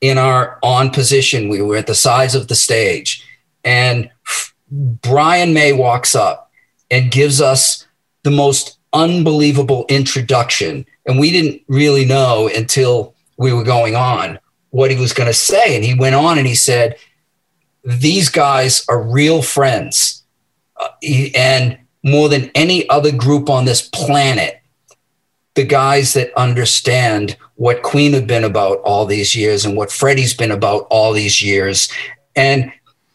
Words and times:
in 0.00 0.18
our 0.18 0.58
on 0.62 0.90
position, 0.90 1.48
we 1.48 1.60
were 1.62 1.76
at 1.76 1.86
the 1.86 1.94
sides 1.94 2.34
of 2.34 2.48
the 2.48 2.54
stage, 2.54 3.26
and 3.64 4.10
Brian 4.70 5.52
May 5.52 5.72
walks 5.72 6.14
up 6.14 6.50
and 6.90 7.10
gives 7.10 7.40
us 7.40 7.86
the 8.22 8.30
most 8.30 8.78
unbelievable 8.92 9.84
introduction. 9.88 10.86
And 11.06 11.18
we 11.18 11.30
didn't 11.30 11.62
really 11.68 12.04
know 12.04 12.48
until 12.54 13.14
we 13.36 13.52
were 13.52 13.64
going 13.64 13.96
on 13.96 14.38
what 14.70 14.90
he 14.90 14.96
was 14.96 15.12
going 15.12 15.26
to 15.26 15.34
say. 15.34 15.74
And 15.74 15.84
he 15.84 15.94
went 15.94 16.14
on 16.14 16.38
and 16.38 16.46
he 16.46 16.54
said, 16.54 16.96
These 17.84 18.28
guys 18.28 18.84
are 18.88 19.02
real 19.02 19.42
friends. 19.42 20.24
Uh, 20.76 20.88
he- 21.00 21.34
and 21.34 21.78
more 22.02 22.28
than 22.28 22.50
any 22.54 22.88
other 22.88 23.12
group 23.12 23.50
on 23.50 23.64
this 23.64 23.82
planet, 23.88 24.59
the 25.54 25.64
guys 25.64 26.14
that 26.14 26.32
understand 26.36 27.36
what 27.56 27.82
Queen 27.82 28.12
have 28.12 28.26
been 28.26 28.44
about 28.44 28.78
all 28.78 29.04
these 29.04 29.34
years 29.34 29.64
and 29.64 29.76
what 29.76 29.90
Freddie's 29.90 30.34
been 30.34 30.50
about 30.50 30.86
all 30.90 31.12
these 31.12 31.42
years. 31.42 31.90
And, 32.36 32.72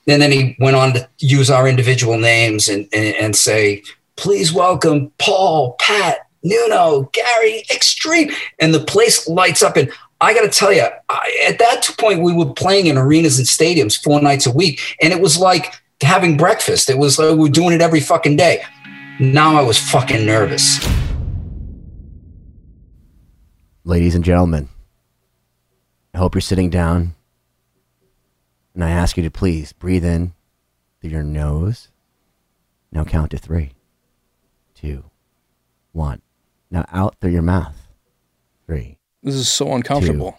and 0.07 0.21
then 0.21 0.31
he 0.31 0.55
went 0.59 0.75
on 0.75 0.93
to 0.93 1.09
use 1.19 1.49
our 1.49 1.67
individual 1.67 2.17
names 2.17 2.67
and, 2.69 2.87
and, 2.93 3.15
and 3.15 3.35
say, 3.35 3.83
please 4.17 4.53
welcome 4.53 5.11
Paul, 5.17 5.75
Pat, 5.79 6.27
Nuno, 6.43 7.09
Gary, 7.13 7.63
Extreme. 7.71 8.31
And 8.59 8.73
the 8.73 8.83
place 8.83 9.27
lights 9.27 9.63
up. 9.63 9.77
And 9.77 9.91
I 10.21 10.33
got 10.33 10.41
to 10.41 10.49
tell 10.49 10.71
you, 10.71 10.85
I, 11.09 11.45
at 11.47 11.59
that 11.59 11.89
point, 11.97 12.21
we 12.21 12.33
were 12.33 12.53
playing 12.53 12.87
in 12.87 12.97
arenas 12.97 13.39
and 13.39 13.47
stadiums 13.47 14.01
four 14.01 14.21
nights 14.21 14.45
a 14.45 14.51
week. 14.51 14.95
And 15.01 15.11
it 15.11 15.21
was 15.21 15.39
like 15.39 15.73
having 16.01 16.37
breakfast. 16.37 16.89
It 16.89 16.97
was 16.97 17.17
like 17.17 17.31
we 17.31 17.35
were 17.35 17.49
doing 17.49 17.73
it 17.73 17.81
every 17.81 18.01
fucking 18.01 18.35
day. 18.35 18.63
Now 19.19 19.55
I 19.55 19.61
was 19.61 19.79
fucking 19.79 20.25
nervous. 20.25 20.79
Ladies 23.85 24.15
and 24.15 24.23
gentlemen, 24.23 24.67
I 26.13 26.17
hope 26.17 26.33
you're 26.33 26.41
sitting 26.41 26.69
down. 26.69 27.13
And 28.73 28.83
I 28.83 28.89
ask 28.89 29.15
you 29.15 29.23
to 29.23 29.31
please 29.31 29.71
breathe 29.71 30.03
in 30.03 30.33
through 30.99 31.11
your 31.11 31.23
nose. 31.23 31.89
Now 32.91 33.05
count 33.05 33.31
to 33.31 33.37
three, 33.37 33.71
two, 34.73 35.05
one. 35.93 36.21
Now 36.69 36.85
out 36.91 37.15
through 37.21 37.31
your 37.31 37.41
mouth. 37.41 37.87
Three. 38.65 38.97
This 39.23 39.35
is 39.35 39.47
so 39.47 39.73
uncomfortable. 39.73 40.37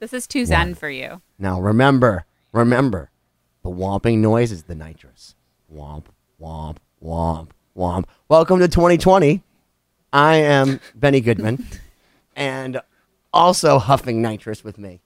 This 0.00 0.12
is 0.12 0.26
too 0.26 0.44
zen 0.44 0.74
for 0.74 0.90
you. 0.90 1.22
Now 1.38 1.60
remember, 1.60 2.26
remember, 2.52 3.10
the 3.62 3.70
whomping 3.70 4.18
noise 4.18 4.52
is 4.52 4.64
the 4.64 4.74
nitrous. 4.74 5.34
Womp, 5.72 6.06
womp, 6.40 6.78
womp, 7.02 7.50
womp. 7.76 8.04
Welcome 8.28 8.58
to 8.58 8.68
2020. 8.68 9.42
I 10.12 10.36
am 10.36 10.80
Benny 10.94 11.20
Goodman. 11.20 11.66
and 12.38 12.80
also 13.32 13.78
huffing 13.80 14.22
nitrous 14.22 14.62
with 14.62 14.78
me 14.78 15.00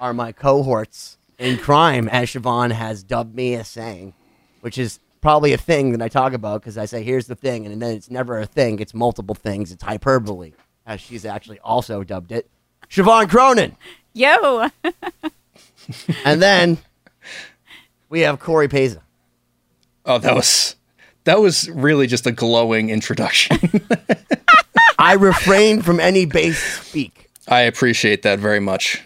are 0.00 0.14
my 0.14 0.30
cohorts 0.32 1.18
in 1.36 1.58
crime, 1.58 2.08
as 2.08 2.30
Siobhan 2.30 2.70
has 2.70 3.02
dubbed 3.02 3.34
me 3.34 3.54
as 3.54 3.68
saying, 3.68 4.14
which 4.60 4.78
is 4.78 5.00
probably 5.20 5.52
a 5.52 5.58
thing 5.58 5.92
that 5.92 6.00
I 6.00 6.08
talk 6.08 6.32
about 6.32 6.60
because 6.62 6.78
I 6.78 6.86
say, 6.86 7.02
here's 7.02 7.26
the 7.26 7.34
thing, 7.34 7.66
and 7.66 7.82
then 7.82 7.96
it's 7.96 8.10
never 8.10 8.38
a 8.40 8.46
thing, 8.46 8.78
it's 8.78 8.94
multiple 8.94 9.34
things, 9.34 9.72
it's 9.72 9.82
hyperbole, 9.82 10.52
as 10.86 11.00
she's 11.00 11.26
actually 11.26 11.58
also 11.58 12.04
dubbed 12.04 12.32
it. 12.32 12.48
Siobhan 12.88 13.28
Cronin. 13.28 13.76
Yo, 14.14 14.70
And 16.24 16.40
then 16.40 16.78
we 18.08 18.20
have 18.20 18.38
Cory 18.38 18.68
Paza. 18.68 19.00
Oh, 20.04 20.18
that 20.18 20.34
was 20.34 20.76
that 21.24 21.40
was 21.40 21.68
really 21.68 22.06
just 22.06 22.26
a 22.26 22.32
glowing 22.32 22.90
introduction. 22.90 23.58
I 24.98 25.14
refrain 25.14 25.82
from 25.82 26.00
any 26.00 26.24
base 26.24 26.58
speak. 26.58 27.30
I 27.48 27.62
appreciate 27.62 28.22
that 28.22 28.38
very 28.38 28.60
much. 28.60 29.02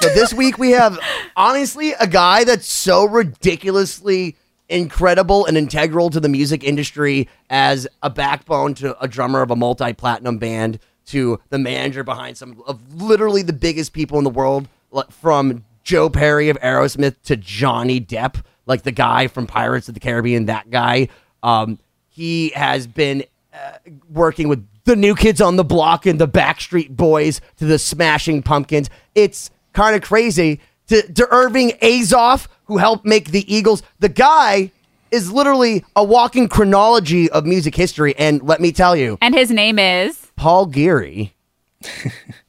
So 0.00 0.08
this 0.08 0.32
week 0.32 0.58
we 0.58 0.70
have 0.70 0.98
honestly 1.36 1.92
a 1.92 2.06
guy 2.06 2.44
that's 2.44 2.66
so 2.66 3.04
ridiculously 3.04 4.36
incredible 4.68 5.46
and 5.46 5.56
integral 5.56 6.10
to 6.10 6.20
the 6.20 6.28
music 6.28 6.64
industry 6.64 7.28
as 7.50 7.86
a 8.02 8.08
backbone 8.08 8.72
to 8.74 8.98
a 9.02 9.08
drummer 9.08 9.42
of 9.42 9.50
a 9.50 9.56
multi-platinum 9.56 10.38
band 10.38 10.78
to 11.06 11.40
the 11.50 11.58
manager 11.58 12.04
behind 12.04 12.36
some 12.36 12.62
of 12.66 12.94
literally 13.02 13.42
the 13.42 13.52
biggest 13.52 13.92
people 13.92 14.16
in 14.16 14.24
the 14.24 14.30
world 14.30 14.68
like 14.92 15.10
from 15.10 15.64
Joe 15.82 16.08
Perry 16.08 16.48
of 16.48 16.58
Aerosmith 16.60 17.16
to 17.24 17.36
Johnny 17.36 18.00
Depp 18.00 18.42
like 18.64 18.82
the 18.82 18.92
guy 18.92 19.26
from 19.26 19.46
Pirates 19.46 19.88
of 19.88 19.94
the 19.94 20.00
Caribbean 20.00 20.46
that 20.46 20.70
guy 20.70 21.08
um, 21.42 21.78
he 22.08 22.50
has 22.50 22.86
been 22.86 23.24
uh, 23.52 23.78
working 24.08 24.48
with 24.48 24.64
the 24.84 24.96
new 24.96 25.14
kids 25.14 25.40
on 25.40 25.56
the 25.56 25.64
block 25.64 26.06
and 26.06 26.18
the 26.18 26.28
Backstreet 26.28 26.90
Boys 26.96 27.40
to 27.56 27.64
the 27.64 27.78
Smashing 27.78 28.42
Pumpkins. 28.42 28.90
It's 29.14 29.50
kind 29.72 29.94
of 29.94 30.02
crazy 30.02 30.60
to, 30.88 31.02
to 31.12 31.28
Irving 31.30 31.70
Azoff, 31.82 32.46
who 32.64 32.78
helped 32.78 33.04
make 33.04 33.30
the 33.30 33.52
Eagles. 33.52 33.82
The 34.00 34.08
guy 34.08 34.72
is 35.10 35.30
literally 35.30 35.84
a 35.96 36.04
walking 36.04 36.48
chronology 36.48 37.30
of 37.30 37.44
music 37.44 37.74
history. 37.74 38.14
And 38.16 38.42
let 38.42 38.60
me 38.60 38.72
tell 38.72 38.96
you, 38.96 39.18
and 39.20 39.34
his 39.34 39.50
name 39.50 39.78
is 39.78 40.30
Paul 40.36 40.66
Geary 40.66 41.34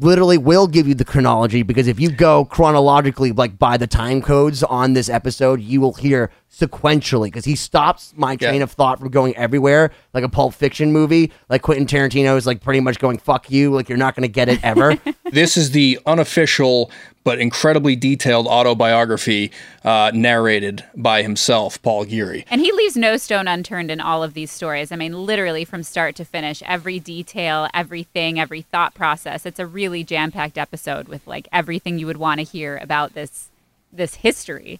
literally 0.00 0.38
will 0.38 0.66
give 0.66 0.88
you 0.88 0.94
the 0.94 1.04
chronology 1.04 1.62
because 1.62 1.86
if 1.86 2.00
you 2.00 2.10
go 2.10 2.44
chronologically, 2.44 3.32
like 3.32 3.58
by 3.58 3.76
the 3.76 3.86
time 3.86 4.22
codes 4.22 4.62
on 4.62 4.92
this 4.94 5.08
episode, 5.08 5.60
you 5.60 5.80
will 5.80 5.92
hear 5.94 6.30
sequentially 6.52 7.24
because 7.26 7.44
he 7.44 7.54
stops 7.54 8.12
my 8.16 8.32
Yeah. 8.32 8.48
train 8.50 8.62
of 8.62 8.70
thought 8.72 8.98
from 8.98 9.10
going 9.10 9.36
everywhere, 9.36 9.90
like 10.14 10.24
a 10.24 10.28
Pulp 10.28 10.54
Fiction 10.54 10.92
movie. 10.92 11.32
Like 11.48 11.62
Quentin 11.62 11.86
Tarantino 11.86 12.36
is 12.36 12.46
like 12.46 12.60
pretty 12.60 12.80
much 12.80 12.98
going 12.98 13.18
"fuck 13.18 13.50
you," 13.50 13.72
like 13.72 13.88
you're 13.88 13.98
not 13.98 14.14
going 14.16 14.22
to 14.22 14.32
get 14.32 14.48
it 14.48 14.58
ever. 14.62 14.96
This 15.30 15.56
is 15.56 15.70
the 15.70 15.96
unofficial 16.06 16.90
but 17.22 17.38
incredibly 17.38 17.96
detailed 17.96 18.46
autobiography 18.46 19.52
uh, 19.84 20.10
narrated 20.14 20.84
by 20.96 21.22
himself, 21.22 21.80
Paul 21.82 22.04
Geary. 22.06 22.46
And 22.50 22.60
he 22.60 22.72
leaves 22.72 22.96
no 22.96 23.16
stone 23.16 23.46
unturned 23.46 23.90
in 23.90 24.00
all 24.00 24.22
of 24.22 24.34
these 24.34 24.50
stories. 24.50 24.90
I 24.90 24.96
mean, 24.96 25.26
literally 25.26 25.64
from 25.64 25.82
start 25.82 26.16
to 26.16 26.24
finish, 26.24 26.62
every 26.64 26.98
detail, 26.98 27.68
everything, 27.74 28.40
every 28.40 28.62
thought 28.62 28.94
process. 28.94 29.44
It's 29.44 29.58
a 29.58 29.66
really 29.66 30.04
jam-packed 30.04 30.56
episode 30.56 31.08
with 31.08 31.26
like 31.26 31.48
everything 31.52 31.98
you 31.98 32.06
would 32.06 32.16
want 32.16 32.38
to 32.38 32.44
hear 32.44 32.78
about 32.78 33.14
this 33.14 33.48
this 33.92 34.14
history. 34.14 34.78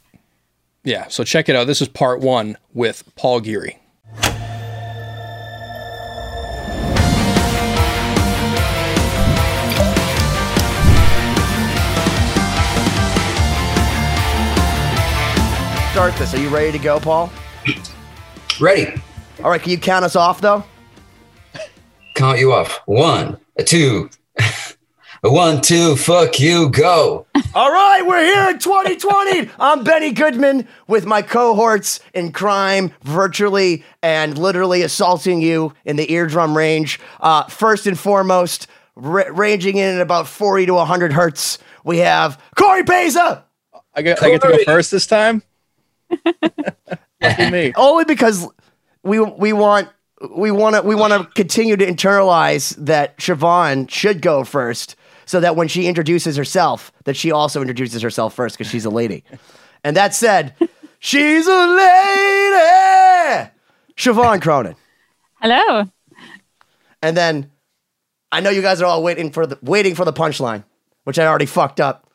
Yeah, 0.85 1.09
so 1.09 1.25
check 1.25 1.49
it 1.49 1.57
out. 1.57 1.67
This 1.67 1.83
is 1.83 1.89
part 1.89 2.21
one 2.21 2.57
with 2.73 3.03
Paul 3.17 3.41
Geary. 3.41 3.80
Start 15.93 16.15
this. 16.15 16.33
Are 16.35 16.39
you 16.39 16.49
ready 16.51 16.71
to 16.71 16.79
go, 16.79 17.01
Paul? 17.01 17.33
Ready? 18.61 18.95
All 19.43 19.51
right. 19.51 19.61
Can 19.61 19.73
you 19.73 19.79
count 19.79 20.05
us 20.05 20.15
off 20.15 20.41
though? 20.41 20.63
Count 22.15 22.39
you 22.39 22.53
off. 22.53 22.81
One, 22.87 23.39
a 23.59 23.65
two, 23.65 24.09
a 24.39 25.31
one, 25.33 25.61
two, 25.61 25.97
fuck 25.97 26.39
you, 26.39 26.71
go. 26.71 27.27
All 27.55 27.73
right, 27.73 28.03
we're 28.07 28.23
here 28.25 28.51
in 28.51 28.59
2020. 28.61 29.51
I'm 29.59 29.83
Benny 29.83 30.13
Goodman 30.13 30.69
with 30.87 31.07
my 31.07 31.23
cohorts 31.23 31.99
in 32.15 32.31
crime, 32.31 32.93
virtually 33.03 33.85
and 34.03 34.39
literally 34.39 34.83
assaulting 34.83 35.41
you 35.43 35.73
in 35.85 35.97
the 35.97 36.13
eardrum 36.13 36.57
range. 36.57 37.01
Uh, 37.19 37.45
first 37.45 37.87
and 37.89 37.99
foremost, 37.99 38.69
ra- 38.95 39.25
ranging 39.33 39.77
in 39.79 39.97
at 39.97 40.01
about 40.01 40.29
40 40.29 40.67
to 40.67 40.75
100 40.75 41.13
hertz, 41.13 41.59
we 41.83 41.99
have 41.99 42.41
Cory 42.55 42.85
Paza. 42.85 43.43
I 43.95 44.03
get, 44.03 44.23
I 44.23 44.31
get 44.31 44.43
to 44.43 44.49
go 44.49 44.65
first 44.65 44.93
this 44.93 45.07
time? 45.07 45.43
Lucky 47.23 47.51
me. 47.51 47.73
Only 47.77 48.05
because 48.05 48.47
we 49.03 49.21
we 49.21 49.53
want 49.53 49.89
we 50.35 50.51
want 50.51 50.77
to 50.77 50.83
we 50.83 50.95
want 50.95 51.13
to 51.13 51.25
continue 51.35 51.77
to 51.77 51.87
internalize 51.87 52.75
that 52.77 53.17
Siobhan 53.19 53.91
should 53.91 54.21
go 54.23 54.45
first. 54.45 54.97
so 55.31 55.39
that 55.39 55.55
when 55.55 55.69
she 55.69 55.87
introduces 55.87 56.37
herself, 56.37 56.91
that 57.05 57.17
she 57.17 57.31
also 57.31 57.61
introduces 57.61 58.03
herself 58.03 58.35
first 58.35 58.59
because 58.59 58.69
she's 58.69 58.85
a 58.85 58.91
lady. 58.91 59.23
And 59.85 59.97
that 59.97 60.13
said, 60.13 60.55
she's 60.99 61.47
a 61.47 61.67
lady. 61.67 63.51
Siobhan 63.97 64.43
Cronin. 64.43 64.75
Hello. 65.41 65.89
And 67.01 67.17
then 67.17 67.49
I 68.33 68.41
know 68.41 68.51
you 68.51 68.61
guys 68.61 68.83
are 68.83 68.87
all 68.87 69.05
waiting 69.05 69.31
for 69.31 69.47
the 69.47 69.57
waiting 69.63 69.95
for 69.95 70.05
the 70.05 70.13
punchline, 70.13 70.65
which 71.05 71.19
I 71.19 71.27
already 71.27 71.47
fucked 71.47 71.81
up. 71.81 72.11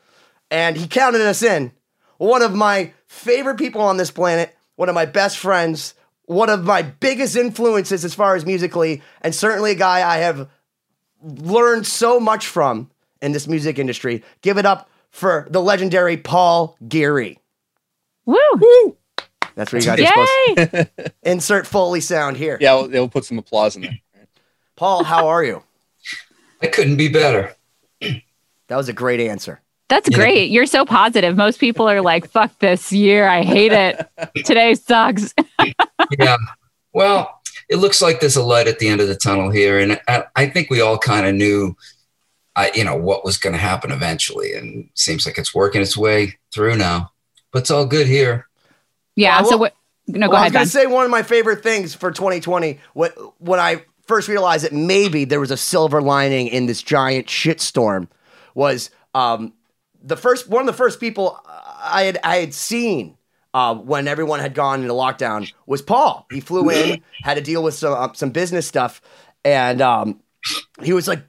And 0.52 0.76
he 0.76 0.86
counted 0.86 1.22
us 1.22 1.42
in. 1.42 1.72
One 2.18 2.42
of 2.42 2.54
my 2.54 2.92
favorite 3.08 3.58
people 3.58 3.82
on 3.82 3.98
this 3.98 4.12
planet, 4.12 4.56
one 4.76 4.90
of 4.90 4.96
my 4.96 5.06
best 5.06 5.38
friends, 5.38 5.94
one 6.26 6.50
of 6.50 6.64
my 6.64 6.82
biggest 6.82 7.36
influences 7.36 8.04
as 8.04 8.14
far 8.14 8.36
as 8.36 8.46
musically, 8.46 9.02
and 9.22 9.34
certainly 9.34 9.72
a 9.72 9.76
guy 9.76 10.08
I 10.08 10.18
have 10.18 10.50
learned 11.22 11.88
so 11.88 12.20
much 12.20 12.48
from 12.48 12.90
in 13.22 13.32
this 13.32 13.48
music 13.48 13.80
industry. 13.80 14.24
Give 14.42 14.58
it 14.58 14.66
up 14.66 14.90
for 15.10 15.48
the 15.50 15.62
legendary 15.62 16.18
Paul 16.18 16.78
Geary. 16.88 17.40
Woo. 18.26 18.98
That's 19.56 19.72
what 19.72 19.86
you 19.86 19.90
guys 19.90 20.00
are 20.02 20.08
supposed 20.58 20.74
Yay. 20.74 21.08
insert 21.24 21.66
Foley 21.66 22.02
sound 22.02 22.38
here. 22.38 22.58
Yeah, 22.60 22.76
we'll, 22.76 22.90
we'll 22.90 23.10
put 23.10 23.24
some 23.24 23.40
applause 23.40 23.76
in 23.76 23.84
there. 23.84 24.00
Paul, 24.76 25.04
how 25.06 25.28
are 25.28 25.44
you? 25.44 25.64
I 26.62 26.68
couldn't 26.68 26.98
be 26.98 27.08
better. 27.08 27.56
That 28.02 28.76
was 28.76 28.90
a 28.90 28.94
great 28.94 29.22
answer. 29.22 29.62
That's 29.90 30.10
Yeah. 30.10 30.18
great. 30.18 30.52
You're 30.52 30.66
so 30.66 30.86
positive. 30.86 31.36
Most 31.38 31.60
people 31.60 31.88
are 31.90 32.02
like, 32.02 32.28
fuck 32.30 32.58
this 32.60 32.92
year. 32.92 33.28
I 33.28 33.44
hate 33.44 33.72
it. 33.72 34.08
Today 34.46 34.74
sucks. 34.76 35.34
yeah. 36.20 36.38
Well, 36.94 37.40
it 37.70 37.78
looks 37.78 38.02
like 38.02 38.20
there's 38.20 38.36
a 38.36 38.44
light 38.44 38.68
at 38.68 38.80
the 38.80 38.88
end 38.88 39.02
of 39.02 39.08
the 39.08 39.16
tunnel 39.16 39.50
here, 39.50 39.80
and 39.80 40.00
I, 40.08 40.24
I 40.36 40.48
think 40.48 40.70
we 40.70 40.82
all 40.82 40.98
kind 40.98 41.26
of 41.26 41.34
knew, 41.36 41.76
I 42.56 42.72
you 42.74 42.84
know 42.84 42.96
what 42.96 43.26
was 43.26 43.38
going 43.38 43.54
to 43.54 43.60
happen 43.60 43.92
eventually, 43.92 44.54
and 44.54 44.90
seems 44.94 45.26
like 45.26 45.38
it's 45.38 45.54
working 45.54 45.82
its 45.82 45.98
way 45.98 46.38
through 46.54 46.78
now. 46.78 47.12
But 47.52 47.60
it's 47.64 47.72
all 47.72 47.86
good 47.86 48.08
here. 48.08 48.48
Yeah. 49.16 49.42
Well, 49.42 49.50
so 49.50 49.58
what? 49.58 49.76
No, 50.08 50.28
go 50.28 50.34
well, 50.34 50.42
I 50.42 50.46
was 50.46 50.54
gonna 50.54 50.66
say 50.68 50.86
one 50.86 51.06
of 51.06 51.12
my 51.12 51.24
favorite 51.24 51.64
things 51.64 51.96
for 51.96 52.12
2020 52.12 52.80
when 52.94 53.10
when 53.40 53.60
I 53.60 53.84
first 54.06 54.28
realized 54.28 54.64
that 54.64 54.74
maybe 54.74 55.26
there 55.26 55.40
was 55.40 55.50
a 55.52 55.58
silver 55.58 56.02
lining 56.02 56.48
in 56.48 56.68
this 56.68 56.84
giant 56.84 57.26
shitstorm 57.26 58.08
was 58.54 58.92
um, 59.16 59.52
the 60.06 60.16
first 60.16 60.48
one 60.48 60.62
of 60.62 60.68
the 60.68 60.74
first 60.74 61.00
people 61.00 61.40
I 61.46 62.04
had 62.04 62.20
I 62.24 62.38
had 62.38 62.54
seen 62.54 63.18
uh, 63.54 63.76
when 63.76 64.08
everyone 64.08 64.40
had 64.40 64.54
gone 64.54 64.82
into 64.82 64.94
lockdown 64.94 65.52
was 65.66 65.82
Paul. 65.82 66.28
He 66.32 66.40
flew 66.40 66.70
in, 66.70 67.02
had 67.24 67.36
to 67.36 67.42
deal 67.42 67.64
with 67.64 67.74
some 67.74 67.94
uh, 67.94 68.14
some 68.14 68.30
business 68.30 68.68
stuff, 68.68 69.02
and 69.44 69.82
um, 69.82 70.22
he 70.84 70.94
was 70.94 71.08
like, 71.08 71.24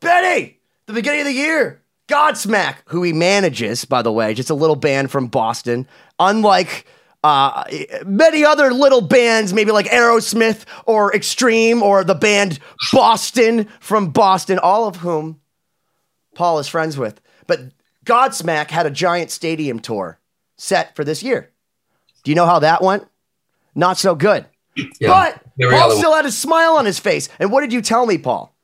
Betty, 0.00 0.60
the 0.86 0.92
beginning 0.92 1.22
of 1.22 1.26
the 1.26 1.32
year, 1.32 1.82
Godsmack, 2.08 2.76
who 2.86 3.02
he 3.02 3.12
manages, 3.12 3.84
by 3.84 4.02
the 4.02 4.12
way, 4.12 4.34
just 4.34 4.50
a 4.50 4.54
little 4.54 4.76
band 4.76 5.10
from 5.10 5.26
Boston. 5.26 5.88
Unlike 6.18 6.86
uh, 7.24 7.64
many 8.04 8.44
other 8.44 8.72
little 8.72 9.00
bands, 9.00 9.52
maybe 9.52 9.72
like 9.72 9.86
Aerosmith 9.86 10.64
or 10.86 11.14
Extreme 11.14 11.82
or 11.82 12.04
the 12.04 12.14
band 12.14 12.60
Boston 12.92 13.66
from 13.80 14.10
Boston, 14.10 14.58
all 14.58 14.86
of 14.86 14.96
whom 14.96 15.40
Paul 16.34 16.58
is 16.58 16.68
friends 16.68 16.96
with. 16.96 17.20
But 17.46 17.60
Godsmack 18.04 18.70
had 18.70 18.86
a 18.86 18.90
giant 18.90 19.30
stadium 19.30 19.80
tour 19.80 20.18
set 20.56 20.94
for 20.94 21.04
this 21.04 21.22
year. 21.22 21.50
Do 22.22 22.30
you 22.30 22.34
know 22.34 22.46
how 22.46 22.60
that 22.60 22.82
went? 22.82 23.06
Not 23.74 23.98
so 23.98 24.14
good. 24.14 24.46
Yeah. 25.00 25.08
But 25.58 25.70
Paul 25.70 25.90
still 25.92 26.14
had 26.14 26.26
a 26.26 26.32
smile 26.32 26.76
on 26.76 26.84
his 26.84 26.98
face. 26.98 27.28
And 27.38 27.50
what 27.50 27.60
did 27.60 27.72
you 27.72 27.80
tell 27.82 28.06
me, 28.06 28.18
Paul? 28.18 28.54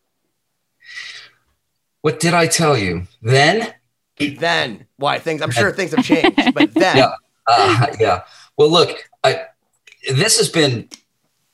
What 2.03 2.21
did 2.21 2.35
I 2.35 2.47
tell 2.47 2.77
you 2.77 3.07
then? 3.23 3.75
Then, 4.19 4.87
why 4.97 5.19
things? 5.19 5.41
I'm 5.41 5.51
sure 5.51 5.73
things 5.73 5.93
have 5.95 6.05
changed, 6.05 6.55
but 6.55 6.75
then, 6.75 6.97
Yeah. 6.97 7.13
Uh, 7.47 7.87
yeah. 7.99 8.23
Well, 8.57 8.71
look, 8.71 9.09
I, 9.25 9.47
this 10.13 10.39
has 10.39 10.49
been 10.49 10.89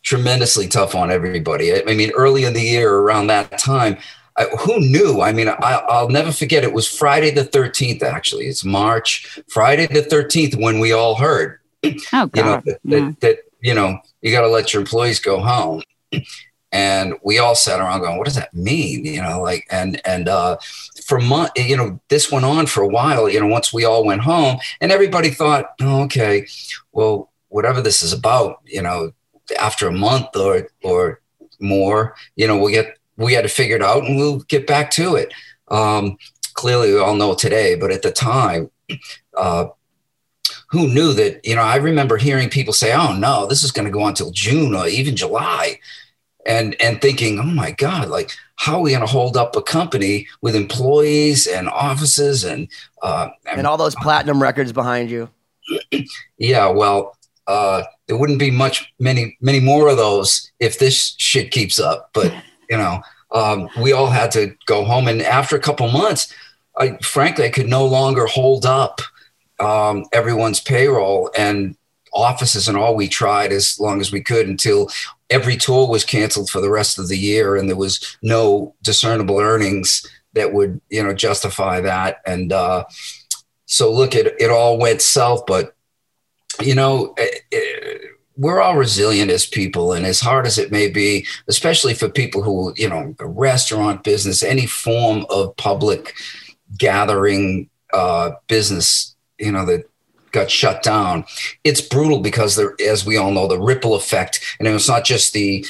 tremendously 0.03 0.67
tough 0.69 0.95
on 0.95 1.11
everybody. 1.11 1.73
I, 1.73 1.83
I 1.89 1.95
mean, 1.95 2.11
early 2.17 2.45
in 2.45 2.55
the 2.55 2.63
year, 2.63 2.93
around 2.97 3.29
that 3.29 3.59
time, 3.59 3.99
I, 4.39 4.45
who 4.61 4.81
knew? 4.81 5.21
I 5.23 5.33
mean, 5.33 5.49
I, 5.49 5.83
I'll 5.89 6.09
never 6.09 6.31
forget. 6.33 6.63
It 6.65 6.73
was 6.73 6.87
Friday 6.89 7.31
the 7.31 7.45
13th, 7.45 8.03
actually. 8.03 8.47
It's 8.47 8.65
March, 8.65 9.41
Friday 9.49 9.87
the 9.87 10.03
13th, 10.03 10.61
when 10.61 10.79
we 10.79 10.93
all 10.93 11.15
heard, 11.15 11.59
Oh, 11.85 11.91
you 11.93 11.93
know, 12.13 12.31
God. 12.33 12.65
that, 12.67 12.79
Yeah. 12.85 13.01
that, 13.01 13.21
that 13.21 13.39
you 13.61 13.75
know, 13.75 13.99
you 14.21 14.33
got 14.33 14.43
to 14.43 14.49
let 14.49 14.73
your 14.73 14.81
employees 14.83 15.21
go 15.21 15.41
home. 15.41 15.83
And 16.73 17.15
we 17.25 17.39
all 17.39 17.55
sat 17.55 17.81
around 17.81 18.01
going, 18.01 18.19
what 18.19 18.27
does 18.27 18.35
that 18.35 18.53
mean? 18.53 19.05
You 19.07 19.23
know, 19.23 19.41
like, 19.41 19.67
and, 19.71 20.01
and, 20.05 20.29
uh, 20.29 20.59
for 21.07 21.19
month, 21.19 21.53
you 21.57 21.77
know, 21.77 22.01
this 22.09 22.31
went 22.31 22.45
on 22.45 22.67
for 22.67 22.83
a 22.83 22.89
while, 22.89 23.29
you 23.31 23.41
know, 23.41 23.47
once 23.47 23.73
we 23.73 23.85
all 23.85 24.05
went 24.05 24.21
home 24.23 24.59
and 24.81 24.93
everybody 24.93 25.31
thought, 25.31 25.67
oh, 25.81 26.03
okay, 26.03 26.47
well, 26.93 27.31
whatever 27.49 27.81
this 27.81 28.03
is 28.03 28.13
about, 28.13 28.61
you 28.65 28.83
know, 28.83 29.13
after 29.59 29.87
a 29.87 29.93
month 29.93 30.37
or, 30.37 30.69
or 30.83 31.21
more, 31.61 32.15
you 32.35 32.47
know, 32.47 32.59
we'll 32.59 32.73
get, 32.73 32.96
we 33.17 33.33
had 33.33 33.43
to 33.43 33.49
figure 33.49 33.77
it 33.77 33.83
out 33.83 34.05
and 34.05 34.17
we'll 34.17 34.41
get 34.41 34.67
back 34.67 34.91
to 34.93 35.17
it. 35.17 35.33
Um, 35.69 36.17
clearly 36.55 36.93
we 36.93 36.99
all 36.99 37.15
know 37.15 37.35
today, 37.35 37.75
but 37.75 37.91
at 37.91 38.03
the 38.03 38.13
time, 38.13 38.71
uh, 39.37 39.67
who 40.69 40.89
knew 40.89 41.13
that, 41.15 41.45
you 41.45 41.55
know, 41.55 41.63
I 41.63 41.77
remember 41.77 42.17
hearing 42.17 42.51
people 42.51 42.73
say, 42.73 42.93
oh 42.93 43.15
no, 43.17 43.47
this 43.47 43.63
is 43.63 43.73
going 43.73 43.87
to 43.87 43.91
go 43.91 44.03
on 44.03 44.15
till 44.15 44.31
June 44.31 44.75
or 44.75 44.87
even 44.87 45.17
July. 45.17 45.79
And, 46.45 46.77
and 46.81 47.01
thinking, 47.01 47.41
oh 47.41 47.43
my 47.43 47.73
God, 47.73 48.09
like, 48.09 48.31
how 48.55 48.77
are 48.77 48.81
we 48.81 48.91
going 48.91 49.01
to 49.01 49.07
hold 49.09 49.37
up 49.37 49.57
a 49.57 49.63
company 49.63 50.29
with 50.43 50.55
employees 50.55 51.49
and 51.49 51.69
offices 51.69 52.45
and, 52.45 52.69
uh, 53.03 53.31
and 53.51 53.67
all 53.67 53.77
those 53.77 53.97
platinum 53.97 54.41
records 54.41 54.73
behind 54.73 55.11
you. 55.11 55.29
yeah, 56.39 56.69
well, 56.69 57.17
uh, 57.49 57.83
there 58.07 58.17
wouldn't 58.17 58.39
be 58.39 58.53
much, 58.53 58.93
many, 59.01 59.37
many 59.41 59.59
more 59.59 59.89
of 59.89 59.97
those 59.97 60.53
if 60.61 60.79
this 60.79 61.17
shit 61.19 61.51
keeps 61.51 61.81
up. 61.81 62.11
But 62.15 62.33
you 62.69 62.77
know, 62.77 63.03
um, 63.33 63.69
we 63.81 63.93
all 63.93 64.11
had 64.11 64.31
to 64.33 64.55
go 64.67 64.85
home, 64.85 65.09
and 65.09 65.23
after 65.23 65.57
a 65.57 65.61
couple 65.61 65.89
months, 65.91 66.33
I 66.79 66.97
frankly 66.99 67.45
I 67.47 67.51
could 67.51 67.69
no 67.69 67.87
longer 67.87 68.27
hold 68.27 68.67
up 68.67 69.01
um, 69.59 70.05
everyone's 70.13 70.61
payroll 70.61 71.31
and 71.37 71.77
offices 72.13 72.69
and 72.69 72.77
all. 72.77 72.95
We 72.95 73.09
tried 73.09 73.53
as 73.53 73.79
long 73.81 74.01
as 74.01 74.13
we 74.13 74.23
could 74.23 74.49
until 74.49 74.91
every 75.31 75.57
tour 75.57 75.89
was 75.89 76.05
canceled 76.05 76.51
for 76.51 76.61
the 76.61 76.71
rest 76.71 76.99
of 76.99 77.09
the 77.09 77.19
year, 77.19 77.57
and 77.57 77.69
there 77.69 77.77
was 77.77 78.17
no 78.23 78.75
discernible 78.83 79.39
earnings 79.39 80.07
that 80.35 80.53
would 80.53 80.81
you 80.91 81.03
know 81.03 81.15
justify 81.15 81.81
that. 81.81 82.21
And 82.27 82.53
uh, 82.53 82.85
so, 83.67 83.93
look, 83.93 84.15
it 84.15 84.35
it 84.39 84.51
all 84.51 84.79
went 84.79 85.03
south, 85.03 85.45
but 85.47 85.75
you 86.61 86.75
know, 86.75 87.15
it, 87.19 87.43
it, 87.51 87.96
we're 88.37 88.61
all 88.61 88.77
resilient 88.77 89.31
as 89.31 89.47
people, 89.47 89.93
and 89.93 90.05
as 90.05 90.21
hard 90.21 90.47
as 90.47 90.59
it 90.59 90.71
may 90.71 90.89
be, 90.89 91.27
especially 91.49 91.95
for 91.95 92.09
people 92.09 92.43
who, 92.43 92.73
you 92.77 92.89
know, 92.89 93.15
restaurant 93.21 94.05
business, 94.05 94.43
any 94.43 94.67
form 94.67 95.25
of 95.31 95.57
public 95.57 96.15
gathering 96.77 97.69
uh, 97.93 98.33
business, 98.49 99.15
you 99.39 99.53
know, 99.53 99.65
that 99.65 99.89
got 100.33 100.51
shut 100.51 100.83
down. 100.83 101.25
It's 101.65 101.81
brutal 101.81 102.21
because 102.21 102.57
there, 102.57 102.75
as 102.87 103.07
we 103.07 103.17
all 103.17 103.31
know, 103.31 103.47
the 103.47 103.61
ripple 103.61 103.95
effect, 103.95 104.41
and 104.59 104.69
it's 104.69 104.89
not 104.89 105.05
just 105.05 105.33
the 105.33 105.65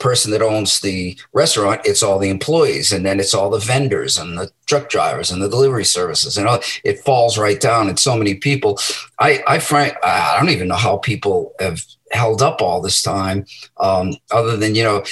person 0.00 0.32
that 0.32 0.42
owns 0.42 0.80
the 0.80 1.16
restaurant 1.34 1.80
it's 1.84 2.02
all 2.02 2.18
the 2.18 2.30
employees 2.30 2.90
and 2.90 3.04
then 3.04 3.20
it's 3.20 3.34
all 3.34 3.50
the 3.50 3.58
vendors 3.58 4.18
and 4.18 4.36
the 4.36 4.50
truck 4.66 4.88
drivers 4.88 5.30
and 5.30 5.42
the 5.42 5.48
delivery 5.48 5.84
services 5.84 6.36
and 6.36 6.48
all, 6.48 6.58
it 6.84 6.98
falls 7.00 7.38
right 7.38 7.60
down 7.60 7.86
and 7.86 7.98
so 7.98 8.16
many 8.16 8.34
people 8.34 8.78
i 9.18 9.44
i 9.46 9.58
frank 9.58 9.94
i 10.02 10.36
don't 10.38 10.48
even 10.48 10.68
know 10.68 10.74
how 10.74 10.96
people 10.96 11.52
have 11.60 11.84
held 12.12 12.42
up 12.42 12.60
all 12.60 12.80
this 12.80 13.02
time 13.02 13.44
um, 13.78 14.12
other 14.30 14.56
than 14.56 14.74
you 14.74 14.82
know 14.82 15.02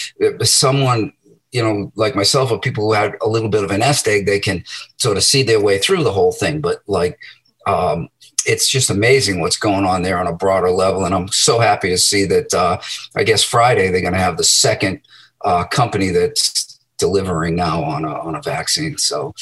someone 0.42 1.12
you 1.52 1.62
know 1.62 1.92
like 1.94 2.14
myself 2.14 2.50
or 2.50 2.58
people 2.60 2.84
who 2.84 2.92
had 2.92 3.14
a 3.22 3.28
little 3.28 3.48
bit 3.48 3.64
of 3.64 3.70
an 3.70 3.80
nest 3.80 4.06
egg 4.08 4.26
they 4.26 4.40
can 4.40 4.64
sort 4.96 5.16
of 5.16 5.22
see 5.22 5.42
their 5.42 5.60
way 5.60 5.78
through 5.78 6.02
the 6.02 6.12
whole 6.12 6.32
thing 6.32 6.60
but 6.60 6.82
like 6.86 7.18
um, 7.66 8.08
it's 8.46 8.68
just 8.68 8.88
amazing 8.88 9.40
what's 9.40 9.58
going 9.58 9.84
on 9.84 10.02
there 10.02 10.18
on 10.18 10.26
a 10.26 10.32
broader 10.32 10.70
level. 10.70 11.04
And 11.04 11.14
I'm 11.14 11.28
so 11.28 11.58
happy 11.58 11.90
to 11.90 11.98
see 11.98 12.24
that, 12.24 12.54
uh, 12.54 12.80
I 13.14 13.22
guess 13.22 13.42
Friday, 13.42 13.90
they're 13.90 14.00
going 14.00 14.14
to 14.14 14.18
have 14.18 14.38
the 14.38 14.44
second 14.44 15.00
uh, 15.44 15.64
company 15.64 16.08
that's 16.08 16.80
delivering 16.96 17.54
now 17.54 17.84
on 17.84 18.04
a, 18.04 18.12
on 18.12 18.34
a 18.34 18.42
vaccine. 18.42 18.96
So, 18.96 19.34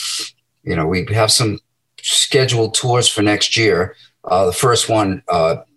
you 0.64 0.74
know, 0.74 0.86
we 0.86 1.06
have 1.12 1.30
some 1.30 1.60
scheduled 2.02 2.74
tours 2.74 3.08
for 3.08 3.22
next 3.22 3.56
year. 3.56 3.94
Uh, 4.24 4.46
the 4.46 4.52
first 4.52 4.88
one 4.88 5.22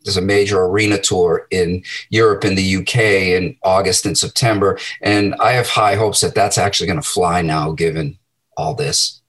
is 0.09 0.17
a 0.17 0.21
major 0.21 0.61
arena 0.63 0.97
tour 0.99 1.47
in 1.51 1.83
Europe 2.09 2.43
and 2.43 2.57
the 2.57 2.75
UK 2.77 2.95
in 2.97 3.55
August 3.63 4.05
and 4.05 4.17
September. 4.17 4.77
And 5.01 5.35
I 5.35 5.51
have 5.53 5.67
high 5.69 5.95
hopes 5.95 6.19
that 6.21 6.35
that's 6.35 6.57
actually 6.57 6.87
going 6.87 7.01
to 7.01 7.07
fly 7.07 7.41
now, 7.41 7.71
given 7.71 8.17
all 8.57 8.73
this. 8.73 9.21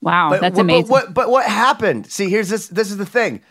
Wow, 0.00 0.30
But 0.30 0.40
that's 0.40 0.56
what- 0.56 0.62
amazing. 0.62 0.88
But 0.88 1.06
what, 1.06 1.14
but 1.14 1.30
what 1.30 1.46
happened? 1.46 2.06
See, 2.06 2.30
here's 2.30 2.48
this. 2.48 2.68
This 2.68 2.90
is 2.90 2.96
the 2.96 3.04
thing. 3.06 3.42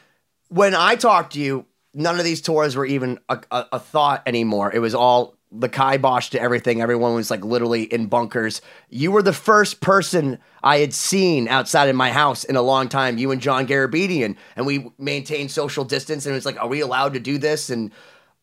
When 0.48 0.74
I 0.74 0.96
talked 0.96 1.34
to 1.34 1.40
you, 1.40 1.66
none 1.94 2.18
of 2.18 2.26
these 2.26 2.42
tours 2.42 2.76
were 2.76 2.86
even 2.86 3.20
a, 3.30 3.40
a, 3.52 3.66
a 3.74 3.80
thought 3.80 4.24
anymore. 4.26 4.72
It 4.74 4.80
was 4.80 4.96
all 4.96 5.36
the 5.52 5.70
kibosh 5.70 6.30
to 6.30 6.42
everything. 6.42 6.82
Everyone 6.82 7.16
was 7.16 7.32
like 7.32 7.44
literally 7.44 7.84
in 7.84 8.06
bunkers. 8.06 8.62
You 8.90 9.12
were 9.12 9.24
the 9.24 9.34
first 9.34 9.82
person 9.82 10.38
I 10.64 10.78
had 10.78 10.94
seen 10.94 11.48
outside 11.48 11.90
of 11.90 11.96
my 11.96 12.12
house 12.12 12.44
in 12.44 12.56
a 12.56 12.62
long 12.62 12.88
time. 12.88 13.18
You 13.18 13.32
and 13.32 13.42
John 13.42 13.66
Garabedian, 13.66 14.36
and 14.56 14.66
we 14.66 14.92
maintained 15.00 15.50
social 15.52 15.84
distance. 15.84 16.26
And 16.26 16.34
it 16.34 16.38
was 16.38 16.46
like, 16.46 16.62
are 16.62 16.68
we 16.68 16.82
allowed 16.82 17.14
to 17.14 17.20
do 17.20 17.38
this 17.38 17.70
and 17.70 17.92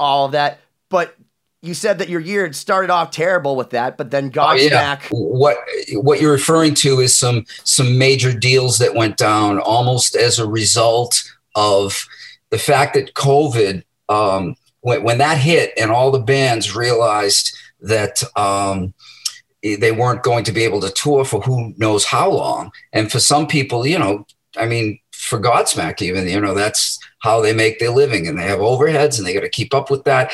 all 0.00 0.26
of 0.26 0.32
that? 0.32 0.60
But 0.88 1.16
you 1.62 1.74
said 1.74 1.98
that 1.98 2.08
your 2.08 2.20
year 2.20 2.44
had 2.44 2.56
started 2.56 2.90
off 2.90 3.10
terrible 3.10 3.56
with 3.56 3.70
that, 3.70 3.96
but 3.96 4.10
then 4.10 4.26
Oh, 4.26 4.30
Godsmack. 4.30 5.02
What 5.10 5.58
what 5.92 6.20
you're 6.20 6.32
referring 6.32 6.74
to 6.74 7.00
is 7.00 7.16
some 7.16 7.44
some 7.64 7.98
major 7.98 8.36
deals 8.36 8.78
that 8.78 8.94
went 8.94 9.16
down 9.16 9.58
almost 9.58 10.16
as 10.16 10.38
a 10.38 10.46
result 10.46 11.22
of 11.54 12.06
the 12.50 12.58
fact 12.58 12.94
that 12.94 13.14
COVID. 13.14 13.84
Um, 14.08 14.56
when 14.86 15.02
when 15.02 15.18
that 15.18 15.36
hit 15.36 15.72
and 15.76 15.90
all 15.90 16.12
the 16.12 16.20
bands 16.20 16.76
realized 16.76 17.56
that 17.80 18.22
um, 18.36 18.94
they 19.60 19.90
weren't 19.90 20.22
going 20.22 20.44
to 20.44 20.52
be 20.52 20.62
able 20.62 20.80
to 20.80 20.90
tour 20.90 21.24
for 21.24 21.40
who 21.40 21.74
knows 21.76 22.04
how 22.04 22.30
long, 22.30 22.70
and 22.92 23.10
for 23.10 23.18
some 23.18 23.48
people, 23.48 23.84
you 23.84 23.98
know, 23.98 24.24
I 24.56 24.66
mean, 24.66 25.00
for 25.12 25.40
Godsmack, 25.40 26.00
even 26.02 26.28
you 26.28 26.40
know, 26.40 26.54
that's 26.54 27.00
how 27.18 27.40
they 27.40 27.52
make 27.52 27.80
their 27.80 27.90
living, 27.90 28.28
and 28.28 28.38
they 28.38 28.44
have 28.44 28.60
overheads, 28.60 29.18
and 29.18 29.26
they 29.26 29.34
got 29.34 29.40
to 29.40 29.48
keep 29.48 29.74
up 29.74 29.90
with 29.90 30.04
that. 30.04 30.32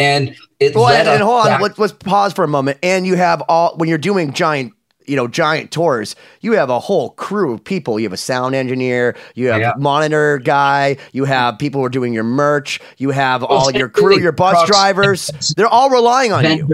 And 0.00 0.34
it 0.58 0.74
Well, 0.74 0.88
and, 0.88 1.06
and 1.08 1.22
hold 1.22 1.42
on, 1.42 1.46
back- 1.46 1.60
let's, 1.60 1.78
let's 1.78 1.92
pause 1.92 2.32
for 2.32 2.42
a 2.42 2.48
moment. 2.48 2.78
And 2.82 3.06
you 3.06 3.14
have 3.14 3.40
all 3.48 3.76
when 3.76 3.88
you're 3.88 3.98
doing 3.98 4.32
giant, 4.32 4.72
you 5.06 5.16
know, 5.16 5.26
giant 5.28 5.70
tours, 5.70 6.14
you 6.40 6.52
have 6.52 6.70
a 6.70 6.78
whole 6.78 7.10
crew 7.10 7.54
of 7.54 7.64
people. 7.64 7.98
You 7.98 8.04
have 8.06 8.12
a 8.12 8.16
sound 8.16 8.54
engineer, 8.54 9.16
you 9.34 9.48
have 9.48 9.60
Yeah. 9.60 9.72
a 9.74 9.78
monitor 9.78 10.38
guy, 10.38 10.96
you 11.12 11.24
have 11.24 11.58
people 11.58 11.80
who 11.80 11.84
are 11.86 11.90
doing 11.90 12.12
your 12.12 12.24
merch, 12.24 12.80
you 12.98 13.10
have 13.10 13.42
all 13.42 13.70
your 13.70 13.88
crew, 13.88 14.18
your 14.18 14.32
bus 14.32 14.66
drivers. 14.66 15.30
They're 15.56 15.66
all 15.66 15.90
relying 15.90 16.32
on 16.32 16.44
you. 16.44 16.68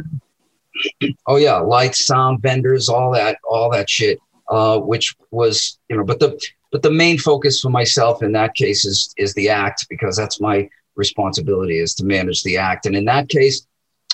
Oh 1.26 1.36
yeah, 1.36 1.56
lights, 1.56 2.06
sound 2.06 2.40
vendors, 2.40 2.88
all 2.88 3.10
that, 3.12 3.38
all 3.48 3.70
that 3.72 3.90
shit. 3.90 4.18
Uh, 4.50 4.78
which 4.78 5.14
was, 5.30 5.78
you 5.90 5.96
know, 5.96 6.02
but 6.02 6.20
the 6.20 6.40
but 6.72 6.82
the 6.82 6.90
main 6.90 7.18
focus 7.18 7.60
for 7.60 7.68
myself 7.68 8.22
in 8.22 8.32
that 8.32 8.54
case 8.54 8.86
is 8.86 9.12
is 9.18 9.34
the 9.34 9.50
act 9.50 9.86
because 9.90 10.16
that's 10.16 10.40
my 10.40 10.66
responsibility 10.96 11.78
is 11.78 11.94
to 11.94 12.04
manage 12.04 12.42
the 12.42 12.56
act. 12.56 12.86
And 12.86 12.96
in 12.96 13.04
that 13.04 13.28
case, 13.28 13.66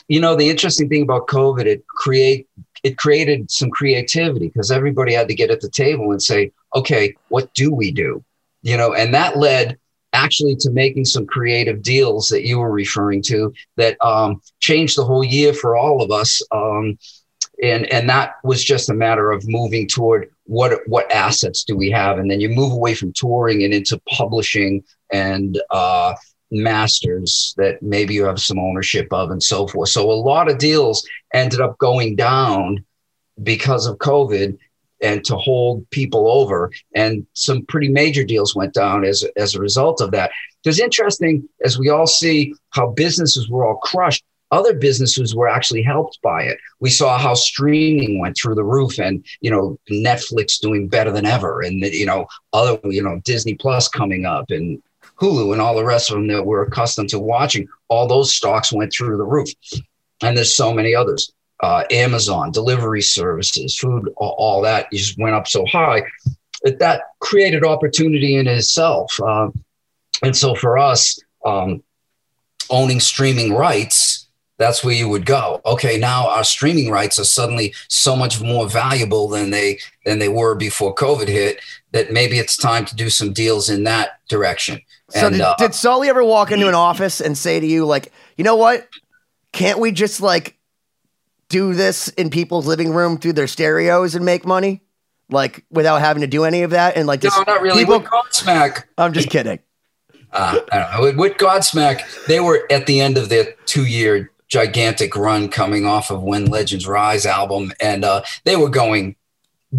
you 0.08 0.20
know, 0.20 0.34
the 0.36 0.50
interesting 0.50 0.88
thing 0.88 1.02
about 1.02 1.28
COVID, 1.28 1.66
it 1.66 1.86
create 1.86 2.46
it 2.82 2.98
created 2.98 3.50
some 3.50 3.70
creativity 3.70 4.48
because 4.48 4.70
everybody 4.70 5.14
had 5.14 5.28
to 5.28 5.34
get 5.34 5.50
at 5.50 5.60
the 5.62 5.70
table 5.70 6.10
and 6.10 6.22
say, 6.22 6.52
okay, 6.74 7.14
what 7.28 7.52
do 7.54 7.72
we 7.72 7.90
do? 7.90 8.22
You 8.62 8.76
know, 8.76 8.92
and 8.92 9.14
that 9.14 9.38
led 9.38 9.78
actually 10.12 10.54
to 10.56 10.70
making 10.70 11.06
some 11.06 11.26
creative 11.26 11.82
deals 11.82 12.28
that 12.28 12.46
you 12.46 12.58
were 12.58 12.70
referring 12.70 13.22
to 13.22 13.52
that 13.76 13.96
um, 14.04 14.40
changed 14.60 14.98
the 14.98 15.04
whole 15.04 15.24
year 15.24 15.52
for 15.54 15.76
all 15.76 16.02
of 16.02 16.10
us. 16.10 16.40
Um, 16.50 16.98
and 17.62 17.86
and 17.92 18.08
that 18.08 18.34
was 18.42 18.64
just 18.64 18.90
a 18.90 18.94
matter 18.94 19.30
of 19.30 19.44
moving 19.46 19.86
toward 19.86 20.28
what 20.44 20.80
what 20.86 21.10
assets 21.10 21.64
do 21.64 21.76
we 21.76 21.90
have, 21.90 22.18
and 22.18 22.30
then 22.30 22.40
you 22.40 22.48
move 22.48 22.72
away 22.72 22.94
from 22.94 23.12
touring 23.12 23.62
and 23.62 23.72
into 23.72 24.00
publishing 24.08 24.82
and 25.12 25.60
uh, 25.70 26.14
masters 26.50 27.54
that 27.56 27.82
maybe 27.82 28.14
you 28.14 28.24
have 28.24 28.40
some 28.40 28.58
ownership 28.58 29.08
of 29.12 29.30
and 29.30 29.42
so 29.42 29.66
forth. 29.66 29.88
So 29.88 30.10
a 30.10 30.12
lot 30.12 30.50
of 30.50 30.58
deals 30.58 31.06
ended 31.32 31.60
up 31.60 31.78
going 31.78 32.16
down 32.16 32.84
because 33.42 33.86
of 33.86 33.98
COVID 33.98 34.56
and 35.02 35.24
to 35.24 35.36
hold 35.36 35.88
people 35.90 36.28
over. 36.30 36.70
And 36.94 37.26
some 37.34 37.66
pretty 37.66 37.88
major 37.88 38.24
deals 38.24 38.54
went 38.54 38.74
down 38.74 39.04
as, 39.04 39.24
as 39.36 39.54
a 39.54 39.60
result 39.60 40.00
of 40.00 40.10
that. 40.12 40.30
It's 40.64 40.80
interesting 40.80 41.46
as 41.64 41.78
we 41.78 41.90
all 41.90 42.06
see 42.06 42.54
how 42.70 42.90
businesses 42.90 43.48
were 43.48 43.66
all 43.66 43.76
crushed. 43.76 44.24
Other 44.50 44.72
businesses 44.72 45.34
were 45.34 45.48
actually 45.48 45.82
helped 45.82 46.20
by 46.22 46.42
it. 46.42 46.58
We 46.78 46.88
saw 46.88 47.18
how 47.18 47.34
streaming 47.34 48.20
went 48.20 48.36
through 48.36 48.54
the 48.54 48.64
roof, 48.64 48.98
and 49.00 49.24
you 49.40 49.50
know 49.50 49.78
Netflix 49.90 50.60
doing 50.60 50.86
better 50.86 51.10
than 51.10 51.26
ever, 51.26 51.60
and 51.60 51.80
you 51.80 52.06
know 52.06 52.26
other 52.52 52.78
you 52.84 53.02
know 53.02 53.20
Disney 53.24 53.54
Plus 53.54 53.88
coming 53.88 54.26
up, 54.26 54.50
and 54.50 54.80
Hulu, 55.24 55.52
and 55.52 55.60
all 55.60 55.74
the 55.74 55.84
rest 55.84 56.10
of 56.10 56.16
them 56.16 56.28
that 56.28 56.44
we're 56.44 56.64
accustomed 56.64 57.08
to 57.10 57.18
watching. 57.18 57.66
All 57.88 58.06
those 58.06 58.34
stocks 58.34 58.72
went 58.72 58.92
through 58.92 59.16
the 59.16 59.24
roof, 59.24 59.48
and 60.22 60.36
there's 60.36 60.54
so 60.54 60.72
many 60.72 60.94
others 60.94 61.32
uh, 61.62 61.84
Amazon, 61.90 62.52
delivery 62.52 63.00
services, 63.00 63.76
food, 63.78 64.12
all, 64.16 64.34
all 64.38 64.62
that 64.62 64.90
just 64.92 65.18
went 65.18 65.34
up 65.34 65.48
so 65.48 65.64
high 65.64 66.02
that 66.62 66.78
that 66.78 67.02
created 67.20 67.64
opportunity 67.64 68.36
in 68.36 68.46
itself. 68.46 69.18
Uh, 69.20 69.48
and 70.22 70.36
so 70.36 70.54
for 70.54 70.76
us, 70.76 71.18
um, 71.44 71.82
owning 72.68 73.00
streaming 73.00 73.54
rights, 73.54 74.13
that's 74.56 74.84
where 74.84 74.94
you 74.94 75.08
would 75.08 75.26
go. 75.26 75.60
Okay, 75.66 75.98
now 75.98 76.28
our 76.28 76.44
streaming 76.44 76.90
rights 76.90 77.18
are 77.18 77.24
suddenly 77.24 77.74
so 77.88 78.14
much 78.14 78.40
more 78.40 78.68
valuable 78.68 79.28
than 79.28 79.50
they 79.50 79.78
than 80.04 80.18
they 80.20 80.28
were 80.28 80.54
before 80.54 80.94
COVID 80.94 81.28
hit. 81.28 81.60
That 81.92 82.12
maybe 82.12 82.38
it's 82.38 82.56
time 82.56 82.84
to 82.86 82.94
do 82.96 83.10
some 83.10 83.32
deals 83.32 83.68
in 83.70 83.84
that 83.84 84.20
direction. 84.28 84.80
So 85.10 85.26
and 85.26 85.36
did, 85.36 85.42
uh, 85.42 85.54
did 85.58 85.74
Sully 85.74 86.08
ever 86.08 86.24
walk 86.24 86.50
into 86.50 86.68
an 86.68 86.74
office 86.90 87.20
and 87.20 87.36
say 87.38 87.60
to 87.60 87.66
you, 87.66 87.84
like, 87.86 88.12
you 88.36 88.44
know 88.44 88.56
what? 88.56 88.88
Can't 89.52 89.78
we 89.78 89.92
just 89.92 90.20
like 90.20 90.56
do 91.48 91.74
this 91.74 92.08
in 92.08 92.30
people's 92.30 92.66
living 92.66 92.90
room 92.92 93.18
through 93.18 93.34
their 93.34 93.46
stereos 93.46 94.14
and 94.14 94.24
make 94.24 94.44
money? 94.46 94.82
Like 95.30 95.64
without 95.70 96.00
having 96.00 96.20
to 96.22 96.26
do 96.26 96.44
any 96.44 96.62
of 96.62 96.70
that? 96.70 96.96
And 96.96 97.06
like 97.06 97.20
just 97.20 97.36
no, 97.38 97.44
not 97.54 97.62
really. 97.62 97.78
people- 97.84 97.98
With 98.00 98.08
Godsmack, 98.08 98.84
I'm 98.98 99.12
just 99.12 99.30
kidding. 99.30 99.58
uh, 100.32 100.60
I 100.72 100.78
don't 100.78 100.90
know. 100.92 101.00
With, 101.02 101.16
with 101.16 101.32
Godsmack, 101.38 102.26
they 102.26 102.40
were 102.40 102.66
at 102.70 102.86
the 102.86 103.00
end 103.00 103.16
of 103.16 103.28
their 103.28 103.52
two-year 103.66 104.30
gigantic 104.54 105.16
run, 105.16 105.48
coming 105.48 105.84
off 105.84 106.12
of 106.12 106.22
When 106.22 106.44
Legends 106.44 106.86
Rise 106.86 107.26
album, 107.26 107.72
and 107.80 108.04
uh, 108.04 108.22
they 108.44 108.54
were 108.54 108.70
going 108.70 109.16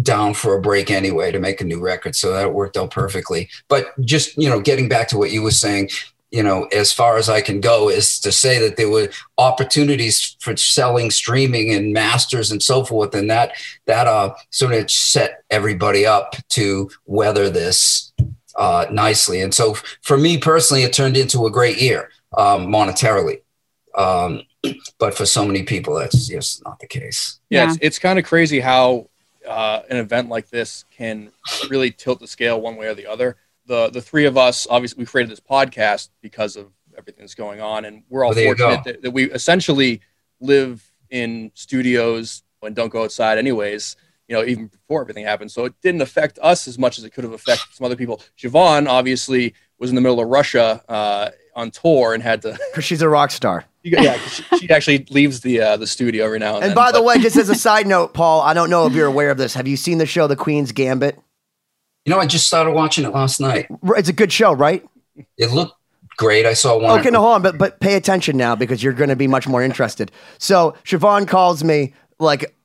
down 0.02 0.34
for 0.34 0.54
a 0.54 0.60
break 0.60 0.90
anyway 0.90 1.32
to 1.32 1.40
make 1.40 1.62
a 1.62 1.64
new 1.64 1.80
record, 1.80 2.14
so 2.14 2.30
that 2.30 2.52
worked 2.52 2.76
out 2.76 2.90
perfectly. 2.90 3.48
But 3.68 3.98
just 4.04 4.36
you 4.36 4.50
know, 4.50 4.60
getting 4.60 4.86
back 4.86 5.08
to 5.08 5.16
what 5.16 5.30
you 5.30 5.42
were 5.42 5.50
saying, 5.50 5.88
you 6.30 6.42
know, 6.42 6.64
as 6.64 6.92
far 6.92 7.16
as 7.16 7.30
I 7.30 7.40
can 7.40 7.62
go 7.62 7.88
is 7.88 8.20
to 8.20 8.30
say 8.30 8.58
that 8.58 8.76
there 8.76 8.90
were 8.90 9.08
opportunities 9.38 10.36
for 10.40 10.54
selling 10.58 11.10
streaming 11.10 11.72
and 11.72 11.94
masters 11.94 12.50
and 12.50 12.62
so 12.62 12.84
forth, 12.84 13.14
and 13.14 13.30
that 13.30 13.52
that 13.86 14.06
uh 14.06 14.34
sort 14.50 14.74
of 14.74 14.90
set 14.90 15.42
everybody 15.48 16.04
up 16.04 16.36
to 16.50 16.90
weather 17.06 17.48
this 17.48 18.12
uh, 18.56 18.84
nicely. 18.90 19.40
And 19.40 19.54
so 19.54 19.74
for 20.02 20.18
me 20.18 20.36
personally, 20.36 20.82
it 20.82 20.92
turned 20.92 21.16
into 21.16 21.46
a 21.46 21.50
great 21.50 21.80
year 21.80 22.10
um, 22.36 22.66
monetarily. 22.66 23.40
Um, 23.96 24.42
but 24.98 25.14
for 25.14 25.26
so 25.26 25.44
many 25.46 25.62
people, 25.62 25.94
that's 25.94 26.26
just 26.28 26.64
not 26.64 26.78
the 26.78 26.86
case. 26.86 27.40
Yeah, 27.50 27.64
Yeah. 27.64 27.70
it's, 27.72 27.78
it's 27.82 27.98
kind 27.98 28.18
of 28.18 28.24
crazy 28.24 28.60
how 28.60 29.08
uh, 29.46 29.80
an 29.90 29.96
event 29.98 30.28
like 30.28 30.48
this 30.48 30.84
can 30.90 31.30
really 31.70 31.90
tilt 31.90 32.20
the 32.20 32.26
scale 32.26 32.60
one 32.60 32.76
way 32.76 32.86
or 32.88 32.94
the 32.94 33.06
other. 33.06 33.36
The 33.66 33.90
the 33.90 34.00
three 34.00 34.26
of 34.26 34.36
us, 34.36 34.66
obviously, 34.70 35.00
we 35.02 35.06
created 35.06 35.30
this 35.30 35.40
podcast 35.40 36.10
because 36.20 36.56
of 36.56 36.66
everything 36.96 37.22
that's 37.22 37.34
going 37.34 37.60
on, 37.60 37.84
and 37.84 38.02
we're 38.08 38.24
all 38.24 38.32
Well, 38.34 38.44
fortunate 38.44 38.84
that, 38.84 39.02
that 39.02 39.10
we 39.10 39.30
essentially 39.30 40.00
live 40.40 40.84
in 41.10 41.50
studios 41.54 42.42
and 42.62 42.74
don't 42.74 42.90
go 42.90 43.04
outside, 43.04 43.38
anyways. 43.38 43.96
You 44.28 44.34
know, 44.36 44.44
even 44.44 44.66
before 44.66 45.02
everything 45.02 45.24
happened, 45.24 45.52
so 45.52 45.64
it 45.66 45.74
didn't 45.82 46.00
affect 46.02 46.38
us 46.42 46.66
as 46.66 46.78
much 46.78 46.98
as 46.98 47.04
it 47.04 47.10
could 47.10 47.22
have 47.22 47.32
affected 47.32 47.66
some 47.72 47.84
other 47.84 47.94
people. 47.94 48.20
Siobhan 48.36 48.88
obviously 48.88 49.54
was 49.78 49.90
in 49.90 49.94
the 49.94 50.00
middle 50.00 50.18
of 50.20 50.26
Russia 50.28 50.82
uh, 50.88 51.30
on 51.54 51.70
tour 51.70 52.14
and 52.14 52.22
had 52.22 52.42
to. 52.42 52.58
Because 52.72 52.84
she's 52.84 53.02
a 53.02 53.08
rock 53.08 53.30
star. 53.30 53.64
Yeah, 53.88 54.18
'cause 54.18 54.32
she, 54.32 54.58
she 54.66 54.70
actually 54.70 55.06
leaves 55.10 55.40
the 55.42 55.60
uh, 55.60 55.76
the 55.76 55.86
studio 55.86 56.24
every 56.24 56.38
now 56.40 56.56
and, 56.56 56.64
And 56.64 56.70
then. 56.70 56.74
by 56.74 56.90
the 56.92 56.98
but- 56.98 57.04
way, 57.04 57.18
just 57.18 57.36
as 57.36 57.48
a 57.48 57.54
side 57.54 57.86
note, 57.86 58.14
Paul, 58.14 58.40
I 58.42 58.52
don't 58.52 58.68
know 58.70 58.86
if 58.86 58.92
you're 58.94 59.06
aware 59.06 59.30
of 59.30 59.38
this. 59.38 59.54
Have 59.54 59.68
you 59.68 59.76
seen 59.76 59.98
the 59.98 60.06
show 60.06 60.26
The 60.26 60.34
Queen's 60.36 60.72
Gambit? 60.72 61.18
You 62.04 62.10
know, 62.12 62.18
I 62.18 62.26
just 62.26 62.46
started 62.46 62.72
watching 62.72 63.04
it 63.04 63.12
last 63.12 63.40
night. 63.40 63.66
It's 63.96 64.08
a 64.08 64.12
good 64.12 64.32
show, 64.32 64.52
right? 64.52 64.84
It 65.38 65.50
looked 65.52 65.74
great. 66.16 66.46
I 66.46 66.54
saw 66.54 66.78
one. 66.78 66.98
Okay, 67.00 67.10
no, 67.10 67.20
hold 67.20 67.34
on, 67.36 67.42
but 67.42 67.58
but 67.58 67.78
pay 67.80 67.94
attention 67.94 68.36
now 68.36 68.56
because 68.56 68.82
you're 68.82 68.92
going 68.92 69.08
to 69.10 69.16
be 69.16 69.26
much 69.28 69.46
more 69.46 69.62
interested. 69.62 70.10
So 70.38 70.74
Siobhan 70.84 71.28
calls 71.28 71.62
me 71.62 71.94
like, 72.18 72.55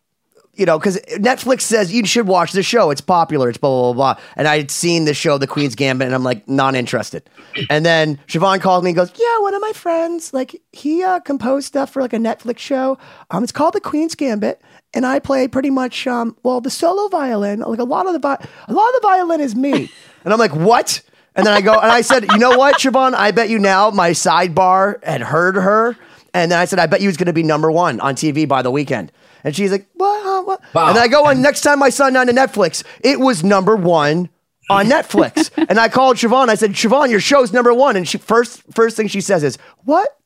you 0.62 0.66
know, 0.68 0.78
because 0.78 0.98
Netflix 1.18 1.62
says 1.62 1.92
you 1.92 2.06
should 2.06 2.28
watch 2.28 2.52
the 2.52 2.62
show. 2.62 2.92
It's 2.92 3.02
popular. 3.02 3.50
It's 3.50 3.58
blah 3.58 3.70
blah 3.70 3.94
blah. 3.94 4.14
blah. 4.14 4.24
And 4.36 4.48
I 4.48 4.58
had 4.58 4.70
seen 4.70 5.06
the 5.06 5.14
show, 5.16 5.40
The 5.40 5.48
Queen's 5.48 5.74
Gambit, 5.74 6.06
and 6.06 6.14
I'm 6.14 6.24
like 6.24 6.48
not 6.48 6.76
interested. 6.76 7.28
And 7.72 7.84
then 7.84 8.20
Siobhan 8.28 8.62
calls 8.62 8.84
me 8.84 8.92
and 8.92 8.96
goes, 8.96 9.12
"Yeah, 9.16 9.40
one 9.40 9.56
of 9.56 9.62
my 9.62 9.74
friends, 9.74 10.36
like 10.36 10.62
he 10.72 11.04
uh, 11.04 11.20
composed 11.22 11.66
stuff 11.66 11.92
for 11.92 12.00
like 12.00 12.14
a 12.14 12.18
Netflix 12.18 12.60
show. 12.60 13.00
Um, 13.32 13.42
it's 13.44 13.52
called 13.52 13.74
The 13.74 13.82
Queen's 13.82 14.14
Gambit." 14.14 14.62
And 14.94 15.06
I 15.06 15.20
play 15.20 15.48
pretty 15.48 15.70
much, 15.70 16.06
um, 16.06 16.36
well, 16.44 16.60
the 16.60 16.70
solo 16.70 17.08
violin. 17.08 17.62
Like 17.62 17.80
a 17.80 17.84
lot 17.86 18.06
of 18.08 18.14
the 18.14 18.20
vi- 18.20 18.48
a 18.68 18.74
lot 18.74 18.88
of 18.90 19.02
the 19.02 19.08
violin 19.08 19.40
is 19.42 19.56
me. 19.56 19.90
And 20.24 20.34
I'm 20.34 20.38
like, 20.38 20.54
what? 20.54 21.02
And 21.34 21.46
then 21.46 21.54
I 21.54 21.62
go, 21.62 21.80
and 21.80 21.90
I 21.90 22.02
said, 22.02 22.30
you 22.30 22.38
know 22.38 22.58
what, 22.58 22.76
Siobhan? 22.78 23.14
I 23.14 23.32
bet 23.32 23.50
you 23.50 23.58
now 23.58 23.90
my 23.90 24.12
sidebar 24.12 25.02
had 25.04 25.22
heard 25.22 25.56
her. 25.56 25.96
And 26.34 26.52
then 26.52 26.60
I 26.60 26.66
said, 26.66 26.78
I 26.78 26.88
bet 26.88 27.02
you 27.02 27.08
was 27.08 27.18
going 27.18 27.28
to 27.28 27.34
be 27.34 27.42
number 27.44 27.72
one 27.72 28.00
on 28.02 28.16
TV 28.16 28.48
by 28.48 28.62
the 28.62 28.70
weekend. 28.72 29.12
And 29.44 29.56
she's 29.56 29.72
like, 29.72 29.88
what? 29.94 30.22
Huh, 30.24 30.44
what? 30.44 30.62
Wow. 30.74 30.90
And 30.90 30.98
I 30.98 31.08
go, 31.08 31.26
on 31.26 31.42
next 31.42 31.62
time 31.62 31.82
I 31.82 31.90
signed 31.90 32.16
on 32.18 32.28
to 32.28 32.34
Netflix, 32.34 32.84
it 33.04 33.20
was 33.20 33.44
number 33.44 33.76
one 33.76 34.30
on 34.70 34.86
Netflix. 34.86 35.50
and 35.70 35.80
I 35.80 35.90
called 35.90 36.18
Siobhan. 36.18 36.50
I 36.50 36.56
said, 36.56 36.72
Siobhan, 36.72 37.10
your 37.10 37.20
show's 37.20 37.52
number 37.54 37.74
one. 37.74 37.96
And 37.96 38.08
she 38.08 38.18
first 38.18 38.62
first 38.72 38.96
thing 38.98 39.08
she 39.08 39.22
says 39.22 39.44
is, 39.44 39.58
what? 39.84 40.18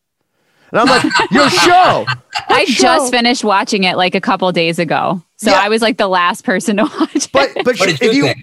And 0.72 0.82
I'm 0.82 0.88
like, 0.88 1.04
your 1.32 1.50
show. 1.50 2.06
I 2.50 2.66
show. 2.66 2.82
just 2.82 3.12
finished 3.12 3.44
watching 3.44 3.84
it 3.84 3.96
like 3.96 4.16
a 4.16 4.22
couple 4.22 4.52
days 4.52 4.80
ago. 4.80 5.22
So 5.38 5.52
Yeah. 5.52 5.60
I 5.60 5.70
was 5.70 5.82
like 5.82 5.98
the 5.98 6.08
last 6.08 6.44
person 6.44 6.78
to 6.78 6.84
watch 7.00 7.16
it. 7.16 7.30
But 7.32 7.52
but 7.64 7.78
What 7.80 7.90
if 7.90 8.00
did 8.00 8.16
you 8.16 8.28
you? 8.28 8.34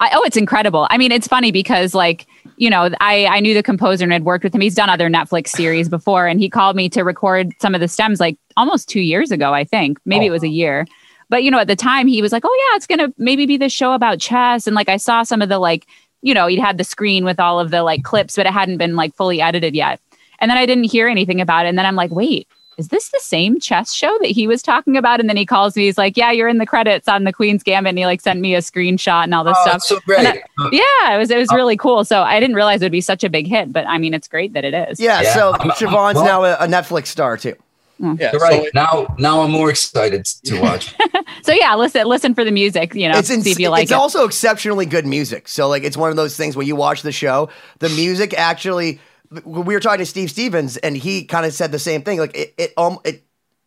I, 0.00 0.10
oh, 0.14 0.22
it's 0.24 0.36
incredible. 0.36 0.86
I 0.90 0.98
mean, 0.98 1.12
it's 1.12 1.28
funny 1.28 1.52
because 1.52 1.94
like, 1.94 2.26
you 2.56 2.70
know, 2.70 2.90
I, 3.00 3.26
I 3.26 3.40
knew 3.40 3.54
the 3.54 3.62
composer 3.62 4.04
and 4.04 4.12
had 4.12 4.24
worked 4.24 4.44
with 4.44 4.54
him. 4.54 4.60
He's 4.60 4.74
done 4.74 4.88
other 4.88 5.08
Netflix 5.08 5.48
series 5.48 5.88
before, 5.88 6.26
and 6.26 6.40
he 6.40 6.48
called 6.48 6.76
me 6.76 6.88
to 6.90 7.02
record 7.02 7.52
some 7.60 7.74
of 7.74 7.80
the 7.80 7.88
stems 7.88 8.20
like 8.20 8.36
almost 8.56 8.88
two 8.88 9.00
years 9.00 9.30
ago, 9.30 9.52
I 9.52 9.64
think. 9.64 9.98
Maybe 10.04 10.26
it 10.26 10.30
was 10.30 10.42
a 10.42 10.48
year. 10.48 10.86
But 11.28 11.42
you 11.42 11.50
know, 11.50 11.58
at 11.58 11.68
the 11.68 11.76
time 11.76 12.06
he 12.06 12.22
was 12.22 12.32
like, 12.32 12.44
Oh 12.44 12.68
yeah, 12.70 12.76
it's 12.76 12.86
gonna 12.86 13.12
maybe 13.18 13.46
be 13.46 13.56
the 13.56 13.68
show 13.68 13.92
about 13.92 14.20
chess. 14.20 14.66
And 14.66 14.76
like 14.76 14.88
I 14.88 14.96
saw 14.96 15.22
some 15.22 15.42
of 15.42 15.48
the 15.48 15.58
like, 15.58 15.86
you 16.22 16.34
know, 16.34 16.46
he'd 16.46 16.60
had 16.60 16.78
the 16.78 16.84
screen 16.84 17.24
with 17.24 17.40
all 17.40 17.58
of 17.58 17.70
the 17.70 17.82
like 17.82 18.04
clips, 18.04 18.36
but 18.36 18.46
it 18.46 18.52
hadn't 18.52 18.78
been 18.78 18.96
like 18.96 19.14
fully 19.14 19.40
edited 19.40 19.74
yet. 19.74 20.00
And 20.38 20.50
then 20.50 20.58
I 20.58 20.66
didn't 20.66 20.84
hear 20.84 21.08
anything 21.08 21.40
about 21.40 21.66
it. 21.66 21.70
And 21.70 21.78
then 21.78 21.86
I'm 21.86 21.96
like, 21.96 22.10
wait, 22.10 22.48
is 22.78 22.88
this 22.88 23.08
the 23.10 23.20
same 23.20 23.60
chess 23.60 23.92
show 23.92 24.16
that 24.20 24.28
he 24.30 24.46
was 24.46 24.62
talking 24.62 24.96
about? 24.96 25.20
And 25.20 25.28
then 25.28 25.36
he 25.36 25.46
calls 25.46 25.76
me, 25.76 25.84
he's 25.84 25.96
like, 25.98 26.16
Yeah, 26.16 26.30
you're 26.32 26.48
in 26.48 26.58
the 26.58 26.66
credits 26.66 27.06
on 27.08 27.24
the 27.24 27.32
Queen's 27.32 27.62
Gambit. 27.62 27.90
And 27.90 27.98
he 27.98 28.06
like 28.06 28.20
sent 28.20 28.40
me 28.40 28.54
a 28.54 28.58
screenshot 28.58 29.24
and 29.24 29.34
all 29.34 29.44
this 29.44 29.56
Oh, 29.60 29.68
stuff. 29.70 29.82
so 29.82 30.00
great. 30.06 30.26
And 30.26 30.40
Yeah, 30.72 31.14
it 31.14 31.18
was 31.18 31.30
it 31.30 31.38
was 31.38 31.48
oh. 31.52 31.56
really 31.56 31.76
cool. 31.76 32.04
So 32.04 32.22
I 32.22 32.40
didn't 32.40 32.56
realize 32.56 32.82
it 32.82 32.86
would 32.86 32.92
be 32.92 33.00
such 33.00 33.22
a 33.24 33.30
big 33.30 33.46
hit, 33.46 33.72
but 33.72 33.86
I 33.86 33.98
mean, 33.98 34.14
it's 34.14 34.28
great 34.28 34.52
that 34.54 34.64
it 34.64 34.74
is. 34.74 34.98
yeah, 35.00 35.20
Yeah. 35.22 35.34
so 35.34 35.52
I'm- 35.52 35.70
I'm- 35.70 35.70
Siobhan's 35.72 36.14
well- 36.16 36.24
now 36.24 36.44
a, 36.44 36.54
a 36.54 36.66
Netflix 36.66 37.06
star 37.08 37.36
too. 37.36 37.54
Hmm. 38.00 38.14
Yeah, 38.18 38.30
You're 38.32 38.40
so 38.40 38.46
right. 38.48 38.68
now, 38.74 39.14
now 39.20 39.42
I'm 39.42 39.52
more 39.52 39.70
excited 39.70 40.24
to 40.44 40.60
watch. 40.60 40.94
So 41.42 41.52
yeah, 41.52 41.74
listen 41.74 42.06
listen 42.06 42.34
for 42.34 42.42
the 42.44 42.50
music. 42.50 42.94
You 42.94 43.08
know, 43.10 43.18
it's 43.18 43.28
ins- 43.28 43.44
see 43.44 43.50
if 43.50 43.58
you 43.60 43.68
like 43.68 43.82
it's 43.84 43.92
it. 43.92 43.96
also 43.96 44.24
exceptionally 44.24 44.86
good 44.86 45.04
music. 45.06 45.46
So 45.46 45.68
like 45.68 45.82
it's 45.84 45.96
one 45.96 46.08
of 46.08 46.16
those 46.16 46.36
things 46.38 46.56
when 46.56 46.66
you 46.66 46.74
watch 46.74 47.02
the 47.02 47.12
show, 47.12 47.50
the 47.80 47.88
music 47.90 48.32
actually. 48.38 48.98
We 49.44 49.74
were 49.74 49.80
talking 49.80 49.98
to 49.98 50.06
Steve 50.06 50.30
Stevens, 50.30 50.76
and 50.76 50.96
he 50.96 51.24
kind 51.24 51.46
of 51.46 51.52
said 51.52 51.72
the 51.72 51.78
same 51.78 52.02
thing. 52.02 52.18
Like 52.18 52.36
it, 52.36 52.54
it, 52.58 52.72
um, 52.76 52.98
it. 53.04 53.24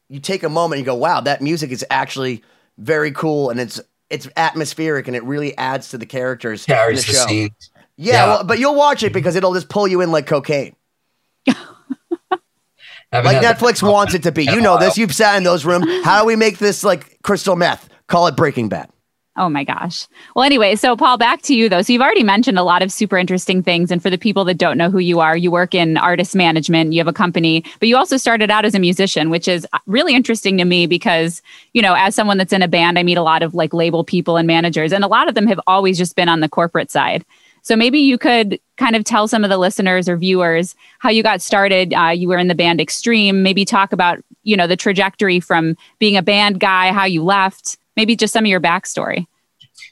You 0.09 0.19
take 0.19 0.43
a 0.43 0.49
moment, 0.49 0.79
and 0.79 0.85
you 0.85 0.85
go, 0.85 0.95
"Wow, 0.95 1.21
that 1.21 1.41
music 1.41 1.71
is 1.71 1.85
actually 1.89 2.43
very 2.77 3.11
cool, 3.11 3.49
and 3.49 3.59
it's 3.59 3.79
it's 4.09 4.27
atmospheric, 4.37 5.07
and 5.07 5.15
it 5.15 5.23
really 5.23 5.57
adds 5.57 5.89
to 5.89 5.97
the 5.97 6.05
characters 6.05 6.65
Carries 6.65 7.05
the 7.05 7.11
the 7.11 7.17
show." 7.17 7.27
scene. 7.27 7.49
Yeah, 7.97 8.13
Yeah. 8.13 8.25
Well, 8.27 8.43
but 8.43 8.59
you'll 8.59 8.75
watch 8.75 9.03
it 9.03 9.11
because 9.11 9.35
it'll 9.35 9.53
just 9.53 9.69
pull 9.69 9.87
you 9.87 10.01
in 10.01 10.11
like 10.11 10.27
cocaine, 10.27 10.75
like 11.47 13.41
Netflix 13.41 13.81
wants 13.81 14.13
it 14.13 14.23
to 14.23 14.31
be. 14.31 14.45
You 14.45 14.61
know 14.61 14.77
this. 14.77 14.97
You've 14.97 15.15
sat 15.15 15.37
in 15.37 15.43
those 15.43 15.65
rooms. 15.65 15.85
How 16.03 16.21
do 16.21 16.27
we 16.27 16.35
make 16.35 16.57
this 16.57 16.83
like 16.83 17.21
crystal 17.23 17.55
meth? 17.55 17.89
Call 18.07 18.27
it 18.27 18.35
Breaking 18.35 18.69
Bad. 18.69 18.89
Oh 19.37 19.49
my 19.49 19.63
gosh. 19.63 20.07
Well, 20.35 20.43
anyway, 20.43 20.75
so 20.75 20.95
Paul, 20.97 21.17
back 21.17 21.43
to 21.43 21.55
you 21.55 21.69
though. 21.69 21.83
So 21.83 21.93
you've 21.93 22.01
already 22.01 22.23
mentioned 22.23 22.57
a 22.57 22.63
lot 22.63 22.81
of 22.81 22.91
super 22.91 23.17
interesting 23.17 23.61
things. 23.61 23.91
And 23.91 24.01
for 24.01 24.09
the 24.09 24.17
people 24.17 24.43
that 24.45 24.57
don't 24.57 24.77
know 24.77 24.89
who 24.89 24.97
you 24.97 25.19
are, 25.19 25.37
you 25.37 25.51
work 25.51 25.75
in 25.75 25.95
artist 25.95 26.35
management, 26.35 26.91
you 26.91 26.99
have 26.99 27.07
a 27.07 27.13
company, 27.13 27.63
but 27.79 27.87
you 27.87 27.95
also 27.95 28.17
started 28.17 28.49
out 28.49 28.65
as 28.65 28.73
a 28.73 28.79
musician, 28.79 29.29
which 29.29 29.47
is 29.47 29.67
really 29.85 30.15
interesting 30.15 30.57
to 30.57 30.65
me 30.65 30.87
because, 30.87 31.43
you 31.73 31.83
know, 31.83 31.93
as 31.93 32.15
someone 32.15 32.39
that's 32.39 32.53
in 32.53 32.63
a 32.63 32.67
band, 32.67 32.97
I 32.97 33.03
meet 33.03 33.17
a 33.17 33.21
lot 33.21 33.43
of 33.43 33.53
like 33.53 33.73
label 33.73 34.03
people 34.03 34.37
and 34.37 34.47
managers, 34.47 34.91
and 34.91 35.03
a 35.03 35.07
lot 35.07 35.29
of 35.29 35.35
them 35.35 35.45
have 35.47 35.59
always 35.67 35.97
just 35.99 36.15
been 36.15 36.29
on 36.29 36.39
the 36.39 36.49
corporate 36.49 36.89
side. 36.89 37.23
So 37.61 37.75
maybe 37.75 37.99
you 37.99 38.17
could 38.17 38.59
kind 38.77 38.95
of 38.95 39.03
tell 39.03 39.27
some 39.27 39.43
of 39.43 39.49
the 39.49 39.57
listeners 39.57 40.07
or 40.07 40.15
viewers 40.15 40.73
how 40.99 41.09
you 41.09 41.21
got 41.21 41.41
started. 41.41 41.93
Uh, 41.93 42.09
you 42.09 42.29
were 42.29 42.37
in 42.37 42.47
the 42.47 42.55
band 42.55 42.79
Extreme. 42.79 43.43
Maybe 43.43 43.65
talk 43.65 43.91
about 43.91 44.19
you 44.43 44.55
know 44.55 44.67
the 44.67 44.77
trajectory 44.77 45.39
from 45.39 45.75
being 45.99 46.15
a 46.15 46.23
band 46.23 46.59
guy, 46.59 46.91
how 46.91 47.05
you 47.05 47.23
left. 47.23 47.77
Maybe 47.97 48.15
just 48.15 48.31
some 48.31 48.45
of 48.45 48.49
your 48.49 48.61
backstory. 48.61 49.27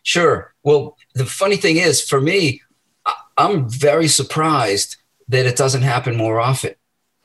Sure. 0.03 0.53
Well, 0.63 0.97
the 1.15 1.25
funny 1.25 1.57
thing 1.57 1.77
is, 1.77 2.01
for 2.01 2.21
me, 2.21 2.61
I'm 3.37 3.67
very 3.67 4.07
surprised 4.07 4.95
that 5.27 5.45
it 5.45 5.57
doesn't 5.57 5.81
happen 5.81 6.15
more 6.15 6.39
often. 6.39 6.75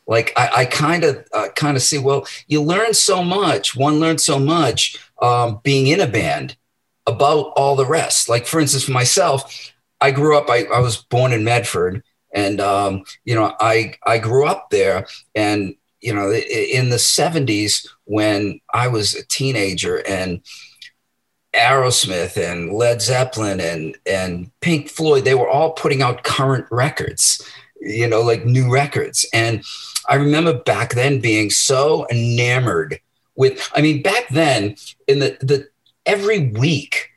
Like 0.07 0.33
I 0.37 0.65
kind 0.65 1.05
of 1.05 1.25
kind 1.55 1.77
of 1.77 1.85
see. 1.85 1.99
Well, 1.99 2.27
you 2.49 2.61
learn 2.61 2.95
so 2.95 3.23
much. 3.23 3.77
One 3.77 4.01
learns 4.01 4.25
so 4.25 4.41
much 4.41 4.99
um, 5.23 5.61
being 5.63 5.87
in 5.87 6.01
a 6.01 6.07
band 6.09 6.57
about 7.07 7.53
all 7.55 7.77
the 7.77 7.87
rest. 7.87 8.29
Like 8.29 8.49
for 8.49 8.59
instance, 8.59 8.83
for 8.85 8.91
myself, 8.91 9.73
I 10.01 10.11
grew 10.11 10.37
up. 10.37 10.51
I, 10.51 10.65
I 10.65 10.81
was 10.81 10.97
born 10.97 11.33
in 11.33 11.45
Medford, 11.45 12.03
and 12.35 12.61
um, 12.61 13.05
you 13.25 13.37
know, 13.37 13.55
I 13.61 13.95
I 14.05 14.19
grew 14.19 14.47
up 14.47 14.71
there, 14.71 15.07
and 15.37 15.77
you 16.01 16.13
know, 16.13 16.33
in 16.33 16.91
the 16.91 16.97
'70s 16.97 17.87
when 18.05 18.61
I 18.75 18.89
was 18.89 19.15
a 19.15 19.25
teenager, 19.27 20.05
and 20.09 20.41
Aerosmith 21.55 22.37
and 22.37 22.73
Led 22.73 23.03
Zeppelin 23.03 23.61
and 23.61 23.97
and 24.07 24.51
Pink 24.61 24.89
Floyd, 24.89 25.25
they 25.25 25.35
were 25.35 25.49
all 25.49 25.73
putting 25.73 26.03
out 26.03 26.23
current 26.23 26.67
records, 26.71 27.45
you 27.81 28.07
know, 28.07 28.21
like 28.21 28.45
new 28.45 28.71
records. 28.73 29.27
And 29.33 29.65
I 30.09 30.15
remember 30.15 30.55
back 30.55 30.95
then 30.95 31.21
being 31.21 31.51
so 31.51 32.07
enamored 32.11 33.01
with. 33.35 33.69
I 33.75 33.81
mean, 33.81 34.03
back 34.03 34.29
then 34.29 34.77
in 35.09 35.19
the 35.19 35.37
the 35.41 35.69
every 36.07 36.51
week, 36.51 37.11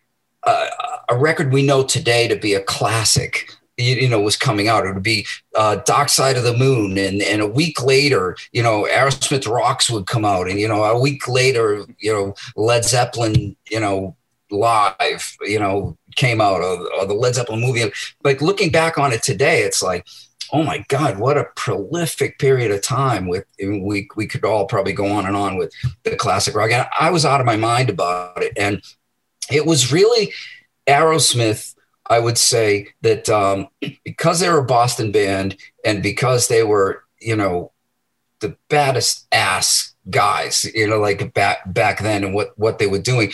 uh, 0.44 0.68
a 1.10 1.18
record 1.18 1.54
we 1.54 1.64
know 1.64 1.84
today 1.84 2.28
to 2.28 2.36
be 2.36 2.54
a 2.54 2.62
classic. 2.62 3.52
You, 3.78 3.96
you 3.96 4.08
know, 4.08 4.22
was 4.22 4.38
coming 4.38 4.68
out. 4.68 4.86
It 4.86 4.94
would 4.94 5.02
be 5.02 5.26
uh, 5.56 5.78
Dark 5.78 6.10
Side 6.10 6.38
of 6.38 6.44
the 6.44 6.56
Moon, 6.56 6.98
and 6.98 7.22
and 7.22 7.42
a 7.42 7.48
week 7.48 7.84
later, 7.84 8.36
you 8.52 8.62
know, 8.62 8.88
Aerosmith 8.92 9.48
Rocks 9.48 9.90
would 9.90 10.06
come 10.06 10.26
out, 10.26 10.48
and 10.48 10.60
you 10.60 10.68
know, 10.68 10.84
a 10.84 11.00
week 11.00 11.28
later, 11.28 11.86
you 12.00 12.14
know, 12.14 12.36
Led 12.56 12.86
Zeppelin, 12.86 13.56
you 13.72 13.80
know, 13.80 14.16
live, 14.54 15.36
you 15.42 15.60
know, 15.60 15.98
came 16.16 16.40
out 16.40 16.62
or, 16.62 16.88
or 17.00 17.06
the 17.06 17.14
Led 17.14 17.36
Zeppelin 17.36 17.62
movie. 17.62 17.92
Like 18.24 18.42
looking 18.42 18.72
back 18.72 18.98
on 18.98 19.12
it 19.12 19.24
today, 19.24 19.64
it's 19.64 19.82
like, 19.82 20.08
oh 20.52 20.64
my 20.64 20.86
God, 20.88 21.18
what 21.18 21.38
a 21.38 21.48
prolific 21.56 22.38
period 22.40 22.72
of 22.72 22.82
time 22.82 23.28
with 23.28 23.46
we 23.60 24.08
we 24.16 24.28
could 24.28 24.46
all 24.46 24.66
probably 24.66 24.94
go 24.94 25.08
on 25.08 25.26
and 25.26 25.36
on 25.36 25.58
with 25.58 25.74
the 26.04 26.16
classic 26.16 26.56
rock. 26.56 26.72
And 26.72 26.88
I 26.98 27.10
was 27.10 27.26
out 27.26 27.40
of 27.40 27.46
my 27.46 27.58
mind 27.58 27.90
about 27.90 28.44
it. 28.44 28.54
And 28.56 28.82
it 29.52 29.66
was 29.66 29.92
really 29.92 30.32
Aerosmith, 30.88 31.76
I 32.08 32.20
would 32.20 32.38
say 32.38 32.90
that 33.02 33.30
um, 33.30 33.68
because 34.04 34.40
they 34.40 34.50
were 34.50 34.60
a 34.60 34.66
Boston 34.66 35.12
band 35.12 35.58
and 35.84 36.04
because 36.04 36.48
they 36.48 36.64
were, 36.64 37.04
you 37.20 37.36
know, 37.36 37.72
the 38.40 38.56
baddest 38.70 39.26
ass 39.32 39.96
guys, 40.10 40.66
you 40.76 40.88
know, 40.88 41.00
like 41.00 41.34
back 41.34 41.62
back 41.74 42.00
then 42.02 42.24
and 42.24 42.34
what 42.34 42.58
what 42.60 42.78
they 42.78 42.88
were 42.88 43.00
doing. 43.00 43.32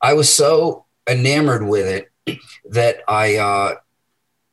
I 0.00 0.14
was 0.14 0.32
so 0.32 0.86
enamored 1.08 1.66
with 1.66 1.86
it 1.86 2.38
that 2.70 2.98
I 3.08 3.36
uh, 3.36 3.74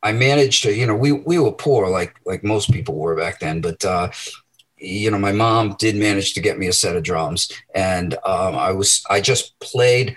I 0.02 0.12
managed 0.12 0.62
to, 0.64 0.74
you 0.74 0.86
know, 0.86 0.94
we 0.94 1.12
we 1.12 1.38
were 1.38 1.52
poor 1.52 1.88
like 1.88 2.14
like 2.24 2.44
most 2.44 2.72
people 2.72 2.96
were 2.96 3.16
back 3.16 3.40
then, 3.40 3.60
but 3.60 3.84
uh, 3.84 4.10
you 4.76 5.10
know, 5.10 5.18
my 5.18 5.32
mom 5.32 5.76
did 5.78 5.96
manage 5.96 6.34
to 6.34 6.40
get 6.40 6.58
me 6.58 6.66
a 6.66 6.72
set 6.72 6.96
of 6.96 7.02
drums, 7.02 7.50
and 7.74 8.14
um, 8.24 8.54
I 8.54 8.72
was 8.72 9.02
I 9.08 9.20
just 9.20 9.58
played, 9.60 10.16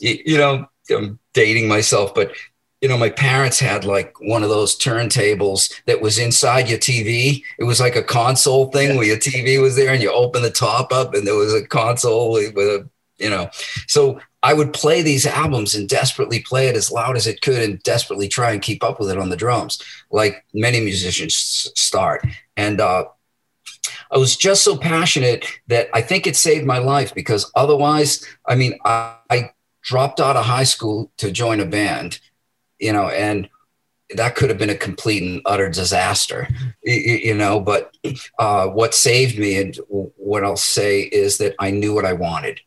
you, 0.00 0.18
you 0.24 0.38
know, 0.38 0.66
I'm 0.90 1.18
dating 1.34 1.68
myself, 1.68 2.14
but 2.14 2.32
you 2.80 2.88
know, 2.88 2.98
my 2.98 3.10
parents 3.10 3.58
had 3.58 3.84
like 3.84 4.14
one 4.20 4.42
of 4.42 4.48
those 4.48 4.76
turntables 4.78 5.72
that 5.86 6.00
was 6.00 6.18
inside 6.18 6.68
your 6.68 6.78
TV. 6.78 7.42
It 7.58 7.64
was 7.64 7.80
like 7.80 7.96
a 7.96 8.02
console 8.02 8.70
thing 8.70 8.96
where 8.96 9.06
your 9.06 9.16
TV 9.16 9.60
was 9.60 9.76
there 9.76 9.92
and 9.92 10.02
you 10.02 10.12
open 10.12 10.42
the 10.42 10.50
top 10.50 10.92
up 10.92 11.14
and 11.14 11.26
there 11.26 11.34
was 11.34 11.54
a 11.54 11.66
console 11.66 12.32
with 12.32 12.56
a, 12.56 12.88
you 13.18 13.30
know, 13.30 13.48
so 13.86 14.20
I 14.42 14.54
would 14.54 14.72
play 14.72 15.02
these 15.02 15.26
albums 15.26 15.74
and 15.74 15.88
desperately 15.88 16.40
play 16.40 16.68
it 16.68 16.76
as 16.76 16.90
loud 16.90 17.16
as 17.16 17.26
it 17.26 17.40
could 17.40 17.62
and 17.62 17.82
desperately 17.82 18.28
try 18.28 18.52
and 18.52 18.62
keep 18.62 18.84
up 18.84 19.00
with 19.00 19.10
it 19.10 19.18
on 19.18 19.30
the 19.30 19.36
drums, 19.36 19.82
like 20.10 20.44
many 20.54 20.80
musicians 20.80 21.34
start. 21.74 22.24
And 22.56 22.80
uh, 22.80 23.06
I 24.10 24.18
was 24.18 24.36
just 24.36 24.62
so 24.62 24.76
passionate 24.76 25.46
that 25.66 25.88
I 25.94 26.02
think 26.02 26.26
it 26.26 26.36
saved 26.36 26.66
my 26.66 26.78
life 26.78 27.14
because 27.14 27.50
otherwise, 27.54 28.24
I 28.46 28.54
mean, 28.54 28.78
I, 28.84 29.16
I 29.30 29.50
dropped 29.82 30.20
out 30.20 30.36
of 30.36 30.44
high 30.44 30.64
school 30.64 31.10
to 31.18 31.30
join 31.30 31.60
a 31.60 31.66
band, 31.66 32.20
you 32.78 32.92
know, 32.92 33.08
and 33.08 33.48
that 34.14 34.36
could 34.36 34.48
have 34.50 34.58
been 34.58 34.70
a 34.70 34.76
complete 34.76 35.22
and 35.22 35.40
utter 35.46 35.68
disaster, 35.68 36.48
you 36.84 37.34
know. 37.34 37.58
But 37.58 37.96
uh, 38.38 38.68
what 38.68 38.94
saved 38.94 39.38
me, 39.38 39.60
and 39.60 39.76
what 39.88 40.44
I'll 40.44 40.56
say 40.56 41.02
is 41.02 41.38
that 41.38 41.54
I 41.58 41.70
knew 41.72 41.92
what 41.92 42.04
I 42.04 42.12
wanted, 42.12 42.60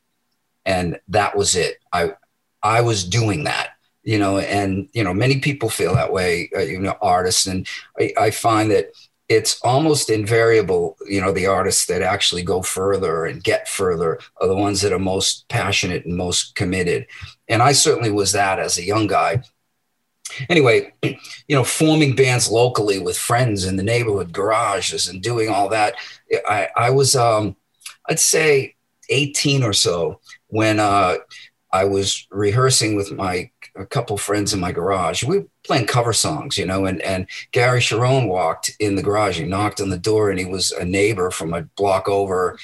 and 0.65 0.99
that 1.07 1.35
was 1.35 1.55
it. 1.55 1.77
I 1.93 2.13
I 2.61 2.81
was 2.81 3.03
doing 3.03 3.45
that, 3.45 3.71
you 4.03 4.19
know, 4.19 4.39
and 4.39 4.89
you 4.93 5.03
know, 5.03 5.13
many 5.13 5.39
people 5.39 5.69
feel 5.69 5.95
that 5.95 6.11
way, 6.11 6.49
uh, 6.55 6.61
you 6.61 6.79
know, 6.79 6.95
artists, 7.01 7.47
and 7.47 7.67
I, 7.99 8.13
I 8.19 8.31
find 8.31 8.71
that 8.71 8.91
it's 9.29 9.61
almost 9.61 10.09
invariable, 10.09 10.97
you 11.07 11.21
know, 11.21 11.31
the 11.31 11.45
artists 11.45 11.85
that 11.85 12.01
actually 12.01 12.41
go 12.41 12.63
further 12.63 13.25
and 13.25 13.43
get 13.43 13.67
further 13.67 14.19
are 14.41 14.47
the 14.47 14.55
ones 14.55 14.81
that 14.81 14.91
are 14.91 14.99
most 14.99 15.47
passionate 15.49 16.03
and 16.03 16.17
most 16.17 16.55
committed. 16.55 17.05
And 17.47 17.61
I 17.61 17.73
certainly 17.73 18.09
was 18.09 18.31
that 18.31 18.57
as 18.57 18.79
a 18.79 18.83
young 18.83 19.05
guy. 19.05 19.43
Anyway, 20.49 20.93
you 21.03 21.15
know, 21.49 21.63
forming 21.63 22.15
bands 22.15 22.49
locally 22.49 22.97
with 22.97 23.17
friends 23.17 23.65
in 23.65 23.75
the 23.75 23.83
neighborhood 23.83 24.33
garages 24.33 25.07
and 25.07 25.21
doing 25.21 25.49
all 25.49 25.69
that. 25.69 25.93
I, 26.47 26.69
I 26.75 26.89
was, 26.89 27.15
um, 27.15 27.55
I'd 28.09 28.19
say 28.19 28.75
18 29.09 29.63
or 29.63 29.73
so 29.73 30.21
when 30.49 30.79
uh, 30.79 31.15
I 31.71 31.85
was 31.85 32.27
rehearsing 32.31 32.95
with 32.95 33.11
my 33.11 33.51
a 33.75 33.85
couple 33.85 34.17
friends 34.17 34.53
in 34.53 34.59
my 34.59 34.71
garage. 34.71 35.23
We 35.23 35.39
were 35.39 35.47
playing 35.63 35.85
cover 35.85 36.13
songs, 36.13 36.57
you 36.57 36.65
know, 36.65 36.85
and, 36.85 37.01
and 37.01 37.27
Gary 37.51 37.79
Cherone 37.79 38.27
walked 38.27 38.71
in 38.79 38.95
the 38.95 39.03
garage. 39.03 39.39
He 39.39 39.45
knocked 39.45 39.79
on 39.79 39.89
the 39.89 39.97
door 39.97 40.29
and 40.29 40.39
he 40.39 40.45
was 40.45 40.71
a 40.71 40.83
neighbor 40.83 41.31
from 41.31 41.53
a 41.53 41.63
block 41.77 42.09
over. 42.09 42.57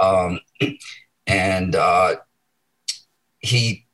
Um, 0.00 0.40
and 1.26 1.74
uh, 1.74 2.16
he 3.38 3.86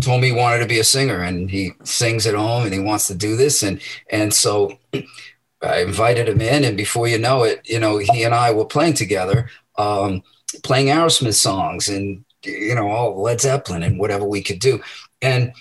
told 0.00 0.20
me 0.20 0.28
he 0.28 0.32
wanted 0.32 0.60
to 0.60 0.66
be 0.66 0.78
a 0.78 0.84
singer 0.84 1.22
and 1.22 1.50
he 1.50 1.72
sings 1.84 2.26
at 2.26 2.34
home 2.34 2.64
and 2.64 2.72
he 2.72 2.80
wants 2.80 3.08
to 3.08 3.14
do 3.14 3.36
this. 3.36 3.62
And, 3.62 3.80
and 4.10 4.32
so 4.32 4.78
I 5.62 5.80
invited 5.80 6.28
him 6.28 6.40
in 6.40 6.64
and 6.64 6.76
before 6.76 7.08
you 7.08 7.18
know 7.18 7.42
it, 7.42 7.60
you 7.64 7.80
know, 7.80 7.98
he 7.98 8.22
and 8.22 8.34
I 8.34 8.52
were 8.52 8.64
playing 8.64 8.94
together, 8.94 9.50
um, 9.76 10.22
playing 10.62 10.86
Aerosmith 10.86 11.34
songs 11.34 11.88
and, 11.88 12.24
you 12.46 12.74
know, 12.74 12.88
all 12.88 13.20
Led 13.20 13.40
Zeppelin 13.40 13.82
and 13.82 13.98
whatever 13.98 14.24
we 14.24 14.42
could 14.42 14.58
do. 14.58 14.80
And 15.20 15.52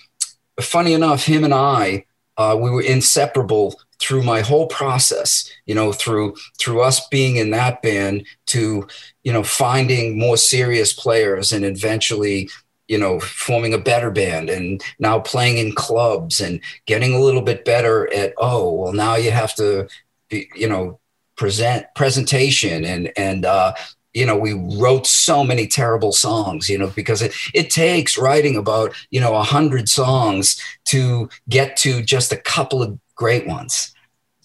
funny 0.60 0.93
enough, 0.93 1.26
him 1.26 1.43
and 1.43 1.54
I, 1.54 2.06
uh, 2.38 2.58
we 2.60 2.69
were 2.69 2.82
inseparable 2.82 3.76
through 4.00 4.24
my 4.24 4.41
whole 4.41 4.67
process 4.67 5.50
you 5.65 5.74
know 5.74 5.91
through 5.91 6.36
through 6.60 6.82
us 6.82 7.08
being 7.08 7.38
in 7.38 7.52
that 7.52 7.82
band 7.82 8.26
to 8.45 8.88
you 9.24 9.32
know 9.32 9.43
finding 9.43 10.19
more 10.19 10.38
serious 10.38 10.93
players 10.93 11.52
and 11.52 11.63
eventually 11.63 12.50
you 12.88 12.98
know 12.98 13.19
forming 13.19 13.74
a 13.74 13.78
better 13.78 14.12
band 14.12 14.50
and 14.50 14.84
now 15.00 15.19
playing 15.19 15.58
in 15.58 15.74
clubs 15.74 16.41
and 16.41 16.60
getting 16.86 17.13
a 17.13 17.19
little 17.19 17.41
bit 17.41 17.63
better 17.65 18.12
at 18.13 18.34
oh 18.38 18.71
well 18.74 18.93
now 18.93 19.15
you 19.15 19.32
have 19.32 19.56
to 19.56 19.88
be 20.30 20.50
you 20.56 20.67
know 20.67 21.00
present 21.38 21.86
presentation 21.95 22.84
and 22.86 23.12
and 23.17 23.45
uh 23.45 23.74
you 24.15 24.25
know 24.25 24.36
we 24.36 24.54
wrote 24.54 25.06
so 25.06 25.43
many 25.43 25.67
terrible 25.67 26.12
songs 26.12 26.69
you 26.69 26.78
know 26.78 26.91
because 26.95 27.21
it 27.21 27.34
it 27.54 27.69
takes 27.69 28.17
writing 28.17 28.56
about 28.58 28.93
you 29.12 29.19
know 29.19 29.36
a 29.36 29.43
hundred 29.43 29.88
songs 29.88 30.60
to 30.86 31.30
get 31.49 31.78
to 31.78 32.01
just 32.01 32.32
a 32.32 32.38
couple 32.38 32.82
of 32.82 32.97
great 33.15 33.45
ones 33.45 33.93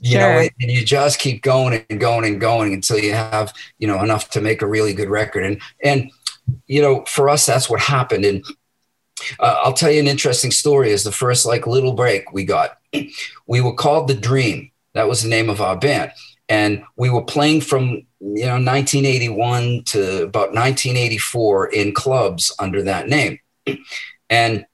you 0.01 0.13
sure. 0.13 0.21
know 0.21 0.49
and 0.61 0.71
you 0.71 0.85
just 0.85 1.19
keep 1.19 1.43
going 1.43 1.85
and 1.91 2.01
going 2.01 2.25
and 2.25 2.41
going 2.41 2.73
until 2.73 2.99
you 2.99 3.13
have 3.13 3.53
you 3.79 3.87
know 3.87 4.03
enough 4.03 4.31
to 4.31 4.41
make 4.41 4.63
a 4.63 4.67
really 4.67 4.95
good 4.95 5.11
record. 5.11 5.45
And 5.45 5.61
and 5.85 6.11
you 6.67 6.81
know 6.81 7.05
for 7.05 7.29
us 7.29 7.47
that's 7.47 7.71
what 7.71 7.81
happened. 7.81 8.25
And 8.25 8.45
uh, 9.39 9.61
i'll 9.63 9.75
tell 9.75 9.91
you 9.91 10.01
an 10.01 10.09
interesting 10.09 10.51
story 10.51 10.91
is 10.91 11.05
the 11.05 11.13
first 11.13 11.45
like 11.45 11.67
little 11.67 11.93
break 11.93 12.33
we 12.33 12.45
got. 12.45 12.79
We 13.47 13.61
were 13.61 13.75
called 13.75 14.07
the 14.07 14.15
dream. 14.15 14.71
That 14.95 15.09
was 15.09 15.23
the 15.23 15.29
name 15.29 15.51
of 15.51 15.61
our 15.61 15.77
band. 15.77 16.13
And 16.49 16.85
we 16.97 17.11
were 17.11 17.25
playing 17.25 17.63
from 17.63 18.07
you 18.21 18.45
know 18.45 18.55
1981 18.55 19.85
to 19.85 20.25
about 20.25 20.53
1984 20.53 21.69
in 21.69 21.93
clubs 21.95 22.55
under 22.59 22.83
that 22.83 23.09
name. 23.09 23.39
And 24.29 24.67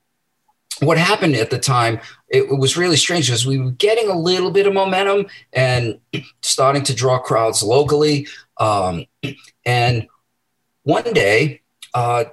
what 0.80 0.98
happened 0.98 1.36
at 1.36 1.50
the 1.50 1.58
time 1.58 2.00
it, 2.28 2.58
was 2.58 2.76
really 2.76 2.96
strange 2.96 3.26
because 3.26 3.46
we 3.46 3.58
were 3.58 3.70
getting 3.70 4.10
a 4.10 4.18
little 4.18 4.50
bit 4.50 4.66
of 4.66 4.74
momentum 4.74 5.26
and 5.52 5.98
starting 6.42 6.82
to 6.84 6.94
draw 6.94 7.18
crowds 7.18 7.62
locally. 7.62 8.26
Um, 8.58 9.06
and 9.64 10.06
one 10.82 11.12
day 11.12 11.62
uh, 11.94 12.24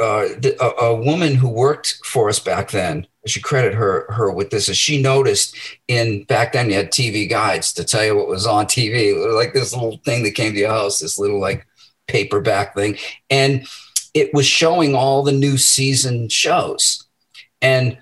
uh, 0.00 0.26
a, 0.60 0.70
a, 0.80 0.94
woman 0.94 1.36
who 1.36 1.48
worked 1.48 2.00
for 2.04 2.28
us 2.28 2.40
back 2.40 2.72
then 2.72 3.06
I 3.24 3.30
should 3.30 3.42
credit 3.42 3.74
her 3.74 4.06
her 4.10 4.30
with 4.30 4.50
this. 4.50 4.68
As 4.68 4.76
she 4.76 5.00
noticed 5.00 5.56
in 5.88 6.24
back 6.24 6.52
then, 6.52 6.68
you 6.68 6.76
had 6.76 6.90
TV 6.90 7.28
guides 7.28 7.72
to 7.74 7.84
tell 7.84 8.04
you 8.04 8.16
what 8.16 8.28
was 8.28 8.46
on 8.46 8.66
TV, 8.66 9.34
like 9.34 9.54
this 9.54 9.72
little 9.72 9.98
thing 10.04 10.24
that 10.24 10.32
came 10.32 10.52
to 10.52 10.58
your 10.58 10.70
house, 10.70 10.98
this 10.98 11.18
little 11.18 11.40
like 11.40 11.66
paperback 12.06 12.74
thing, 12.74 12.98
and 13.30 13.66
it 14.12 14.32
was 14.34 14.46
showing 14.46 14.94
all 14.94 15.22
the 15.22 15.32
new 15.32 15.56
season 15.56 16.28
shows. 16.28 17.06
And 17.62 17.96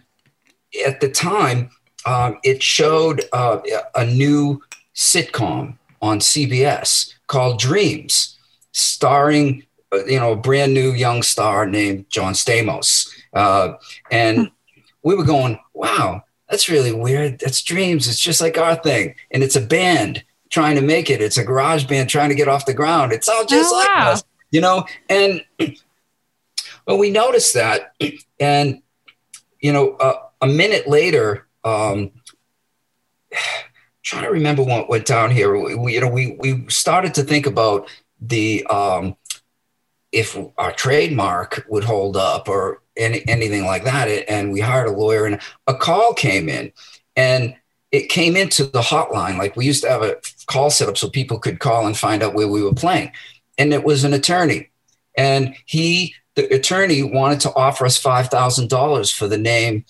at 0.85 1.01
the 1.01 1.09
time, 1.09 1.71
um, 2.05 2.39
it 2.43 2.63
showed 2.63 3.23
uh, 3.33 3.61
a 3.95 4.05
new 4.05 4.61
sitcom 4.95 5.79
on 6.01 6.19
CBS 6.19 7.15
called 7.29 7.61
Dreams, 7.61 8.37
starring 8.73 9.65
you 10.07 10.19
know 10.19 10.33
a 10.33 10.37
brand 10.37 10.75
new 10.75 10.93
young 10.93 11.23
star 11.23 11.67
named 11.67 12.07
John 12.09 12.35
Stamos. 12.35 13.09
Uh, 13.33 13.75
and 14.11 14.51
we 15.03 15.15
were 15.15 15.25
going, 15.25 15.59
wow, 15.75 16.23
that's 16.49 16.69
really 16.69 16.93
weird. 16.93 17.41
That's 17.41 17.63
dreams. 17.63 18.09
It's 18.09 18.21
just 18.21 18.41
like 18.41 18.59
our 18.59 18.77
thing. 18.77 19.15
And 19.31 19.43
it's 19.43 19.57
a 19.57 19.61
band 19.61 20.25
trying 20.51 20.77
to 20.77 20.83
make 20.83 21.11
it. 21.11 21.23
It's 21.23 21.39
a 21.39 21.45
garage 21.45 21.85
band 21.85 22.11
trying 22.11 22.29
to 22.29 22.35
get 22.35 22.49
off 22.49 22.67
the 22.67 22.75
ground. 22.75 23.13
It's 23.13 23.29
all 23.29 23.47
just 23.47 23.73
oh, 23.73 23.77
like 23.77 23.89
wow. 23.89 24.11
us, 24.13 24.25
you 24.51 24.61
know? 24.61 24.85
And 25.09 25.43
well, 26.87 26.99
we 26.99 27.11
noticed 27.11 27.55
that. 27.55 27.95
And, 28.41 28.83
you 29.61 29.73
know, 29.73 29.93
uh, 29.99 30.15
a 30.41 30.49
minute 30.49 30.89
later, 30.89 31.47
um, 31.63 32.11
trying 34.03 34.25
to 34.25 34.31
remember 34.31 34.65
what 34.65 34.89
went 34.89 35.07
down 35.07 35.31
here. 35.31 35.57
We, 35.57 35.95
you 35.95 36.01
know, 36.01 36.09
we, 36.09 36.37
we 36.41 36.69
started 36.69 37.15
to 37.15 37.23
think 37.23 37.47
about 37.47 37.89
the, 38.21 38.67
um, 38.67 39.17
if 40.13 40.37
our 40.59 40.73
trademark 40.73 41.65
would 41.69 41.85
hold 41.85 42.17
up 42.17 42.49
or 42.49 42.83
any, 42.97 43.27
anything 43.27 43.65
like 43.65 43.85
that. 43.85 44.09
And 44.29 44.53
we 44.53 44.61
hired 44.61 44.89
a 44.89 44.93
lawyer, 44.93 45.27
and 45.27 45.41
a 45.67 45.75
call 45.75 46.15
came 46.15 46.49
in, 46.49 46.73
and 47.17 47.57
it 47.91 48.09
came 48.09 48.37
into 48.37 48.65
the 48.65 48.81
hotline. 48.81 49.39
Like 49.39 49.57
we 49.57 49.67
used 49.67 49.83
to 49.83 49.91
have 49.91 50.03
a 50.03 50.17
call 50.47 50.71
set 50.71 50.89
up 50.89 50.97
so 50.97 51.09
people 51.09 51.39
could 51.39 51.61
call 51.61 51.87
and 51.87 51.97
find 51.97 52.23
out 52.23 52.35
where 52.35 52.49
we 52.49 52.63
were 52.63 52.75
playing. 52.75 53.13
And 53.59 53.73
it 53.73 53.85
was 53.85 54.05
an 54.05 54.15
attorney. 54.15 54.71
And 55.17 55.55
he, 55.67 56.15
the 56.35 56.47
attorney, 56.55 57.03
wanted 57.03 57.41
to 57.41 57.55
offer 57.55 57.85
us 57.85 58.03
$5,000 58.03 59.15
for 59.15 59.29
the 59.29 59.39
name 59.39 59.85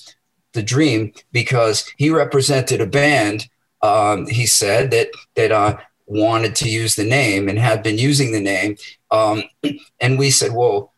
The 0.52 0.64
Dream 0.64 1.12
because 1.30 1.88
he 1.96 2.10
represented 2.10 2.80
a 2.80 2.86
band. 2.86 3.48
Um, 3.82 4.26
he 4.26 4.46
said 4.46 4.90
that, 4.90 5.10
that 5.36 5.52
uh, 5.52 5.78
wanted 6.12 6.54
to 6.56 6.68
use 6.68 6.94
the 6.94 7.04
name 7.04 7.48
and 7.48 7.58
had 7.58 7.82
been 7.82 7.98
using 7.98 8.32
the 8.32 8.40
name. 8.40 8.76
Um, 9.10 9.44
and 10.00 10.18
we 10.18 10.30
said, 10.30 10.52
well, 10.52 10.92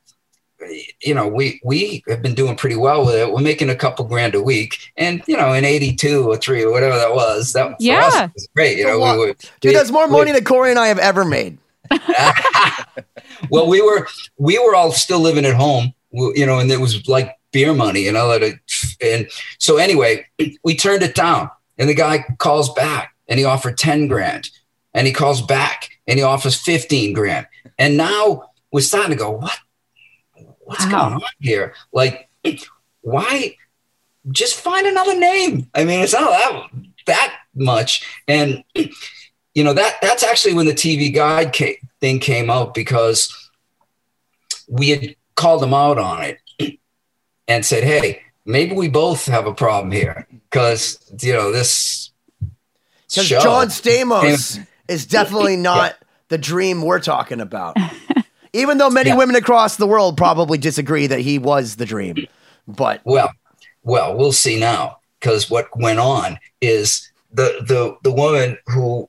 you 1.03 1.15
know, 1.15 1.29
we 1.29 1.61
we 1.65 2.03
have 2.09 2.23
been 2.23 2.35
doing 2.35 2.57
pretty 2.57 2.77
well 2.77 3.05
with 3.05 3.15
it. 3.15 3.31
We're 3.31 3.41
making 3.41 3.71
a 3.71 3.75
couple 3.75 4.05
grand 4.07 4.35
a 4.35 4.43
week, 4.43 4.79
and 4.97 5.23
you 5.27 5.37
know, 5.37 5.53
in 5.53 5.65
'82 5.65 6.31
or 6.31 6.37
three 6.37 6.65
or 6.65 6.71
whatever 6.71 6.97
that 6.97 7.15
was, 7.15 7.53
that 7.53 7.77
yeah, 7.79 8.29
was 8.35 8.49
great. 8.55 8.79
You 8.79 8.87
know, 8.87 8.99
we 8.99 9.19
were, 9.19 9.35
dude, 9.61 9.71
we, 9.71 9.75
that's 9.75 9.91
more 9.91 10.09
money 10.09 10.33
we, 10.33 10.39
than 10.39 10.45
Corey 10.45 10.71
and 10.71 10.79
I 10.79 10.89
have 10.89 10.99
ever 10.99 11.25
made. 11.25 11.59
well, 13.51 13.67
we 13.67 13.83
were 13.83 14.09
we 14.39 14.59
were 14.59 14.75
all 14.75 14.93
still 14.93 15.21
living 15.21 15.45
at 15.45 15.55
home, 15.55 15.93
you 16.13 16.47
know, 16.47 16.59
and 16.59 16.71
it 16.71 16.81
was 16.81 17.07
like 17.09 17.37
beer 17.53 17.75
money, 17.75 18.01
you 18.01 18.13
know. 18.13 18.39
that 18.39 18.59
And 19.01 19.29
so 19.59 19.77
anyway, 19.77 20.27
we 20.65 20.77
turned 20.77 21.03
it 21.03 21.15
down, 21.15 21.51
and 21.79 21.89
the 21.89 21.95
guy 21.95 22.25
calls 22.39 22.73
back, 22.75 23.15
and 23.29 23.39
he 23.39 23.45
offered 23.45 23.77
ten 23.77 24.09
grand, 24.09 24.51
and 24.95 25.07
he 25.07 25.13
calls 25.13 25.43
back, 25.43 25.91
and 26.07 26.19
he 26.19 26.23
offers 26.23 26.55
fifteen 26.55 27.13
grand, 27.13 27.47
and 27.79 27.97
now 27.97 28.51
we're 28.71 28.81
starting 28.81 29.11
to 29.11 29.17
go, 29.17 29.31
what 29.31 29.59
what's 30.65 30.85
wow. 30.87 31.09
going 31.09 31.15
on 31.15 31.23
here? 31.41 31.75
Like, 31.93 32.29
why 33.03 33.57
just 34.31 34.61
find 34.61 34.87
another 34.87 35.19
name? 35.19 35.71
I 35.75 35.85
mean, 35.85 36.01
it's 36.01 36.13
not 36.13 36.31
that 36.31 36.71
that 37.07 37.35
much. 37.55 38.07
And 38.27 38.65
you 39.55 39.65
know 39.65 39.73
that 39.75 39.99
that's 40.03 40.23
actually 40.23 40.55
when 40.55 40.67
the 40.67 40.73
TV 40.73 41.15
guide 41.15 41.53
came, 41.53 41.77
thing 42.01 42.19
came 42.19 42.51
out 42.51 42.75
because 42.75 43.33
we 44.69 44.91
had 44.91 45.17
called 45.37 45.63
them 45.63 45.75
out 45.75 45.99
on 45.99 46.23
it 46.59 46.79
and 47.47 47.65
said, 47.65 47.85
"Hey, 47.85 48.23
maybe 48.45 48.75
we 48.75 48.89
both 48.89 49.27
have 49.27 49.47
a 49.47 49.55
problem 49.55 49.93
here 49.93 50.27
because 50.51 50.99
you 51.21 51.33
know 51.33 51.53
this." 51.53 52.11
Because 53.09 53.29
John 53.29 53.69
Stamos 53.69 54.57
and, 54.57 54.67
is 54.89 55.07
definitely 55.07 55.57
not 55.57 55.97
the 56.29 56.39
dream 56.39 56.83
we're 56.83 57.01
talking 57.01 57.41
about. 57.41 57.77
Even 58.53 58.79
though 58.79 58.91
many 58.91 59.11
yeah. 59.11 59.17
women 59.17 59.35
across 59.35 59.77
the 59.77 59.87
world 59.87 60.17
probably 60.17 60.59
disagree 60.59 61.09
that 61.09 61.21
he 61.21 61.39
was 61.39 61.77
the 61.77 61.87
dream. 61.87 62.17
But 62.69 63.01
well, 63.05 63.33
well, 63.83 64.17
we'll 64.17 64.33
see 64.33 64.59
now 64.59 64.99
because 65.21 65.51
what 65.51 65.69
went 65.77 65.99
on 65.99 66.39
is 66.61 67.11
the 67.33 67.65
the 67.67 67.97
the 68.03 68.15
woman 68.15 68.57
who 68.67 69.09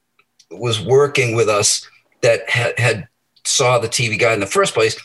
was 0.52 0.82
working 0.82 1.36
with 1.36 1.50
us 1.50 1.88
that 2.22 2.50
had, 2.50 2.78
had 2.80 3.08
saw 3.44 3.78
the 3.78 3.88
TV 3.88 4.20
guy 4.20 4.34
in 4.34 4.40
the 4.40 4.46
first 4.46 4.74
place. 4.74 5.00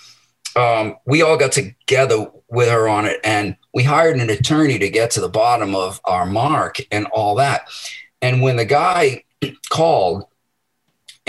Um, 0.56 0.96
we 1.06 1.22
all 1.22 1.36
got 1.36 1.52
together 1.52 2.26
with 2.48 2.68
her 2.68 2.88
on 2.88 3.06
it, 3.06 3.20
and 3.22 3.56
we 3.72 3.82
hired 3.82 4.16
an 4.16 4.30
attorney 4.30 4.78
to 4.78 4.88
get 4.88 5.10
to 5.12 5.20
the 5.20 5.28
bottom 5.28 5.74
of 5.74 6.00
our 6.04 6.26
mark 6.26 6.78
and 6.90 7.06
all 7.06 7.36
that. 7.36 7.68
And 8.22 8.42
when 8.42 8.56
the 8.56 8.64
guy 8.64 9.24
called, 9.70 10.24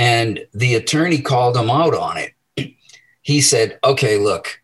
and 0.01 0.47
the 0.51 0.73
attorney 0.73 1.21
called 1.21 1.55
him 1.55 1.69
out 1.69 1.93
on 1.93 2.17
it, 2.17 2.73
he 3.21 3.39
said, 3.39 3.77
okay, 3.83 4.17
look, 4.17 4.59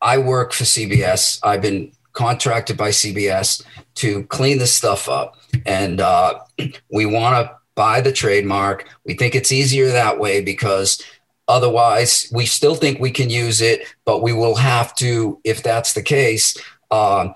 I 0.00 0.18
work 0.18 0.52
for 0.52 0.62
CBS. 0.62 1.40
I've 1.42 1.60
been 1.60 1.90
contracted 2.12 2.76
by 2.76 2.90
CBS 2.90 3.64
to 3.96 4.22
clean 4.26 4.58
this 4.58 4.72
stuff 4.72 5.08
up. 5.08 5.36
And 5.66 6.00
uh, 6.00 6.38
we 6.92 7.04
want 7.04 7.34
to 7.34 7.56
buy 7.74 8.00
the 8.00 8.12
trademark. 8.12 8.88
We 9.04 9.14
think 9.14 9.34
it's 9.34 9.50
easier 9.50 9.88
that 9.88 10.20
way 10.20 10.40
because 10.40 11.02
Otherwise, 11.48 12.30
we 12.32 12.46
still 12.46 12.76
think 12.76 13.00
we 13.00 13.10
can 13.10 13.28
use 13.28 13.60
it, 13.60 13.82
but 14.04 14.22
we 14.22 14.32
will 14.32 14.54
have 14.54 14.94
to, 14.94 15.40
if 15.42 15.64
that's 15.64 15.94
the 15.94 16.02
case, 16.02 16.56
uh, 16.92 17.30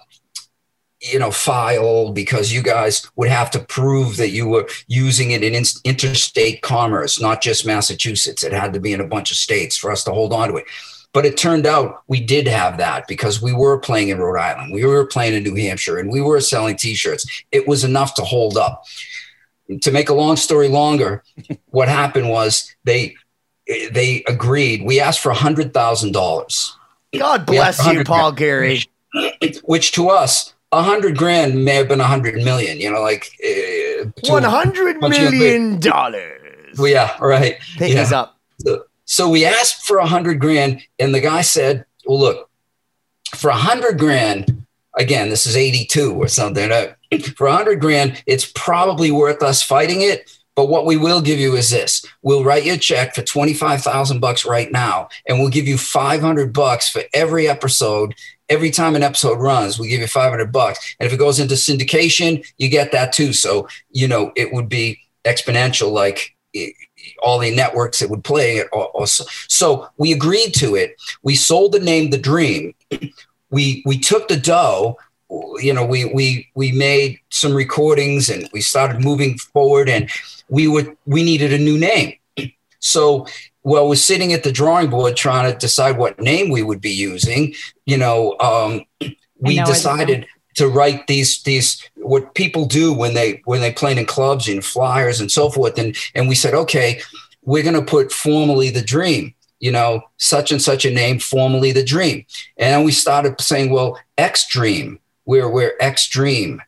you 1.13 1.19
know, 1.19 1.31
file 1.31 2.13
because 2.13 2.53
you 2.53 2.63
guys 2.63 3.09
would 3.17 3.29
have 3.29 3.51
to 3.51 3.59
prove 3.59 4.17
that 4.17 4.31
you 4.31 4.49
were 4.49 4.69
using 4.87 5.33
it 5.33 5.43
in 5.43 5.65
interstate 5.85 6.63
commerce, 6.63 7.21
not 7.21 7.43
just 7.43 7.67
Massachusetts. 7.67 8.43
It 8.43 8.53
had 8.53 8.73
to 8.73 8.81
be 8.81 8.93
in 8.93 9.01
a 9.01 9.07
bunch 9.07 9.31
of 9.31 9.37
states 9.37 9.77
for 9.77 9.91
us 9.91 10.03
to 10.05 10.13
hold 10.13 10.33
on 10.33 10.49
to 10.49 10.57
it. 10.57 10.65
But 11.13 11.27
it 11.27 11.37
turned 11.37 11.67
out 11.67 12.03
we 12.09 12.21
did 12.21 12.49
have 12.49 12.79
that 12.79 13.07
because 13.07 13.41
we 13.41 13.53
were 13.53 13.79
playing 13.79 14.09
in 14.09 14.19
Rhode 14.19 14.41
Island, 14.41 14.73
we 14.73 14.85
were 14.85 15.07
playing 15.07 15.35
in 15.35 15.45
New 15.45 15.55
Hampshire, 15.55 15.99
and 15.99 16.11
we 16.11 16.21
were 16.21 16.41
selling 16.41 16.77
T-shirts. 16.77 17.45
It 17.53 17.69
was 17.69 17.85
enough 17.85 18.15
to 18.15 18.23
hold 18.23 18.57
up. 18.57 18.85
To 19.83 19.91
make 19.91 20.09
a 20.09 20.15
long 20.15 20.37
story 20.37 20.69
longer, 20.69 21.23
what 21.67 21.89
happened 21.89 22.29
was 22.29 22.75
they 22.85 23.15
they 23.67 24.25
agreed. 24.27 24.85
We 24.85 25.01
asked 25.01 25.21
for 25.21 25.31
a 25.31 25.37
hundred 25.37 25.73
thousand 25.73 26.13
dollars. 26.13 26.77
God 27.17 27.47
bless 27.47 27.87
you, 27.87 28.05
Paul 28.05 28.33
Geary. 28.33 28.85
Which 29.63 29.93
to 29.93 30.09
us, 30.09 30.54
a 30.79 30.83
hundred 30.83 31.17
grand 31.17 31.65
may 31.65 31.75
have 31.75 31.89
been 31.89 32.01
a 32.01 32.07
hundred 32.07 32.35
million. 32.37 32.79
You 32.79 32.91
know, 32.91 33.01
like 33.01 33.31
uh, 33.45 34.11
one 34.29 34.43
hundred 34.43 34.99
million 34.99 35.81
dollars. 35.81 36.79
Well, 36.79 36.89
yeah, 36.89 37.17
right. 37.21 37.57
Pick 37.77 37.95
yeah. 37.95 38.09
up. 38.13 38.39
So, 38.61 38.85
so 39.05 39.29
we 39.29 39.45
asked 39.45 39.87
for 39.87 39.99
a 39.99 40.07
hundred 40.07 40.41
grand, 40.41 40.83
and 40.99 41.15
the 41.15 41.21
guy 41.21 41.43
said, 41.43 41.85
"Well, 42.07 42.19
look, 42.19 42.51
for 43.35 43.51
a 43.51 43.57
hundred 43.57 43.99
grand, 43.99 44.67
again, 44.97 45.29
this 45.29 45.47
is 45.47 45.57
eighty-two 45.57 46.15
or 46.15 46.29
something. 46.29 46.71
Uh, 46.71 46.95
for 47.37 47.47
a 47.47 47.57
hundred 47.57 47.81
grand, 47.81 48.23
it's 48.27 48.51
probably 48.55 49.11
worth 49.11 49.43
us 49.43 49.63
fighting 49.63 50.03
it." 50.03 50.31
But 50.57 50.69
what 50.69 50.87
we 50.87 50.97
will 50.97 51.21
give 51.21 51.41
you 51.41 51.57
is 51.57 51.71
this: 51.71 52.07
we'll 52.23 52.45
write 52.45 52.65
you 52.65 52.75
a 52.75 52.79
check 52.79 53.15
for 53.15 53.23
twenty 53.23 53.55
five 53.55 53.83
thousand 53.83 54.21
bucks 54.21 54.45
right 54.45 54.71
now, 54.71 55.09
and 55.27 55.39
we'll 55.39 55.49
give 55.49 55.67
you 55.67 55.77
five 55.77 56.21
hundred 56.21 56.53
bucks 56.53 56.89
for 56.89 57.03
every 57.13 57.49
episode. 57.49 58.15
Every 58.49 58.71
time 58.71 58.95
an 58.95 59.03
episode 59.03 59.39
runs, 59.39 59.79
we 59.79 59.89
give 59.89 60.01
you 60.01 60.07
five 60.07 60.31
hundred 60.31 60.53
bucks, 60.53 60.97
and 60.99 61.07
if 61.07 61.13
it 61.13 61.19
goes 61.19 61.41
into 61.41 61.55
syndication, 61.55 62.45
you 62.59 62.69
get 62.69 62.93
that 62.93 63.13
too. 63.13 63.33
So 63.33 63.69
you 63.91 64.07
know 64.09 64.33
it 64.37 64.53
would 64.53 64.69
be 64.69 65.01
exponential, 65.25 65.91
like 65.93 66.37
all 67.23 67.39
the 67.39 67.55
networks 67.55 68.01
that 68.01 68.11
would 68.11 68.25
play 68.25 68.59
it. 68.59 68.69
Also. 68.73 69.25
So 69.49 69.89
we 69.97 70.13
agreed 70.13 70.53
to 70.55 70.75
it. 70.77 70.97
We 71.23 71.35
sold 71.37 71.73
the 71.73 71.81
name 71.81 72.11
The 72.11 72.19
Dream. 72.19 72.75
We 73.51 73.83
we 73.87 73.99
took 73.99 74.29
the 74.29 74.37
dough 74.37 74.99
you 75.59 75.73
know 75.73 75.85
we 75.85 76.05
we 76.07 76.49
we 76.55 76.73
made 76.73 77.19
some 77.31 77.55
recordings 77.55 78.29
and 78.29 78.49
we 78.53 78.61
started 78.61 79.03
moving 79.03 79.39
forward 79.39 79.89
and 79.89 80.11
we 80.49 80.69
would 80.69 80.97
we 81.07 81.23
needed 81.23 81.53
a 81.53 81.59
new 81.59 81.79
name. 81.79 82.15
So 82.81 83.27
while 83.65 83.89
we're 83.89 83.97
sitting 83.97 84.33
at 84.33 84.43
the 84.43 84.53
drawing 84.53 84.91
board 84.91 85.17
trying 85.17 85.51
to 85.51 85.59
decide 85.59 85.99
what 85.99 86.21
name 86.21 86.51
we 86.51 86.63
would 86.63 86.81
be 86.81 86.93
using, 86.93 87.55
you 87.87 87.97
know, 87.97 88.37
um, 88.39 88.85
we 89.41 89.57
know, 89.57 89.65
decided 89.65 90.27
to 90.55 90.69
write 90.69 91.07
these 91.07 91.43
these 91.43 91.83
what 91.97 92.35
people 92.35 92.67
do 92.67 92.93
when 92.93 93.15
they 93.15 93.43
when 93.45 93.61
they 93.61 93.73
play 93.73 93.97
in 93.97 94.07
clubs 94.07 94.49
and 94.49 94.65
flyers 94.65 95.21
and 95.21 95.33
so 95.33 95.51
forth. 95.51 95.79
And 95.79 95.97
and 96.15 96.29
we 96.29 96.35
said, 96.35 96.55
okay, 96.55 97.01
we're 97.43 97.63
going 97.63 97.75
to 97.75 97.83
put 97.83 98.13
formally 98.13 98.71
the 98.71 98.83
dream 98.83 99.35
you 99.61 99.71
know, 99.71 100.03
such 100.19 100.53
and 100.53 100.61
such 100.61 100.85
a 100.85 100.91
name, 100.91 101.19
formally 101.19 101.73
the 101.73 101.83
dream. 101.83 102.27
And 102.59 102.85
we 102.85 102.93
started 102.93 103.41
saying, 103.41 103.71
well, 103.71 103.99
X 104.19 104.47
dream, 104.47 104.99
we're, 105.25 105.49
we're 105.49 105.73
X 105.81 106.07
dream 106.07 106.61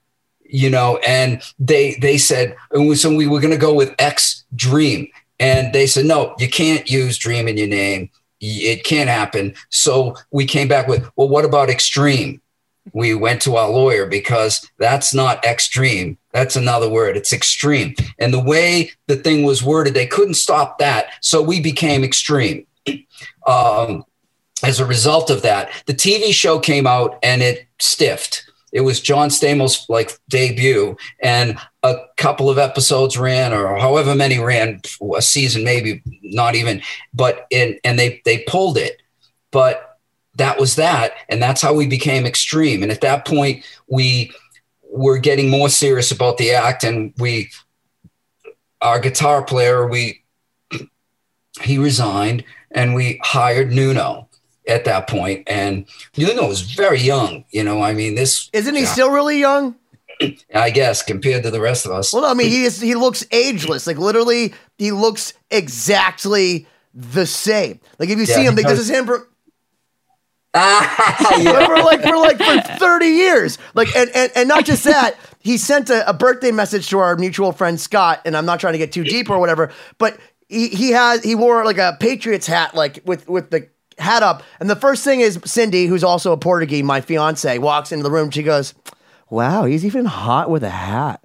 you 0.48 0.70
know, 0.70 0.98
and 0.98 1.42
they 1.58 1.96
they 2.00 2.18
said, 2.18 2.56
and 2.70 2.96
so 2.98 3.14
we 3.14 3.26
were 3.26 3.40
going 3.40 3.52
to 3.52 3.58
go 3.58 3.74
with 3.74 3.94
X 3.98 4.44
Dream, 4.54 5.08
and 5.38 5.72
they 5.72 5.86
said, 5.86 6.06
no, 6.06 6.34
you 6.38 6.48
can't 6.48 6.88
use 6.90 7.18
Dream 7.18 7.48
in 7.48 7.56
your 7.56 7.68
name. 7.68 8.10
It 8.40 8.84
can't 8.84 9.08
happen. 9.08 9.54
So 9.70 10.16
we 10.30 10.46
came 10.46 10.68
back 10.68 10.88
with, 10.88 11.08
well, 11.16 11.28
what 11.28 11.44
about 11.44 11.70
Extreme? 11.70 12.40
We 12.92 13.14
went 13.14 13.42
to 13.42 13.56
our 13.56 13.68
lawyer 13.68 14.06
because 14.06 14.68
that's 14.78 15.12
not 15.12 15.44
extreme. 15.44 16.18
That's 16.32 16.54
another 16.54 16.88
word. 16.88 17.16
It's 17.16 17.32
extreme. 17.32 17.94
And 18.18 18.32
the 18.32 18.42
way 18.42 18.92
the 19.08 19.16
thing 19.16 19.42
was 19.42 19.62
worded, 19.62 19.94
they 19.94 20.06
couldn't 20.06 20.34
stop 20.34 20.78
that. 20.78 21.06
So 21.20 21.42
we 21.42 21.60
became 21.60 22.04
extreme. 22.04 22.64
Um, 23.46 24.04
as 24.62 24.78
a 24.78 24.86
result 24.86 25.30
of 25.30 25.42
that, 25.42 25.70
the 25.86 25.94
TV 25.94 26.32
show 26.32 26.60
came 26.60 26.86
out 26.86 27.18
and 27.22 27.42
it 27.42 27.66
stiffed 27.80 28.45
it 28.76 28.82
was 28.82 29.00
John 29.00 29.30
Stamos' 29.30 29.88
like 29.88 30.18
debut, 30.28 30.98
and 31.20 31.58
a 31.82 31.96
couple 32.18 32.50
of 32.50 32.58
episodes 32.58 33.16
ran, 33.16 33.54
or 33.54 33.78
however 33.78 34.14
many 34.14 34.38
ran 34.38 34.82
a 35.16 35.22
season, 35.22 35.64
maybe 35.64 36.02
not 36.22 36.54
even. 36.54 36.82
But 37.14 37.46
in 37.50 37.80
and 37.84 37.98
they 37.98 38.20
they 38.26 38.44
pulled 38.46 38.76
it, 38.76 39.00
but 39.50 39.98
that 40.34 40.60
was 40.60 40.76
that, 40.76 41.14
and 41.30 41.42
that's 41.42 41.62
how 41.62 41.72
we 41.72 41.86
became 41.86 42.26
extreme. 42.26 42.82
And 42.82 42.92
at 42.92 43.00
that 43.00 43.24
point, 43.24 43.64
we 43.88 44.30
were 44.82 45.16
getting 45.16 45.48
more 45.48 45.70
serious 45.70 46.10
about 46.10 46.36
the 46.36 46.50
act, 46.50 46.84
and 46.84 47.14
we 47.16 47.48
our 48.82 49.00
guitar 49.00 49.42
player 49.42 49.86
we 49.86 50.22
he 51.62 51.78
resigned, 51.78 52.44
and 52.72 52.94
we 52.94 53.20
hired 53.24 53.72
Nuno 53.72 54.25
at 54.66 54.84
that 54.84 55.08
point. 55.08 55.44
And 55.46 55.86
Nuno 56.16 56.48
was 56.48 56.62
very 56.62 57.00
young. 57.00 57.44
You 57.50 57.64
know, 57.64 57.82
I 57.82 57.94
mean, 57.94 58.14
this 58.14 58.50
isn't 58.52 58.74
he 58.74 58.84
still 58.84 59.10
really 59.10 59.38
young? 59.38 59.76
I 60.54 60.70
guess 60.70 61.02
compared 61.02 61.42
to 61.44 61.50
the 61.50 61.60
rest 61.60 61.86
of 61.86 61.92
us. 61.92 62.12
Well, 62.12 62.24
I 62.24 62.34
mean, 62.34 62.48
he 62.48 62.64
is. 62.64 62.80
He 62.80 62.94
looks 62.94 63.26
ageless. 63.30 63.86
Like 63.86 63.98
literally, 63.98 64.54
he 64.78 64.92
looks 64.92 65.34
exactly 65.50 66.66
the 66.94 67.26
same. 67.26 67.80
Like 67.98 68.08
if 68.08 68.18
you 68.18 68.24
yeah, 68.24 68.34
see 68.34 68.44
him, 68.44 68.56
like 68.56 68.66
this 68.66 68.80
is 68.80 68.90
him 68.90 69.06
for. 69.06 69.28
Ah, 70.58 71.36
yeah. 71.38 71.66
for 71.66 71.76
like 71.76 72.02
for 72.02 72.16
like 72.16 72.38
for 72.38 72.78
30 72.78 73.06
years 73.06 73.58
like 73.74 73.94
and, 73.94 74.08
and 74.14 74.32
and 74.34 74.48
not 74.48 74.64
just 74.64 74.84
that 74.84 75.14
he 75.38 75.58
sent 75.58 75.90
a, 75.90 76.08
a 76.08 76.14
birthday 76.14 76.50
message 76.50 76.88
to 76.88 76.98
our 76.98 77.14
mutual 77.16 77.52
friend 77.52 77.78
scott 77.78 78.22
and 78.24 78.34
i'm 78.34 78.46
not 78.46 78.58
trying 78.58 78.72
to 78.72 78.78
get 78.78 78.90
too 78.90 79.04
deep 79.04 79.28
or 79.28 79.38
whatever 79.38 79.70
but 79.98 80.18
he 80.48 80.68
he 80.68 80.92
has 80.92 81.22
he 81.22 81.34
wore 81.34 81.62
like 81.66 81.76
a 81.76 81.94
patriots 82.00 82.46
hat 82.46 82.74
like 82.74 83.00
with 83.04 83.28
with 83.28 83.50
the 83.50 83.68
hat 83.98 84.22
up. 84.22 84.42
And 84.60 84.68
the 84.68 84.76
first 84.76 85.04
thing 85.04 85.20
is 85.20 85.38
Cindy, 85.44 85.86
who's 85.86 86.04
also 86.04 86.32
a 86.32 86.36
Portuguese, 86.36 86.84
my 86.84 87.00
fiance, 87.00 87.58
walks 87.58 87.92
into 87.92 88.02
the 88.02 88.10
room. 88.10 88.30
She 88.30 88.42
goes, 88.42 88.74
Wow, 89.30 89.64
he's 89.64 89.84
even 89.84 90.04
hot 90.04 90.50
with 90.50 90.62
a 90.62 90.70
hat. 90.70 91.20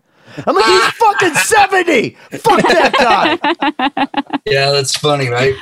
I'm 0.47 0.55
like, 0.55 0.65
he's 0.65 0.93
fucking 0.93 1.33
70. 1.35 2.09
Fuck 2.31 2.61
that 2.61 2.93
guy. 2.93 4.39
Yeah, 4.45 4.71
that's 4.71 4.97
funny, 4.97 5.27
right? 5.27 5.55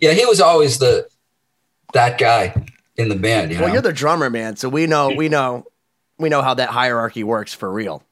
Yeah, 0.00 0.12
he 0.12 0.24
was 0.26 0.40
always 0.40 0.78
the 0.78 1.08
that 1.92 2.18
guy 2.18 2.54
in 2.96 3.08
the 3.08 3.16
band. 3.16 3.52
You 3.52 3.58
well, 3.58 3.68
know? 3.68 3.74
you're 3.74 3.82
the 3.82 3.92
drummer, 3.92 4.30
man. 4.30 4.56
So 4.56 4.68
we 4.68 4.86
know, 4.86 5.10
we 5.10 5.28
know, 5.28 5.66
we 6.18 6.28
know 6.28 6.42
how 6.42 6.54
that 6.54 6.68
hierarchy 6.68 7.24
works 7.24 7.54
for 7.54 7.70
real. 7.72 8.02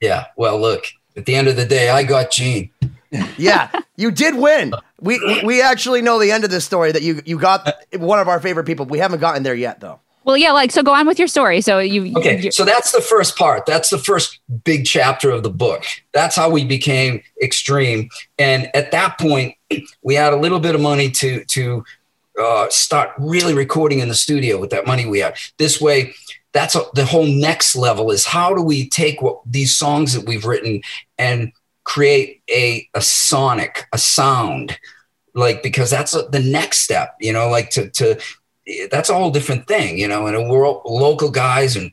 Yeah. 0.00 0.26
Well, 0.36 0.60
look, 0.60 0.86
at 1.16 1.26
the 1.26 1.34
end 1.34 1.48
of 1.48 1.56
the 1.56 1.66
day, 1.66 1.90
I 1.90 2.02
got 2.02 2.30
Gene. 2.30 2.70
Yeah, 3.36 3.70
you 3.96 4.10
did 4.10 4.36
win. 4.36 4.74
We 5.00 5.42
we 5.44 5.62
actually 5.62 6.02
know 6.02 6.18
the 6.18 6.30
end 6.30 6.44
of 6.44 6.50
this 6.50 6.64
story 6.64 6.92
that 6.92 7.02
you 7.02 7.22
you 7.24 7.38
got 7.38 7.68
one 7.94 8.18
of 8.18 8.28
our 8.28 8.40
favorite 8.40 8.64
people. 8.64 8.86
We 8.86 8.98
haven't 8.98 9.20
gotten 9.20 9.42
there 9.42 9.54
yet 9.54 9.80
though. 9.80 10.00
Well, 10.24 10.36
yeah, 10.36 10.52
like 10.52 10.70
so. 10.70 10.82
Go 10.82 10.94
on 10.94 11.06
with 11.06 11.18
your 11.18 11.28
story. 11.28 11.60
So 11.60 11.78
you 11.78 12.16
okay? 12.16 12.50
So 12.50 12.64
that's 12.64 12.92
the 12.92 13.00
first 13.00 13.36
part. 13.36 13.66
That's 13.66 13.90
the 13.90 13.98
first 13.98 14.38
big 14.64 14.86
chapter 14.86 15.30
of 15.30 15.42
the 15.42 15.50
book. 15.50 15.84
That's 16.12 16.36
how 16.36 16.48
we 16.48 16.64
became 16.64 17.22
extreme. 17.42 18.08
And 18.38 18.70
at 18.74 18.92
that 18.92 19.18
point, 19.18 19.56
we 20.02 20.14
had 20.14 20.32
a 20.32 20.36
little 20.36 20.60
bit 20.60 20.74
of 20.74 20.80
money 20.80 21.10
to 21.10 21.44
to 21.44 21.84
uh, 22.40 22.68
start 22.70 23.10
really 23.18 23.54
recording 23.54 23.98
in 23.98 24.08
the 24.08 24.14
studio 24.14 24.58
with 24.58 24.70
that 24.70 24.86
money 24.86 25.06
we 25.06 25.18
had. 25.18 25.36
This 25.58 25.80
way, 25.80 26.14
that's 26.52 26.76
a, 26.76 26.82
the 26.94 27.04
whole 27.04 27.26
next 27.26 27.74
level. 27.74 28.10
Is 28.10 28.24
how 28.24 28.54
do 28.54 28.62
we 28.62 28.88
take 28.88 29.22
what 29.22 29.40
these 29.44 29.76
songs 29.76 30.12
that 30.14 30.26
we've 30.26 30.44
written 30.44 30.82
and 31.18 31.52
create 31.84 32.42
a, 32.50 32.88
a 32.94 33.00
sonic, 33.00 33.86
a 33.92 33.98
sound, 33.98 34.78
like, 35.34 35.62
because 35.62 35.90
that's 35.90 36.14
a, 36.14 36.22
the 36.28 36.40
next 36.40 36.78
step, 36.78 37.16
you 37.20 37.32
know, 37.32 37.48
like 37.48 37.70
to, 37.70 37.88
to, 37.90 38.20
that's 38.90 39.10
a 39.10 39.14
whole 39.14 39.30
different 39.30 39.66
thing, 39.66 39.98
you 39.98 40.06
know, 40.08 40.26
and 40.26 40.48
we're 40.48 40.68
local 40.84 41.30
guys 41.30 41.76
and 41.76 41.92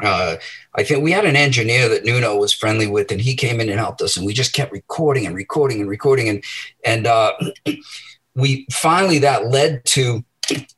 uh, 0.00 0.36
I 0.74 0.82
think 0.82 1.02
we 1.02 1.12
had 1.12 1.26
an 1.26 1.36
engineer 1.36 1.88
that 1.88 2.04
Nuno 2.04 2.36
was 2.36 2.52
friendly 2.52 2.86
with, 2.86 3.10
and 3.10 3.20
he 3.20 3.34
came 3.34 3.60
in 3.60 3.68
and 3.68 3.78
helped 3.78 4.00
us, 4.00 4.16
and 4.16 4.24
we 4.26 4.32
just 4.32 4.52
kept 4.52 4.72
recording 4.72 5.26
and 5.26 5.36
recording 5.36 5.80
and 5.80 5.90
recording, 5.90 6.28
and 6.28 6.44
and 6.84 7.06
uh, 7.06 7.32
we 8.34 8.66
finally 8.70 9.18
that 9.18 9.48
led 9.48 9.84
to 9.86 10.24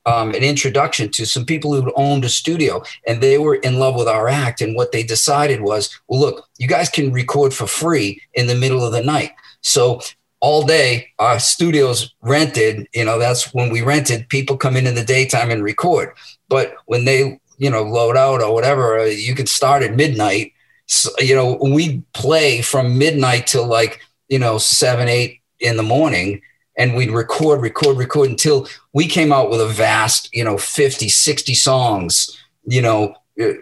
um, 0.05 0.31
an 0.31 0.43
introduction 0.43 1.11
to 1.11 1.27
some 1.27 1.45
people 1.45 1.75
who 1.75 1.93
owned 1.97 2.25
a 2.25 2.29
studio 2.29 2.83
and 3.07 3.21
they 3.21 3.39
were 3.39 3.57
in 3.57 3.79
love 3.79 3.97
with 3.97 4.09
our 4.09 4.29
act. 4.29 4.61
And 4.61 4.77
what 4.77 4.93
they 4.93 5.03
decided 5.03 5.61
was, 5.61 5.99
well, 6.09 6.21
look, 6.21 6.49
you 6.59 6.69
guys 6.69 6.89
can 6.89 7.13
record 7.13 7.53
for 7.53 7.67
free 7.67 8.21
in 8.35 8.47
the 8.47 8.55
middle 8.55 8.85
of 8.85 8.93
the 8.93 9.03
night. 9.03 9.33
So 9.61 10.01
all 10.41 10.65
day, 10.65 11.09
our 11.19 11.39
studios 11.39 12.15
rented, 12.21 12.87
you 12.95 13.05
know, 13.05 13.19
that's 13.19 13.53
when 13.55 13.71
we 13.71 13.83
rented, 13.83 14.29
people 14.29 14.57
come 14.57 14.77
in 14.77 14.87
in 14.87 14.95
the 14.95 15.05
daytime 15.05 15.51
and 15.51 15.63
record. 15.63 16.15
But 16.49 16.75
when 16.87 17.05
they, 17.05 17.41
you 17.59 17.71
know, 17.71 17.83
load 17.83 18.17
out 18.17 18.43
or 18.43 18.53
whatever, 18.53 18.99
uh, 18.99 19.05
you 19.05 19.35
could 19.35 19.49
start 19.49 19.83
at 19.83 19.97
midnight. 19.97 20.53
So, 20.87 21.11
you 21.19 21.35
know, 21.35 21.59
we 21.61 22.03
play 22.13 22.63
from 22.63 22.99
midnight 22.99 23.47
till 23.47 23.67
like, 23.67 24.01
you 24.29 24.39
know, 24.39 24.59
seven, 24.59 25.09
eight 25.09 25.41
in 25.59 25.77
the 25.77 25.83
morning 25.83 26.43
and 26.77 26.95
we'd 26.95 27.11
record, 27.11 27.61
record, 27.61 27.97
record 27.97 28.31
until 28.31 28.69
we 28.93 29.07
came 29.07 29.33
out 29.33 29.51
with 29.51 29.61
a 29.61 29.69
vast, 29.69 30.29
you 30.35 30.45
know, 30.45 30.59
50, 30.59 31.09
60 31.09 31.55
songs, 31.55 32.37
you 32.65 32.83
know, 32.83 33.15
uh, 33.41 33.53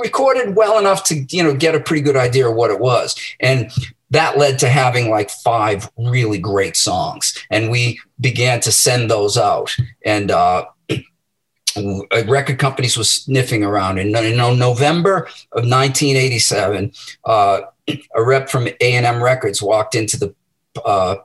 recorded 0.00 0.56
well 0.56 0.78
enough 0.78 1.04
to, 1.04 1.26
you 1.30 1.42
know, 1.42 1.54
get 1.54 1.74
a 1.74 1.80
pretty 1.80 2.02
good 2.02 2.16
idea 2.16 2.48
of 2.48 2.54
what 2.54 2.70
it 2.70 2.80
was. 2.80 3.14
And 3.40 3.70
that 4.10 4.38
led 4.38 4.58
to 4.60 4.68
having 4.68 5.10
like 5.10 5.30
five 5.30 5.90
really 5.98 6.38
great 6.38 6.76
songs. 6.76 7.36
And 7.50 7.70
we 7.70 8.00
began 8.20 8.60
to 8.60 8.72
send 8.72 9.10
those 9.10 9.36
out. 9.36 9.76
And, 10.04 10.30
uh, 10.30 10.66
record 12.26 12.58
companies 12.58 12.96
was 12.96 13.10
sniffing 13.10 13.62
around 13.62 13.98
in, 13.98 14.16
in 14.16 14.36
November 14.36 15.24
of 15.52 15.68
1987 15.68 16.90
uh, 17.26 17.60
a 17.88 18.24
rep 18.24 18.48
from 18.48 18.68
A&M 18.80 19.22
Records 19.22 19.62
walked 19.62 19.94
into 19.94 20.16
the 20.18 20.34
uh, 20.84 21.16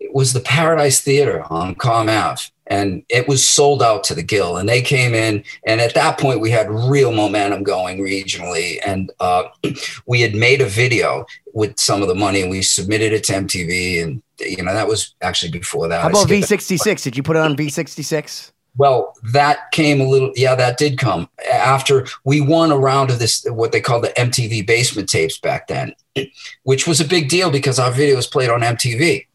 it 0.00 0.14
was 0.14 0.32
the 0.32 0.40
Paradise 0.40 1.00
Theater 1.00 1.44
on 1.50 1.74
Comm 1.74 2.08
Ave, 2.08 2.42
and 2.66 3.02
it 3.08 3.26
was 3.26 3.46
sold 3.46 3.82
out 3.82 4.04
to 4.04 4.14
the 4.14 4.22
gill. 4.22 4.56
And 4.56 4.68
they 4.68 4.80
came 4.80 5.14
in, 5.14 5.42
and 5.66 5.80
at 5.80 5.94
that 5.94 6.18
point, 6.18 6.40
we 6.40 6.50
had 6.50 6.70
real 6.70 7.12
momentum 7.12 7.64
going 7.64 7.98
regionally, 7.98 8.78
and 8.84 9.10
uh, 9.20 9.44
we 10.06 10.20
had 10.20 10.34
made 10.34 10.60
a 10.60 10.66
video 10.66 11.26
with 11.52 11.78
some 11.78 12.02
of 12.02 12.08
the 12.08 12.14
money, 12.14 12.42
and 12.42 12.50
we 12.50 12.62
submitted 12.62 13.12
it 13.12 13.24
to 13.24 13.32
MTV, 13.32 14.02
and 14.02 14.22
you 14.38 14.62
know 14.62 14.72
that 14.72 14.88
was 14.88 15.14
actually 15.20 15.50
before 15.50 15.88
that. 15.88 16.02
How 16.02 16.08
about 16.08 16.28
V66? 16.28 17.02
Did 17.02 17.16
you 17.16 17.22
put 17.22 17.36
it 17.36 17.40
on 17.40 17.56
V66? 17.56 18.52
Well, 18.78 19.16
that 19.32 19.72
came 19.72 20.00
a 20.00 20.04
little, 20.04 20.32
yeah, 20.36 20.54
that 20.54 20.78
did 20.78 20.98
come 20.98 21.28
after 21.52 22.06
we 22.22 22.40
won 22.40 22.70
a 22.70 22.78
round 22.78 23.10
of 23.10 23.18
this, 23.18 23.44
what 23.48 23.72
they 23.72 23.80
called 23.80 24.04
the 24.04 24.10
MTV 24.10 24.64
basement 24.64 25.08
tapes 25.08 25.36
back 25.36 25.66
then, 25.66 25.94
which 26.62 26.86
was 26.86 27.00
a 27.00 27.04
big 27.04 27.28
deal 27.28 27.50
because 27.50 27.80
our 27.80 27.90
video 27.90 28.14
was 28.14 28.28
played 28.28 28.50
on 28.50 28.60
MTV. 28.60 29.26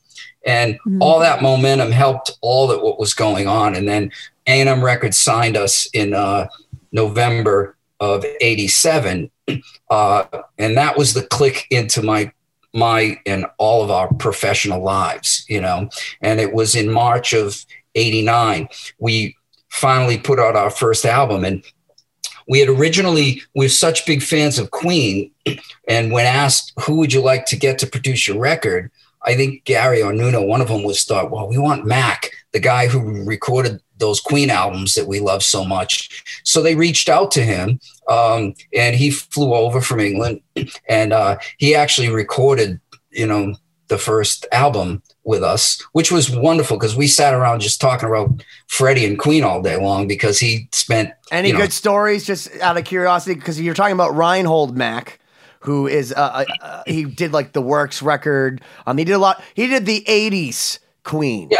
And 0.45 0.75
mm-hmm. 0.75 1.01
all 1.01 1.19
that 1.19 1.41
momentum 1.41 1.91
helped 1.91 2.32
all 2.41 2.67
that 2.67 2.84
what 2.84 2.99
was 2.99 3.13
going 3.13 3.47
on. 3.47 3.75
And 3.75 3.88
then 3.88 4.12
A&M 4.47 4.84
Records 4.84 5.17
signed 5.17 5.56
us 5.56 5.88
in 5.93 6.13
uh, 6.13 6.47
November 6.91 7.77
of 7.99 8.25
87. 8.41 9.32
Uh, 9.89 10.25
and 10.58 10.77
that 10.77 10.97
was 10.97 11.13
the 11.13 11.23
click 11.23 11.65
into 11.69 12.01
my 12.01 12.32
my 12.73 13.19
and 13.27 13.45
all 13.60 13.84
of 13.84 13.91
our 13.91 14.12
professional 14.15 14.82
lives, 14.82 15.45
you 15.47 15.62
know. 15.62 15.89
And 16.21 16.39
it 16.39 16.53
was 16.53 16.75
in 16.75 16.91
March 16.91 17.34
of 17.34 17.65
89, 17.95 18.67
we 18.99 19.36
finally 19.69 20.17
put 20.17 20.39
out 20.39 20.56
our 20.56 20.69
first 20.69 21.06
album. 21.06 21.45
And 21.45 21.63
we 22.47 22.60
had 22.60 22.69
originally, 22.69 23.41
we 23.56 23.65
were 23.65 23.69
such 23.69 24.06
big 24.06 24.21
fans 24.21 24.60
of 24.60 24.71
Queen. 24.71 25.32
And 25.88 26.12
when 26.12 26.25
asked, 26.25 26.73
who 26.82 26.95
would 26.97 27.13
you 27.13 27.21
like 27.21 27.45
to 27.47 27.56
get 27.56 27.79
to 27.79 27.88
produce 27.88 28.27
your 28.27 28.39
record? 28.39 28.91
I 29.26 29.36
think 29.36 29.64
Gary 29.64 30.02
or 30.02 30.14
Nuno, 30.14 30.44
one 30.44 30.62
of 30.62 30.68
them 30.68 30.84
was 30.84 31.04
thought, 31.04 31.32
well, 31.32 31.48
we 31.48 31.58
want 31.58 31.86
Mack, 31.86 32.32
the 32.52 32.60
guy 32.60 32.88
who 32.88 33.24
recorded 33.26 33.80
those 33.98 34.20
Queen 34.20 34.50
albums 34.50 34.96
that 34.96 35.08
we 35.08 35.20
love 35.20 35.44
so 35.44 35.64
much. 35.64 36.24
So 36.44 36.62
they 36.62 36.76
reached 36.76 37.10
out 37.10 37.32
to 37.32 37.44
him, 37.44 37.80
um, 38.10 38.54
and 38.74 38.96
he 38.96 39.12
flew 39.12 39.54
over 39.54 39.82
from 39.82 40.00
England, 40.00 40.42
and 40.90 41.14
uh, 41.14 41.38
he 41.58 41.76
actually 41.76 42.10
recorded, 42.10 42.80
you 43.12 43.26
know, 43.26 43.56
the 43.88 43.98
first 43.98 44.46
album 44.52 45.04
with 45.24 45.44
us, 45.44 45.82
which 45.94 46.12
was 46.12 46.30
wonderful 46.30 46.78
because 46.78 46.96
we 46.96 47.08
sat 47.08 47.34
around 47.34 47.62
just 47.62 47.80
talking 47.80 48.10
about 48.10 48.44
Freddie 48.68 49.06
and 49.06 49.20
Queen 49.20 49.44
all 49.44 49.62
day 49.62 49.78
long 49.78 50.08
because 50.08 50.40
he 50.40 50.68
spent 50.72 51.14
any 51.32 51.50
you 51.50 51.54
know, 51.54 51.62
good 51.62 51.74
stories 51.74 52.26
just 52.26 52.50
out 52.60 52.78
of 52.78 52.86
curiosity 52.86 53.36
because 53.36 53.60
you're 53.62 53.74
talking 53.74 53.94
about 53.94 54.16
Reinhold 54.16 54.76
Mack. 54.76 55.20
Who 55.63 55.88
is 55.88 56.12
uh, 56.12 56.15
uh, 56.15 56.45
uh, 56.62 56.84
he 56.86 57.06
did 57.06 57.32
like 57.32 57.54
the 57.54 57.62
Works 57.62 58.02
record? 58.02 58.62
Um, 58.86 58.97
he 58.97 59.06
did 59.06 59.13
a 59.13 59.17
lot. 59.17 59.41
He 59.54 59.67
did 59.67 59.86
the 59.86 60.04
'80s 60.08 60.80
Queen. 61.04 61.47
Yeah, 61.49 61.60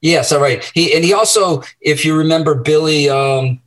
yes, 0.00 0.30
all 0.30 0.40
right. 0.40 0.64
He 0.72 0.94
and 0.94 1.04
he 1.04 1.12
also, 1.12 1.62
if 1.80 2.04
you 2.04 2.16
remember, 2.16 2.54
Billy, 2.54 3.10
um, 3.10 3.60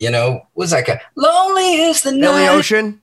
you 0.00 0.10
know, 0.10 0.46
was 0.56 0.72
that 0.72 0.86
guy? 0.86 1.00
Lonely 1.14 1.82
is 1.82 2.02
the 2.02 2.10
Billy 2.10 2.20
night. 2.20 2.48
Ocean. 2.48 3.00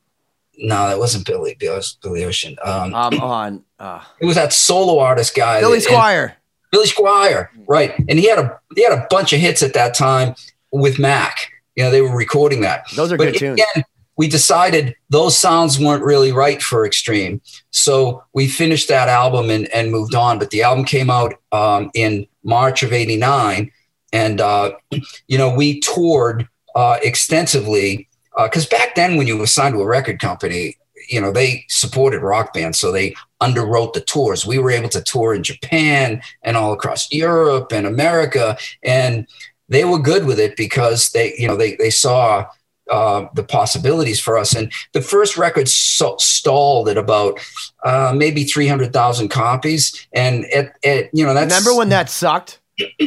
No, 0.57 0.89
that 0.89 0.99
wasn't 0.99 1.25
Billy. 1.25 1.55
Billy, 1.57 1.81
Billy 2.03 2.25
Ocean. 2.25 2.57
Um, 2.61 2.93
um 2.93 3.19
on. 3.21 3.63
Uh, 3.79 4.03
it 4.19 4.25
was 4.25 4.35
that 4.35 4.51
solo 4.51 4.99
artist 4.99 5.33
guy. 5.33 5.61
Billy 5.61 5.79
that, 5.79 5.87
Squier. 5.87 6.33
Billy 6.73 6.87
Squier, 6.87 7.47
right? 7.67 7.97
And 8.09 8.19
he 8.19 8.29
had 8.29 8.37
a 8.37 8.59
he 8.75 8.83
had 8.83 8.93
a 8.93 9.07
bunch 9.09 9.31
of 9.31 9.39
hits 9.39 9.63
at 9.63 9.73
that 9.75 9.93
time 9.93 10.35
with 10.73 10.99
Mack. 10.99 11.51
You 11.75 11.83
know, 11.83 11.91
they 11.91 12.01
were 12.01 12.15
recording 12.15 12.61
that. 12.61 12.83
Those 12.95 13.13
are 13.13 13.17
but 13.17 13.33
good 13.33 13.35
again, 13.37 13.55
tunes. 13.75 13.85
We 14.21 14.27
decided 14.27 14.95
those 15.09 15.35
sounds 15.35 15.79
weren't 15.79 16.03
really 16.03 16.31
right 16.31 16.61
for 16.61 16.85
Extreme, 16.85 17.41
so 17.71 18.23
we 18.33 18.47
finished 18.47 18.87
that 18.87 19.09
album 19.09 19.49
and, 19.49 19.67
and 19.69 19.89
moved 19.89 20.13
on. 20.13 20.37
But 20.37 20.51
the 20.51 20.61
album 20.61 20.85
came 20.85 21.09
out 21.09 21.33
um, 21.51 21.89
in 21.95 22.27
March 22.43 22.83
of 22.83 22.93
'89, 22.93 23.71
and 24.13 24.39
uh, 24.39 24.73
you 25.27 25.39
know 25.39 25.51
we 25.51 25.79
toured 25.79 26.47
uh, 26.75 26.99
extensively 27.01 28.07
because 28.37 28.67
uh, 28.67 28.77
back 28.77 28.93
then 28.93 29.17
when 29.17 29.25
you 29.25 29.39
were 29.39 29.47
signed 29.47 29.73
to 29.73 29.81
a 29.81 29.87
record 29.87 30.19
company 30.19 30.77
you 31.09 31.19
know 31.19 31.31
they 31.31 31.65
supported 31.67 32.21
rock 32.21 32.53
bands 32.53 32.77
so 32.77 32.91
they 32.91 33.15
underwrote 33.41 33.93
the 33.93 34.01
tours. 34.01 34.45
We 34.45 34.59
were 34.59 34.69
able 34.69 34.89
to 34.89 35.01
tour 35.01 35.33
in 35.33 35.41
japan 35.41 36.21
and 36.43 36.55
all 36.55 36.73
across 36.73 37.11
europe 37.11 37.73
and 37.73 37.87
america 37.87 38.55
and 38.83 39.25
they 39.67 39.83
were 39.83 39.97
good 39.97 40.25
with 40.25 40.39
it 40.39 40.55
because 40.55 41.09
they 41.09 41.33
you 41.39 41.47
know 41.47 41.55
they, 41.57 41.75
they 41.77 41.89
saw 41.89 42.45
uh, 42.91 43.25
the 43.35 43.43
possibilities 43.43 44.19
for 44.19 44.37
us 44.37 44.53
and 44.53 44.71
the 44.93 45.01
first 45.01 45.37
record 45.37 45.67
so, 45.67 46.15
stalled 46.19 46.89
at 46.89 46.97
about 46.97 47.39
uh, 47.83 48.13
maybe 48.15 48.43
300000 48.43 49.29
copies 49.29 50.07
and 50.13 50.45
at, 50.53 50.77
at 50.83 51.09
you 51.13 51.25
know 51.25 51.33
that's 51.33 51.53
remember 51.53 51.77
when 51.77 51.89
that 51.89 52.09
sucked 52.09 52.59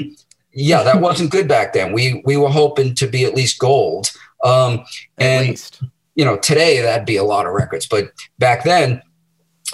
yeah 0.53 0.83
that 0.83 1.01
wasn't 1.01 1.31
good 1.31 1.47
back 1.47 1.73
then 1.73 1.93
we 1.93 2.23
we 2.25 2.37
were 2.37 2.49
hoping 2.49 2.95
to 2.95 3.07
be 3.07 3.25
at 3.25 3.35
least 3.35 3.59
gold 3.59 4.11
um, 4.45 4.85
and 5.19 5.49
least. 5.49 5.83
you 6.15 6.25
know, 6.25 6.37
today 6.37 6.81
that'd 6.81 7.07
be 7.07 7.17
a 7.17 7.25
lot 7.25 7.47
of 7.47 7.53
records, 7.53 7.87
but 7.87 8.13
back 8.39 8.63
then 8.63 9.03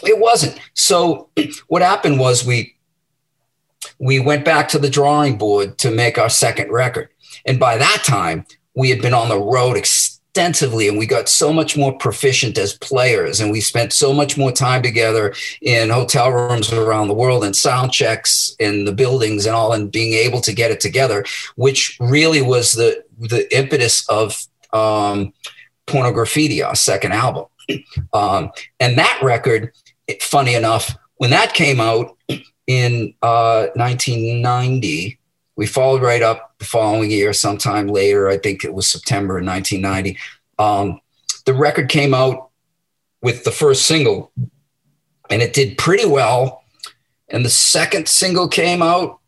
it 0.04 0.18
wasn't. 0.18 0.58
So 0.74 1.28
what 1.66 1.82
happened 1.82 2.18
was 2.18 2.46
we 2.46 2.76
we 3.98 4.20
went 4.20 4.44
back 4.44 4.68
to 4.68 4.78
the 4.78 4.88
drawing 4.88 5.36
board 5.36 5.76
to 5.78 5.90
make 5.90 6.16
our 6.16 6.30
second 6.30 6.70
record. 6.70 7.08
And 7.44 7.58
by 7.58 7.76
that 7.76 8.02
time, 8.04 8.46
we 8.74 8.90
had 8.90 9.02
been 9.02 9.14
on 9.14 9.28
the 9.28 9.38
road 9.38 9.76
extensively 10.30 10.86
and 10.86 10.96
we 10.96 11.06
got 11.06 11.28
so 11.28 11.52
much 11.52 11.76
more 11.76 11.92
proficient 11.98 12.56
as 12.56 12.78
players 12.78 13.40
and 13.40 13.50
we 13.50 13.60
spent 13.60 13.92
so 13.92 14.12
much 14.12 14.38
more 14.38 14.52
time 14.52 14.80
together 14.80 15.34
in 15.60 15.90
hotel 15.90 16.30
rooms 16.30 16.72
around 16.72 17.08
the 17.08 17.14
world 17.14 17.42
and 17.42 17.56
sound 17.56 17.90
checks 17.90 18.54
in 18.60 18.84
the 18.84 18.92
buildings 18.92 19.44
and 19.44 19.56
all 19.56 19.72
and 19.72 19.90
being 19.90 20.12
able 20.12 20.40
to 20.40 20.52
get 20.52 20.70
it 20.70 20.78
together 20.78 21.24
which 21.56 21.96
really 21.98 22.40
was 22.40 22.72
the 22.72 23.02
the 23.18 23.52
impetus 23.56 24.08
of 24.08 24.46
um, 24.72 25.32
Pornograffitti, 25.86 26.64
our 26.64 26.76
second 26.76 27.12
album. 27.12 27.46
Um, 28.12 28.50
and 28.80 28.98
that 28.98 29.20
record, 29.22 29.72
funny 30.20 30.54
enough, 30.54 30.96
when 31.18 31.30
that 31.30 31.54
came 31.54 31.80
out 31.80 32.16
in 32.66 33.14
uh, 33.22 33.68
1990, 33.76 35.18
we 35.54 35.66
followed 35.66 36.02
right 36.02 36.22
up 36.22 36.49
the 36.60 36.64
following 36.64 37.10
year, 37.10 37.32
sometime 37.32 37.88
later. 37.88 38.28
I 38.28 38.38
think 38.38 38.64
it 38.64 38.72
was 38.72 38.86
September 38.86 39.34
1990. 39.42 40.16
Um, 40.58 41.00
the 41.46 41.54
record 41.54 41.88
came 41.88 42.14
out 42.14 42.50
with 43.22 43.44
the 43.44 43.50
first 43.50 43.86
single, 43.86 44.32
and 45.28 45.42
it 45.42 45.52
did 45.52 45.76
pretty 45.76 46.06
well. 46.06 46.62
And 47.28 47.44
the 47.44 47.50
second 47.50 48.08
single 48.08 48.48
came 48.48 48.82
out, 48.82 49.18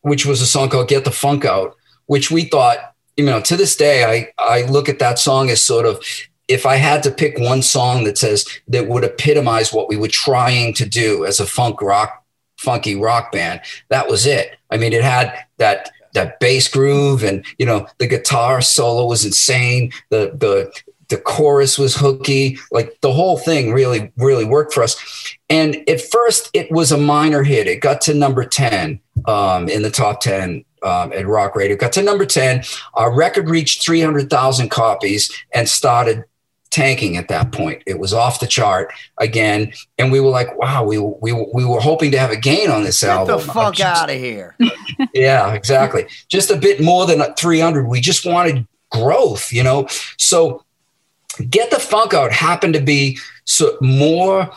which 0.00 0.24
was 0.24 0.40
a 0.40 0.46
song 0.46 0.70
called 0.70 0.88
Get 0.88 1.04
the 1.04 1.10
Funk 1.10 1.44
Out, 1.44 1.76
which 2.06 2.30
we 2.30 2.44
thought 2.44 2.90
you 3.20 3.26
know, 3.26 3.40
to 3.42 3.56
this 3.56 3.76
day, 3.76 4.04
I, 4.04 4.32
I 4.38 4.62
look 4.62 4.88
at 4.88 4.98
that 5.00 5.18
song 5.18 5.50
as 5.50 5.60
sort 5.60 5.84
of 5.84 6.02
if 6.48 6.64
I 6.64 6.76
had 6.76 7.02
to 7.02 7.10
pick 7.10 7.38
one 7.38 7.60
song 7.60 8.04
that 8.04 8.16
says 8.16 8.46
that 8.68 8.88
would 8.88 9.04
epitomize 9.04 9.74
what 9.74 9.90
we 9.90 9.96
were 9.98 10.08
trying 10.08 10.72
to 10.74 10.88
do 10.88 11.26
as 11.26 11.38
a 11.38 11.44
funk 11.44 11.82
rock, 11.82 12.24
funky 12.58 12.96
rock 12.96 13.30
band, 13.30 13.60
that 13.90 14.08
was 14.08 14.24
it. 14.24 14.56
I 14.70 14.78
mean, 14.78 14.94
it 14.94 15.04
had 15.04 15.38
that 15.58 15.92
that 16.14 16.40
bass 16.40 16.68
groove, 16.68 17.22
and 17.22 17.44
you 17.58 17.66
know, 17.66 17.86
the 17.98 18.06
guitar 18.06 18.60
solo 18.60 19.06
was 19.06 19.24
insane. 19.24 19.92
The 20.10 20.32
the 20.36 20.72
the 21.08 21.18
chorus 21.18 21.78
was 21.78 21.96
hooky. 21.96 22.58
Like 22.70 23.00
the 23.00 23.12
whole 23.12 23.36
thing 23.36 23.72
really 23.72 24.12
really 24.16 24.44
worked 24.44 24.72
for 24.72 24.82
us. 24.82 24.96
And 25.48 25.88
at 25.88 26.00
first, 26.00 26.50
it 26.54 26.70
was 26.70 26.92
a 26.92 26.98
minor 26.98 27.42
hit. 27.42 27.66
It 27.66 27.80
got 27.80 28.00
to 28.02 28.14
number 28.14 28.44
ten 28.44 29.00
um, 29.26 29.68
in 29.68 29.82
the 29.82 29.90
top 29.90 30.20
ten 30.20 30.64
um, 30.82 31.12
at 31.12 31.26
Rock 31.26 31.56
Radio. 31.56 31.76
Got 31.76 31.92
to 31.92 32.02
number 32.02 32.26
10. 32.26 32.62
Our 32.94 33.14
record 33.14 33.48
reached 33.48 33.84
300,000 33.84 34.70
copies 34.70 35.30
and 35.52 35.68
started 35.68 36.24
tanking 36.70 37.16
at 37.16 37.28
that 37.28 37.52
point. 37.52 37.82
It 37.86 37.98
was 37.98 38.12
off 38.12 38.40
the 38.40 38.46
chart 38.46 38.92
again. 39.18 39.72
And 39.98 40.12
we 40.12 40.20
were 40.20 40.30
like, 40.30 40.56
wow, 40.56 40.84
we, 40.84 40.98
we, 40.98 41.32
we 41.32 41.64
were 41.64 41.80
hoping 41.80 42.10
to 42.12 42.18
have 42.18 42.30
a 42.30 42.36
gain 42.36 42.70
on 42.70 42.84
this 42.84 43.00
Get 43.00 43.10
album. 43.10 43.36
Get 43.36 43.46
the 43.46 43.52
fuck 43.52 43.74
just, 43.74 44.02
out 44.02 44.10
of 44.10 44.16
here. 44.16 44.56
yeah, 45.14 45.52
exactly. 45.52 46.06
Just 46.28 46.50
a 46.50 46.56
bit 46.56 46.80
more 46.80 47.06
than 47.06 47.22
300. 47.34 47.86
We 47.86 48.00
just 48.00 48.24
wanted 48.24 48.66
growth, 48.90 49.52
you 49.52 49.62
know? 49.62 49.86
So 50.16 50.64
Get 51.48 51.70
the 51.70 51.78
Funk 51.78 52.14
Out 52.14 52.32
happened 52.32 52.74
to 52.74 52.80
be 52.80 53.18
so 53.44 53.76
more 53.80 54.50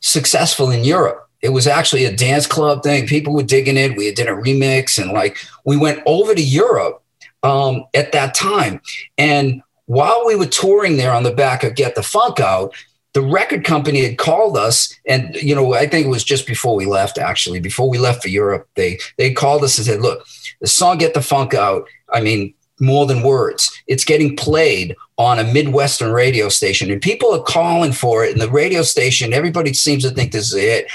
successful 0.00 0.70
in 0.70 0.84
Europe 0.84 1.28
it 1.40 1.50
was 1.50 1.66
actually 1.66 2.04
a 2.04 2.14
dance 2.14 2.46
club 2.46 2.82
thing. 2.82 3.06
People 3.06 3.32
were 3.32 3.42
digging 3.42 3.76
it. 3.76 3.96
We 3.96 4.12
did 4.12 4.26
a 4.26 4.32
remix 4.32 5.00
and 5.00 5.12
like 5.12 5.36
we 5.64 5.76
went 5.76 6.02
over 6.04 6.34
to 6.34 6.42
Europe 6.42 7.02
um, 7.42 7.84
at 7.94 8.12
that 8.12 8.34
time. 8.34 8.80
And 9.16 9.62
while 9.88 10.22
we 10.26 10.36
were 10.36 10.46
touring 10.46 10.96
there 10.96 11.12
on 11.12 11.24
the 11.24 11.32
back 11.34 11.64
of 11.64 11.74
Get 11.74 11.94
the 11.94 12.02
Funk 12.02 12.40
Out, 12.40 12.74
the 13.14 13.22
record 13.22 13.64
company 13.64 14.04
had 14.04 14.18
called 14.18 14.56
us 14.56 14.94
and 15.06 15.34
you 15.36 15.54
know 15.54 15.74
i 15.74 15.88
think 15.88 16.06
it 16.06 16.10
was 16.10 16.22
just 16.22 16.46
before 16.46 16.76
we 16.76 16.86
left 16.86 17.18
actually 17.18 17.58
before 17.58 17.88
we 17.88 17.98
left 17.98 18.22
for 18.22 18.28
europe 18.28 18.68
they 18.76 18.98
they 19.16 19.32
called 19.32 19.64
us 19.64 19.76
and 19.76 19.86
said 19.86 20.00
look 20.00 20.24
the 20.60 20.68
song 20.68 20.98
get 20.98 21.14
the 21.14 21.22
funk 21.22 21.52
out 21.52 21.88
i 22.12 22.20
mean 22.20 22.54
more 22.80 23.06
than 23.06 23.22
words 23.22 23.72
it's 23.88 24.04
getting 24.04 24.36
played 24.36 24.94
on 25.16 25.38
a 25.38 25.52
midwestern 25.52 26.12
radio 26.12 26.48
station 26.48 26.90
and 26.90 27.02
people 27.02 27.34
are 27.34 27.42
calling 27.42 27.92
for 27.92 28.24
it 28.24 28.32
and 28.32 28.40
the 28.40 28.50
radio 28.50 28.82
station 28.82 29.32
everybody 29.32 29.74
seems 29.74 30.04
to 30.04 30.10
think 30.10 30.32
this 30.32 30.52
is 30.52 30.54
it. 30.54 30.86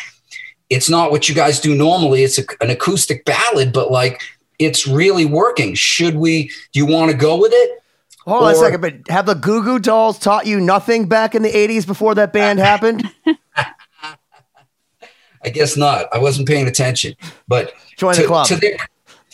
It's 0.70 0.90
not 0.90 1.12
what 1.12 1.28
you 1.28 1.36
guys 1.36 1.60
do 1.60 1.76
normally 1.76 2.24
it's 2.24 2.38
a, 2.38 2.44
an 2.62 2.70
acoustic 2.70 3.26
ballad 3.26 3.74
but 3.74 3.92
like 3.92 4.22
it's 4.60 4.88
really 4.88 5.26
working. 5.26 5.74
Should 5.74 6.16
we 6.16 6.50
do 6.72 6.80
you 6.80 6.86
want 6.86 7.12
to 7.12 7.18
go 7.18 7.38
with 7.38 7.52
it 7.54 7.83
Hold 8.26 8.44
on 8.44 8.52
a 8.52 8.56
second, 8.56 8.82
but 8.82 8.94
have 9.10 9.26
the 9.26 9.34
Goo 9.34 9.64
Goo 9.64 9.80
Dolls 9.80 10.18
taught 10.18 10.46
you 10.46 10.62
nothing 10.62 11.08
back 11.08 11.36
in 11.36 11.42
the 11.42 11.52
80s 11.52 11.86
before 11.86 12.16
that 12.16 12.32
band 12.32 12.60
happened? 12.72 13.04
I 15.44 15.50
guess 15.50 15.76
not. 15.76 16.08
I 16.14 16.20
wasn't 16.20 16.48
paying 16.48 16.68
attention. 16.68 17.16
But 17.48 17.74
Join 17.98 18.16
to, 18.16 18.22
the 18.22 18.28
club. 18.28 18.48
To 18.48 18.56
their, 18.56 18.78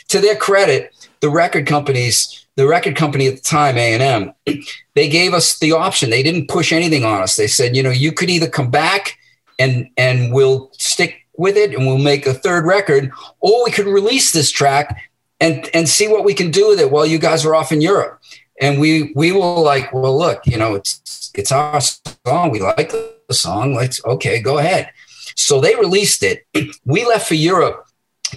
to 0.08 0.20
their 0.20 0.36
credit, 0.36 1.08
the 1.20 1.30
record 1.30 1.68
companies, 1.68 2.48
the 2.56 2.68
record 2.68 2.96
company 2.96 3.28
at 3.28 3.36
the 3.36 3.42
time, 3.42 3.78
A&M, 3.78 4.34
they 4.96 5.08
gave 5.08 5.36
us 5.36 5.60
the 5.60 5.72
option. 5.72 6.10
They 6.10 6.24
didn't 6.24 6.48
push 6.48 6.74
anything 6.74 7.06
on 7.06 7.22
us. 7.22 7.36
They 7.36 7.48
said, 7.48 7.76
you 7.76 7.84
know, 7.84 7.92
you 7.92 8.12
could 8.12 8.32
either 8.32 8.50
come 8.50 8.72
back 8.72 9.18
and 9.60 9.90
and 9.98 10.34
we'll 10.34 10.72
stick 10.78 11.28
with 11.38 11.58
it 11.58 11.76
and 11.76 11.86
we'll 11.86 12.00
make 12.00 12.26
a 12.26 12.34
third 12.34 12.66
record, 12.66 13.12
or 13.40 13.64
we 13.66 13.72
could 13.72 13.86
release 13.86 14.32
this 14.32 14.50
track 14.50 15.10
and 15.40 15.70
and 15.74 15.88
see 15.88 16.08
what 16.08 16.24
we 16.24 16.34
can 16.34 16.50
do 16.50 16.68
with 16.70 16.80
it 16.80 16.92
while 16.92 17.06
you 17.06 17.20
guys 17.20 17.46
are 17.46 17.54
off 17.54 17.72
in 17.72 17.82
Europe 17.82 18.20
and 18.60 18.80
we 18.80 19.12
we 19.16 19.32
were 19.32 19.60
like, 19.60 19.94
well, 19.94 20.18
look, 20.18 20.46
you 20.46 20.58
know, 20.58 20.76
it's 20.76 21.32
it's 21.36 21.52
our 21.52 21.80
song. 21.82 22.52
We 22.52 22.60
like 22.62 22.92
the 22.92 23.34
song. 23.34 23.76
Let's 23.76 24.04
okay, 24.06 24.42
go 24.42 24.58
ahead. 24.58 24.92
So 25.36 25.62
they 25.62 25.76
released 25.76 26.24
it. 26.24 26.46
We 26.86 27.06
left 27.06 27.28
for 27.28 27.36
Europe 27.36 27.88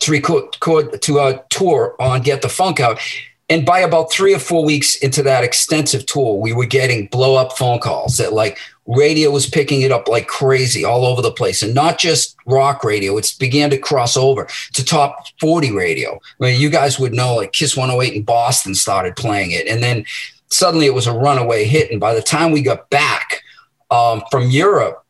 to 0.01 0.11
record, 0.11 0.45
record 0.45 1.03
to 1.03 1.19
a 1.19 1.45
tour 1.51 1.97
on 1.99 2.23
Get 2.23 2.43
the 2.43 2.49
Funk 2.49 2.81
Out. 2.81 3.01
And 3.49 3.67
by 3.67 3.81
about 3.81 4.11
three 4.11 4.35
or 4.35 4.39
four 4.39 4.65
weeks 4.65 4.97
into 4.97 5.23
that 5.25 5.45
extensive 5.45 6.07
tour, 6.07 6.39
we 6.39 6.53
were 6.53 6.65
getting 6.65 7.07
blow 7.09 7.35
up 7.35 7.57
phone 7.59 7.81
calls 7.81 8.17
that 8.17 8.33
like 8.33 8.59
radio 8.87 9.31
was 9.31 9.49
picking 9.49 9.83
it 9.83 9.93
up 9.93 10.09
like 10.09 10.27
crazy 10.27 10.85
all 10.85 11.05
over 11.05 11.23
the 11.23 11.31
place. 11.31 11.63
And 11.63 11.75
not 11.75 11.99
just 11.99 12.37
rock 12.47 12.83
radio 12.83 13.17
it's 13.17 13.33
began 13.33 13.71
to 13.71 13.79
cross 13.79 14.17
over 14.17 14.49
to 14.73 14.85
top 14.85 15.27
40 15.41 15.73
radio. 15.73 16.19
I 16.41 16.45
mean, 16.45 16.61
you 16.61 16.71
guys 16.71 16.99
would 16.99 17.13
know 17.13 17.37
like 17.37 17.53
kiss 17.53 17.77
108 17.77 18.15
in 18.15 18.23
boston 18.23 18.75
started 18.75 19.17
playing 19.17 19.53
it. 19.53 19.67
And 19.69 19.83
then 19.83 20.05
suddenly 20.49 20.87
it 20.87 20.95
was 20.95 21.07
a 21.07 21.13
runaway 21.13 21.65
hit. 21.65 21.91
And 21.91 22.01
by 22.01 22.15
the 22.15 22.23
time 22.23 22.51
we 22.51 22.63
got 22.63 22.91
back 22.91 23.43
um, 23.91 24.23
from 24.31 24.51
europe 24.51 25.05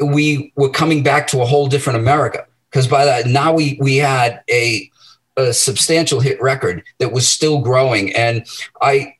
we 0.00 0.52
were 0.56 0.70
coming 0.70 1.04
back 1.04 1.28
to 1.28 1.40
a 1.40 1.46
whole 1.46 1.68
different 1.68 1.98
america. 1.98 2.46
Because 2.70 2.88
by 2.88 3.04
that 3.04 3.26
now 3.26 3.52
we 3.52 3.78
we 3.80 3.96
had 3.96 4.42
a 4.50 4.90
a 5.36 5.52
substantial 5.52 6.20
hit 6.20 6.40
record 6.40 6.82
that 6.98 7.12
was 7.12 7.28
still 7.28 7.60
growing. 7.60 8.14
And 8.14 8.46
i 8.82 9.14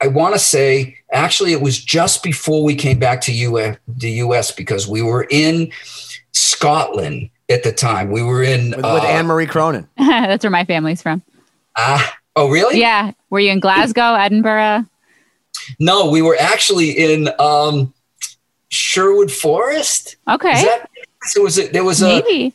I 0.00 0.08
want 0.08 0.34
to 0.34 0.38
say 0.38 0.98
actually 1.12 1.52
it 1.52 1.60
was 1.60 1.78
just 1.82 2.22
before 2.22 2.64
we 2.64 2.74
came 2.74 2.98
back 2.98 3.20
to 3.22 3.32
US, 3.32 3.76
the 3.86 4.10
US 4.12 4.50
because 4.50 4.86
we 4.88 5.02
were 5.02 5.26
in 5.30 5.72
Scotland 6.32 7.30
at 7.48 7.62
the 7.62 7.72
time. 7.72 8.10
We 8.10 8.22
were 8.22 8.42
in 8.42 8.70
with, 8.70 8.76
with 8.76 8.84
uh, 8.84 9.06
Anne 9.06 9.26
Marie 9.26 9.46
Cronin. 9.46 9.88
That's 9.96 10.44
where 10.44 10.50
my 10.50 10.64
family's 10.64 11.02
from. 11.02 11.22
Ah, 11.76 12.16
oh 12.36 12.50
really? 12.50 12.80
Yeah. 12.80 13.12
Were 13.30 13.40
you 13.40 13.50
in 13.50 13.60
Glasgow, 13.60 14.14
Edinburgh? 14.14 14.86
No, 15.78 16.10
we 16.10 16.22
were 16.22 16.36
actually 16.40 16.90
in 16.90 17.28
um, 17.38 17.92
Sherwood 18.68 19.30
Forest. 19.30 20.16
Okay. 20.28 20.52
Is 20.52 20.64
that, 20.64 20.90
so 21.22 21.42
was 21.42 21.58
it? 21.58 21.72
There 21.72 21.84
was 21.84 22.02
a 22.02 22.06
Maybe. 22.06 22.54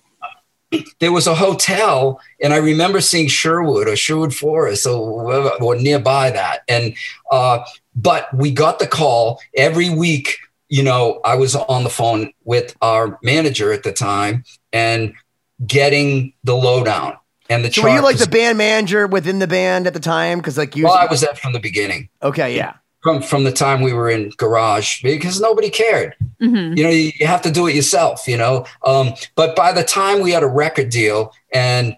There 0.99 1.11
was 1.11 1.27
a 1.27 1.35
hotel, 1.35 2.19
and 2.41 2.53
I 2.53 2.57
remember 2.57 3.01
seeing 3.01 3.27
Sherwood 3.27 3.87
or 3.87 3.95
Sherwood 3.95 4.33
Forest 4.33 4.85
or, 4.85 5.61
or 5.61 5.75
nearby 5.75 6.31
that. 6.31 6.61
And 6.67 6.95
uh, 7.31 7.59
but 7.95 8.33
we 8.33 8.51
got 8.51 8.79
the 8.79 8.87
call 8.87 9.39
every 9.55 9.89
week. 9.89 10.37
You 10.69 10.83
know, 10.83 11.21
I 11.23 11.35
was 11.35 11.55
on 11.55 11.83
the 11.83 11.89
phone 11.89 12.33
with 12.43 12.75
our 12.81 13.17
manager 13.23 13.71
at 13.71 13.83
the 13.83 13.93
time 13.93 14.43
and 14.73 15.13
getting 15.65 16.33
the 16.43 16.55
lowdown 16.55 17.17
and 17.49 17.63
the. 17.63 17.71
So 17.71 17.83
were 17.83 17.89
you 17.89 18.01
like 18.01 18.17
the 18.17 18.27
band 18.27 18.57
manager 18.57 19.07
within 19.07 19.39
the 19.39 19.47
band 19.47 19.87
at 19.87 19.93
the 19.93 19.99
time? 19.99 20.39
Because 20.39 20.57
like 20.57 20.75
you. 20.75 20.85
Well, 20.85 20.93
I 20.93 21.05
was 21.05 21.21
that 21.21 21.37
from 21.37 21.53
the 21.53 21.59
beginning. 21.59 22.09
okay, 22.21 22.55
yeah. 22.55 22.73
From 23.01 23.21
from 23.21 23.43
the 23.43 23.51
time 23.51 23.81
we 23.81 23.93
were 23.93 24.09
in 24.09 24.31
garage 24.37 25.01
because 25.03 25.39
nobody 25.39 25.69
cared. 25.69 26.15
hmm 26.39 26.73
you 26.75 26.83
know 26.83 26.89
you, 26.89 27.11
you 27.19 27.27
have 27.27 27.41
to 27.43 27.51
do 27.51 27.67
it 27.67 27.75
yourself 27.75 28.27
you 28.27 28.37
know? 28.37 28.65
Um, 28.83 29.13
but 29.35 29.55
by 29.55 29.71
the 29.71 29.83
time 29.83 30.21
we 30.21 30.31
had 30.31 30.43
a 30.43 30.47
record 30.47 30.89
deal 30.89 31.31
and 31.53 31.95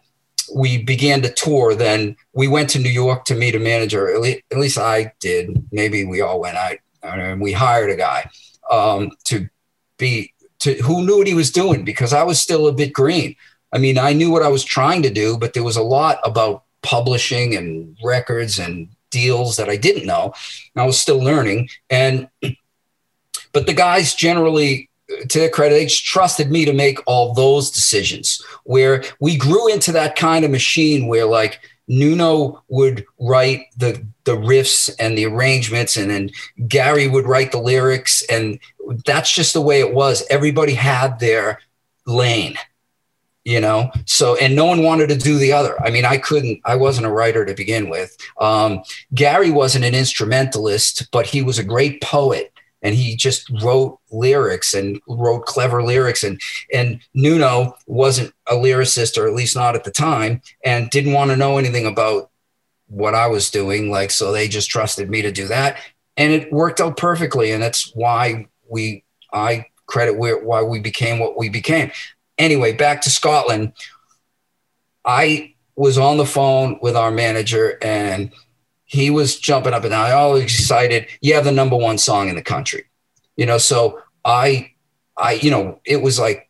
we 0.54 0.84
began 0.84 1.22
to 1.22 1.32
tour 1.34 1.76
then 1.76 2.16
we 2.34 2.48
went 2.48 2.70
to 2.72 2.80
new 2.80 2.90
york 2.90 3.26
to 3.26 3.36
meet 3.36 3.56
a 3.56 3.60
manager. 3.60 4.14
At 4.14 4.22
least, 4.22 4.42
at 4.52 4.58
least 4.58 4.78
i 4.78 5.14
did. 5.20 5.66
Maybe 5.72 6.06
we 6.06 6.22
all 6.22 6.40
went. 6.40 6.58
Out 6.58 6.78
and 7.04 7.40
we 7.42 7.52
hired 7.54 7.90
a 7.90 7.96
guy 7.96 8.30
um, 8.70 9.12
to 9.26 9.48
be 9.98 10.34
to 10.60 10.74
who 10.76 11.06
knew 11.06 11.18
what 11.20 11.28
he 11.28 11.34
was 11.34 11.52
doing 11.52 11.86
because 11.86 12.14
i 12.14 12.24
was 12.24 12.40
still 12.42 12.68
a 12.68 12.74
bit 12.74 12.94
green. 12.94 13.36
I 13.72 13.78
mean 13.78 13.98
i 13.98 14.14
knew 14.14 14.32
what 14.32 14.44
i 14.44 14.48
was 14.50 14.64
trying 14.64 15.02
to 15.04 15.10
do 15.10 15.38
but 15.38 15.54
there 15.54 15.64
was 15.64 15.78
a 15.78 15.84
lot 15.84 16.20
about 16.24 16.64
publishing 16.82 17.56
and 17.56 17.96
records 18.04 18.60
and 18.60 18.90
deals 19.10 19.58
that 19.58 19.70
i 19.70 19.76
didn't 19.76 20.06
know 20.06 20.34
i 20.76 20.86
was 20.86 21.00
still 21.00 21.20
learning 21.20 21.70
and 21.90 22.28
but 23.52 23.66
the 23.66 23.74
guys 23.74 24.14
generally 24.14 24.90
to 25.28 25.40
their 25.40 25.50
credit, 25.50 25.76
they 25.76 25.86
trusted 25.88 26.52
me 26.52 26.66
to 26.66 26.74
make 26.74 27.00
all 27.06 27.34
those 27.34 27.72
decisions. 27.72 28.44
Where 28.64 29.04
we 29.20 29.38
grew 29.38 29.68
into 29.68 29.92
that 29.94 30.16
kind 30.16 30.46
of 30.46 30.52
machine 30.52 31.08
where 31.08 31.26
like 31.26 31.60
Nuno 31.88 32.64
would 32.68 33.06
write 33.20 33.66
the 33.78 34.06
the 34.26 34.36
riffs 34.36 34.94
and 35.00 35.18
the 35.18 35.26
arrangements, 35.26 35.98
and 35.98 36.10
then 36.10 36.30
Gary 36.68 37.08
would 37.08 37.26
write 37.26 37.52
the 37.52 37.60
lyrics, 37.60 38.22
and 38.30 38.60
that's 39.06 39.32
just 39.32 39.54
the 39.54 39.62
way 39.62 39.80
it 39.80 39.94
was. 39.94 40.24
Everybody 40.30 40.76
had 40.76 41.20
their 41.20 41.60
lane, 42.06 42.56
you 43.50 43.60
know. 43.60 43.92
So 44.06 44.36
and 44.36 44.56
no 44.56 44.66
one 44.66 44.84
wanted 44.84 45.10
to 45.10 45.18
do 45.18 45.40
the 45.40 45.52
other. 45.52 45.76
I 45.82 45.90
mean, 45.90 46.06
I 46.06 46.20
couldn't. 46.20 46.62
I 46.66 46.76
wasn't 46.76 47.08
a 47.08 47.12
writer 47.12 47.46
to 47.46 47.56
begin 47.56 47.90
with. 47.90 48.16
Um, 48.40 48.84
Gary 49.16 49.50
wasn't 49.50 49.86
an 49.86 49.96
instrumentalist, 49.96 51.10
but 51.12 51.26
he 51.26 51.42
was 51.42 51.58
a 51.58 51.64
great 51.64 52.00
poet 52.02 52.54
and 52.84 52.94
he 52.94 53.16
just 53.16 53.50
wrote 53.62 54.00
lyrics 54.12 54.76
and 54.76 55.02
wrote 55.08 55.48
clever 55.48 55.82
lyrics 55.82 56.24
and 56.24 56.40
and 56.72 57.02
Nuno 57.16 57.76
wasn't 57.88 58.34
a 58.48 58.54
lyricist 58.54 59.18
or 59.18 59.28
at 59.28 59.34
least 59.34 59.56
not 59.56 59.76
at 59.76 59.84
the 59.84 59.92
time 59.92 60.42
and 60.64 60.90
didn't 60.92 61.14
want 61.14 61.32
to 61.32 61.38
know 61.38 61.58
anything 61.58 61.88
about 61.88 62.30
what 62.88 63.16
I 63.16 63.28
was 63.28 63.50
doing 63.50 63.90
like 63.90 64.12
so 64.12 64.32
they 64.32 64.48
just 64.48 64.70
trusted 64.70 65.10
me 65.10 65.22
to 65.24 65.32
do 65.32 65.48
that 65.48 65.78
and 66.16 66.32
it 66.32 66.54
worked 66.54 66.80
out 66.80 66.98
perfectly 66.98 67.52
and 67.52 67.62
that's 67.62 67.92
why 67.96 68.48
we 68.70 69.04
I 69.34 69.66
credit 69.88 70.18
where 70.18 70.40
why 70.42 70.62
we 70.62 70.80
became 70.80 71.20
what 71.20 71.38
we 71.38 71.50
became 71.50 71.92
anyway 72.40 72.72
back 72.72 73.02
to 73.02 73.10
Scotland 73.10 73.74
I 75.06 75.56
was 75.76 75.98
on 75.98 76.18
the 76.18 76.26
phone 76.26 76.78
with 76.82 76.96
our 76.96 77.10
manager 77.10 77.78
and 77.82 78.32
he 78.84 79.10
was 79.10 79.40
jumping 79.40 79.74
up 79.74 79.84
and 79.84 79.92
down, 79.92 80.12
all 80.12 80.36
excited. 80.36 81.08
You 81.22 81.36
have 81.36 81.46
the 81.46 81.52
number 81.52 81.76
one 81.76 81.98
song 81.98 82.28
in 82.28 82.36
the 82.36 82.42
country, 82.42 82.86
you 83.38 83.46
know. 83.46 83.58
So 83.58 84.02
I, 84.26 84.72
I, 85.16 85.34
you 85.34 85.52
know, 85.52 85.80
it 85.86 86.02
was 86.02 86.20
like 86.20 86.50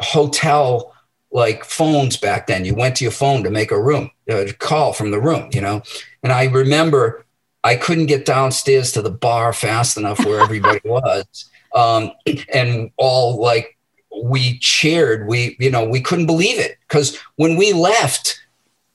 hotel 0.00 0.94
like 1.32 1.64
phones 1.64 2.16
back 2.16 2.46
then. 2.46 2.64
You 2.64 2.74
went 2.74 2.96
to 2.96 3.04
your 3.04 3.12
phone 3.12 3.42
to 3.42 3.50
make 3.50 3.70
a 3.70 3.80
room, 3.80 4.10
to 4.28 4.52
call 4.54 4.92
from 4.92 5.10
the 5.10 5.20
room, 5.20 5.50
you 5.52 5.60
know. 5.60 5.82
And 6.22 6.32
I 6.32 6.44
remember 6.44 7.26
I 7.64 7.76
couldn't 7.76 8.06
get 8.06 8.24
downstairs 8.24 8.92
to 8.92 9.02
the 9.02 9.10
bar 9.10 9.52
fast 9.52 9.96
enough 9.96 10.24
where 10.24 10.40
everybody 10.40 10.80
was, 10.84 11.50
um, 11.74 12.12
and 12.52 12.92
all 12.96 13.40
like 13.40 13.76
we 14.24 14.58
cheered. 14.58 15.26
We, 15.26 15.56
you 15.58 15.70
know, 15.70 15.84
we 15.84 16.00
couldn't 16.00 16.26
believe 16.26 16.58
it 16.58 16.78
because 16.88 17.18
when 17.36 17.56
we 17.56 17.72
left, 17.72 18.40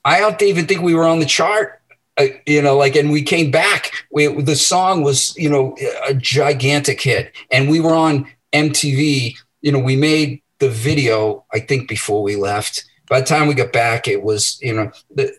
I 0.04 0.20
don't 0.20 0.40
even 0.42 0.66
think 0.66 0.82
we 0.82 0.94
were 0.94 1.04
on 1.04 1.18
the 1.18 1.26
chart 1.26 1.76
uh, 2.18 2.28
you 2.46 2.62
know, 2.62 2.76
like, 2.76 2.96
and 2.96 3.10
we 3.10 3.22
came 3.22 3.50
back. 3.50 3.92
We 4.10 4.26
the 4.42 4.56
song 4.56 5.02
was, 5.02 5.36
you 5.36 5.50
know, 5.50 5.76
a 6.08 6.14
gigantic 6.14 7.00
hit, 7.00 7.34
and 7.50 7.68
we 7.68 7.80
were 7.80 7.94
on 7.94 8.26
MTV. 8.52 9.36
You 9.60 9.72
know, 9.72 9.78
we 9.78 9.96
made 9.96 10.42
the 10.58 10.70
video. 10.70 11.44
I 11.52 11.60
think 11.60 11.88
before 11.88 12.22
we 12.22 12.36
left. 12.36 12.84
By 13.08 13.20
the 13.20 13.26
time 13.26 13.46
we 13.46 13.54
got 13.54 13.72
back, 13.72 14.08
it 14.08 14.22
was, 14.22 14.58
you 14.62 14.74
know, 14.74 14.90
the 15.14 15.32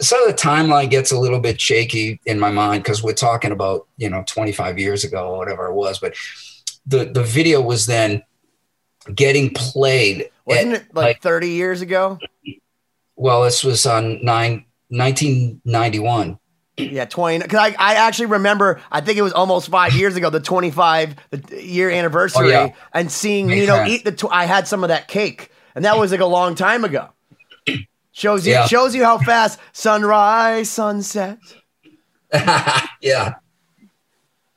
so 0.00 0.16
the 0.26 0.34
timeline 0.34 0.90
gets 0.90 1.12
a 1.12 1.18
little 1.18 1.40
bit 1.40 1.60
shaky 1.60 2.20
in 2.26 2.40
my 2.40 2.50
mind 2.50 2.82
because 2.82 3.02
we're 3.02 3.12
talking 3.12 3.52
about, 3.52 3.86
you 3.96 4.10
know, 4.10 4.24
25 4.26 4.78
years 4.78 5.04
ago 5.04 5.28
or 5.28 5.38
whatever 5.38 5.66
it 5.66 5.74
was. 5.74 6.00
But 6.00 6.16
the 6.84 7.04
the 7.04 7.22
video 7.22 7.60
was 7.60 7.86
then 7.86 8.24
getting 9.14 9.50
played 9.54 10.30
Wasn't 10.44 10.74
at, 10.74 10.80
it 10.82 10.94
like 10.94 11.20
30 11.22 11.48
years 11.50 11.80
ago? 11.80 12.18
well, 13.16 13.42
this 13.44 13.64
was 13.64 13.86
on 13.86 14.24
nine, 14.24 14.64
1991. 14.88 16.38
Yeah, 16.76 17.04
20. 17.04 17.38
Because 17.38 17.58
I, 17.58 17.76
I 17.78 17.94
actually 17.94 18.26
remember, 18.26 18.80
I 18.90 19.00
think 19.00 19.16
it 19.16 19.22
was 19.22 19.32
almost 19.32 19.68
five 19.68 19.92
years 19.94 20.16
ago, 20.16 20.28
the 20.30 20.40
25 20.40 21.14
year 21.52 21.90
oh, 21.90 21.94
anniversary, 21.94 22.46
Oh, 22.54 22.64
yeah. 22.64 22.74
and 22.92 23.10
seeing, 23.12 23.48
you 23.48 23.66
know, 23.66 23.76
Yeah. 23.76 23.86
eat 23.88 24.04
the, 24.04 24.12
tw- 24.12 24.32
I 24.32 24.46
had 24.46 24.66
some 24.66 24.82
of 24.82 24.88
that 24.88 25.06
cake. 25.06 25.50
And 25.76 25.84
that 25.84 25.98
was 25.98 26.10
like 26.10 26.20
a 26.20 26.26
long 26.26 26.54
time 26.54 26.84
ago. 26.84 27.08
Shows 28.12 28.46
you, 28.46 28.52
Yeah. 28.54 28.66
shows 28.66 28.94
you 28.94 29.04
how 29.04 29.18
fast 29.18 29.58
sunrise, 29.72 30.70
sunset. 30.70 31.38
yeah. 33.00 33.34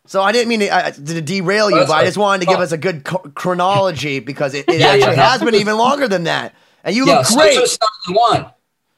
So 0.07 0.21
I 0.21 0.31
didn't 0.31 0.49
mean 0.49 0.61
to, 0.61 0.69
uh, 0.69 0.91
to 0.91 1.21
derail 1.21 1.69
you, 1.69 1.77
but 1.77 1.91
I 1.91 2.05
just 2.05 2.17
wanted 2.17 2.45
to 2.45 2.51
give 2.51 2.59
us 2.59 2.71
a 2.71 2.77
good 2.77 3.03
co- 3.03 3.19
chronology 3.35 4.19
because 4.19 4.53
it, 4.53 4.67
it 4.67 4.79
Yeah, 4.79 4.87
actually 4.87 5.15
yeah. 5.17 5.29
has 5.29 5.43
been 5.43 5.55
even 5.55 5.77
longer 5.77 6.07
than 6.07 6.23
that. 6.23 6.55
And 6.83 6.95
you 6.95 7.05
yeah, 7.05 7.17
look 7.17 7.25
so 7.25 7.35
great. 7.35 7.59
was 7.59 7.77
91. 8.07 8.51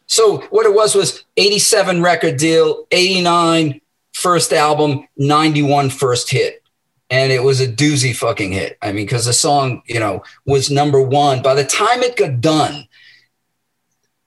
So 0.06 0.42
what 0.50 0.66
it 0.66 0.74
was 0.74 0.96
was 0.96 1.24
87 1.38 2.02
record 2.02 2.38
deal, 2.38 2.86
89 2.92 3.82
first 4.14 4.54
album, 4.54 5.08
91 5.18 5.90
first 5.90 6.30
hit. 6.30 6.62
And 7.10 7.32
it 7.32 7.42
was 7.44 7.60
a 7.60 7.68
doozy 7.68 8.16
fucking 8.16 8.52
hit. 8.52 8.78
I 8.82 8.92
mean, 8.92 9.06
because 9.08 9.26
the 9.26 9.34
song, 9.34 9.82
you 9.88 10.00
know, 10.00 10.24
was 10.46 10.70
number 10.70 11.02
one. 11.02 11.42
By 11.42 11.56
the 11.56 11.64
time 11.66 12.04
it 12.04 12.18
got 12.18 12.40
done, 12.40 12.88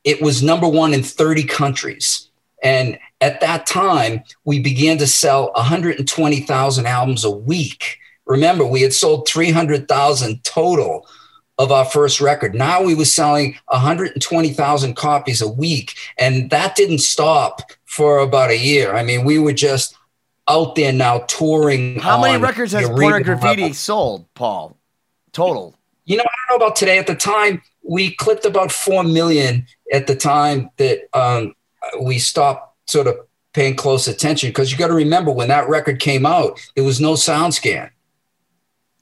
it 0.02 0.20
was 0.20 0.42
number 0.42 0.66
one 0.66 0.92
in 0.92 1.02
30 1.04 1.44
countries. 1.44 2.28
And 2.62 2.98
at 3.22 3.40
that 3.40 3.66
time, 3.66 4.24
we 4.44 4.58
began 4.58 4.98
to 4.98 5.06
sell 5.06 5.52
120,000 5.54 6.86
albums 6.86 7.24
a 7.24 7.30
week. 7.30 7.98
Remember, 8.26 8.66
we 8.66 8.82
had 8.82 8.92
sold 8.92 9.28
300,000 9.28 10.42
total 10.42 11.06
of 11.56 11.70
our 11.70 11.84
first 11.84 12.20
record. 12.20 12.52
Now 12.52 12.82
we 12.82 12.96
were 12.96 13.04
selling 13.04 13.56
120,000 13.66 14.96
copies 14.96 15.40
a 15.40 15.48
week. 15.48 15.94
And 16.18 16.50
that 16.50 16.74
didn't 16.74 16.98
stop 16.98 17.62
for 17.84 18.18
about 18.18 18.50
a 18.50 18.58
year. 18.58 18.94
I 18.94 19.04
mean, 19.04 19.24
we 19.24 19.38
were 19.38 19.52
just 19.52 19.96
out 20.48 20.74
there 20.74 20.92
now 20.92 21.20
touring. 21.20 22.00
How 22.00 22.20
many 22.20 22.42
records 22.42 22.72
has 22.72 22.88
arena 22.88 23.22
Graffiti 23.22 23.62
level. 23.62 23.74
sold, 23.74 24.34
Paul? 24.34 24.76
Total. 25.30 25.76
You 26.06 26.16
know, 26.16 26.24
I 26.24 26.50
don't 26.50 26.58
know 26.58 26.66
about 26.66 26.76
today. 26.76 26.98
At 26.98 27.06
the 27.06 27.14
time, 27.14 27.62
we 27.88 28.16
clipped 28.16 28.46
about 28.46 28.72
4 28.72 29.04
million 29.04 29.66
at 29.92 30.08
the 30.08 30.16
time 30.16 30.70
that 30.78 31.02
um, 31.14 31.54
we 32.00 32.18
stopped 32.18 32.71
sort 32.86 33.06
of 33.06 33.16
paying 33.52 33.76
close 33.76 34.08
attention 34.08 34.50
because 34.50 34.72
you 34.72 34.78
got 34.78 34.88
to 34.88 34.94
remember 34.94 35.30
when 35.30 35.48
that 35.48 35.68
record 35.68 35.98
came 36.00 36.24
out, 36.26 36.58
there 36.74 36.84
was 36.84 37.00
no 37.00 37.14
sound 37.14 37.54
scan. 37.54 37.90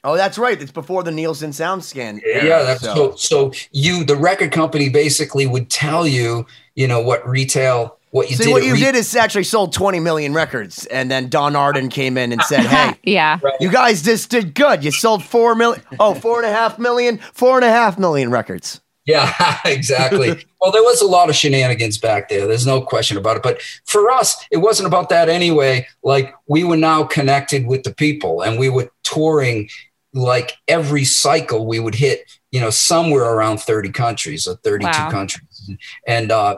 Oh, 0.03 0.16
that's 0.16 0.39
right. 0.39 0.61
It's 0.61 0.72
before 0.72 1.03
the 1.03 1.11
Nielsen 1.11 1.53
sound 1.53 1.85
scan. 1.85 2.20
era, 2.24 2.45
yeah 2.45 2.62
that's 2.62 2.81
so- 2.83 3.14
so. 3.16 3.51
so 3.51 3.53
you 3.72 4.03
the 4.05 4.16
record 4.16 4.51
company 4.51 4.89
basically 4.89 5.47
would 5.47 5.68
tell 5.70 6.07
you 6.07 6.47
you 6.74 6.89
know 6.89 7.01
what 7.01 7.26
retail 7.28 7.97
what 8.12 8.28
you 8.28 8.35
See, 8.37 8.45
did 8.47 8.51
what 8.53 8.64
you 8.64 8.72
re- 8.72 8.81
did 8.81 8.95
is 8.97 9.14
actually 9.14 9.45
sold 9.45 9.72
20 9.72 10.01
million 10.01 10.35
records, 10.35 10.85
and 10.87 11.09
then 11.09 11.28
Don 11.28 11.55
Arden 11.55 11.89
came 11.91 12.18
in 12.18 12.33
and 12.33 12.43
said, 12.43 12.62
"Hey, 12.66 12.95
yeah. 13.12 13.39
you 13.61 13.70
guys 13.70 14.03
just 14.03 14.31
did 14.31 14.53
good. 14.55 14.83
You 14.83 14.91
sold 14.91 15.22
four 15.22 15.55
million, 15.55 15.81
oh, 16.01 16.14
four 16.14 16.39
and 16.43 16.47
a 16.51 16.53
half 16.53 16.76
million, 16.76 17.18
four 17.33 17.55
and 17.57 17.64
a 17.64 17.70
half 17.70 18.01
million 18.01 18.31
records." 18.33 18.81
Yeah 19.11 19.58
exactly. 19.64 20.28
Well 20.61 20.72
there 20.72 20.82
was 20.82 21.00
a 21.02 21.06
lot 21.06 21.28
of 21.28 21.36
shenanigans 21.36 21.98
back 21.98 22.28
there. 22.28 22.46
There's 22.46 22.66
no 22.66 22.80
question 22.80 23.16
about 23.16 23.36
it. 23.38 23.42
But 23.42 23.61
for 23.86 24.11
us 24.11 24.36
it 24.50 24.58
wasn't 24.58 24.86
about 24.86 25.08
that 25.11 25.28
anyway. 25.28 25.86
Like 26.02 26.34
we 26.46 26.64
were 26.64 26.76
now 26.76 27.04
connected 27.04 27.66
with 27.66 27.82
the 27.82 27.94
people 27.94 28.42
and 28.42 28.58
we 28.58 28.68
were 28.68 28.90
touring 29.02 29.68
like 30.12 30.52
every 30.66 31.04
cycle 31.04 31.66
we 31.66 31.78
would 31.78 31.94
hit 31.94 32.18
you 32.50 32.61
know 32.61 32.70
somewhere 32.70 33.24
around 33.34 33.58
30 33.61 33.90
countries 33.92 34.46
or 34.48 34.56
32 34.56 34.86
Wow. 34.86 35.11
countries. 35.11 35.70
And 36.06 36.30
uh 36.32 36.56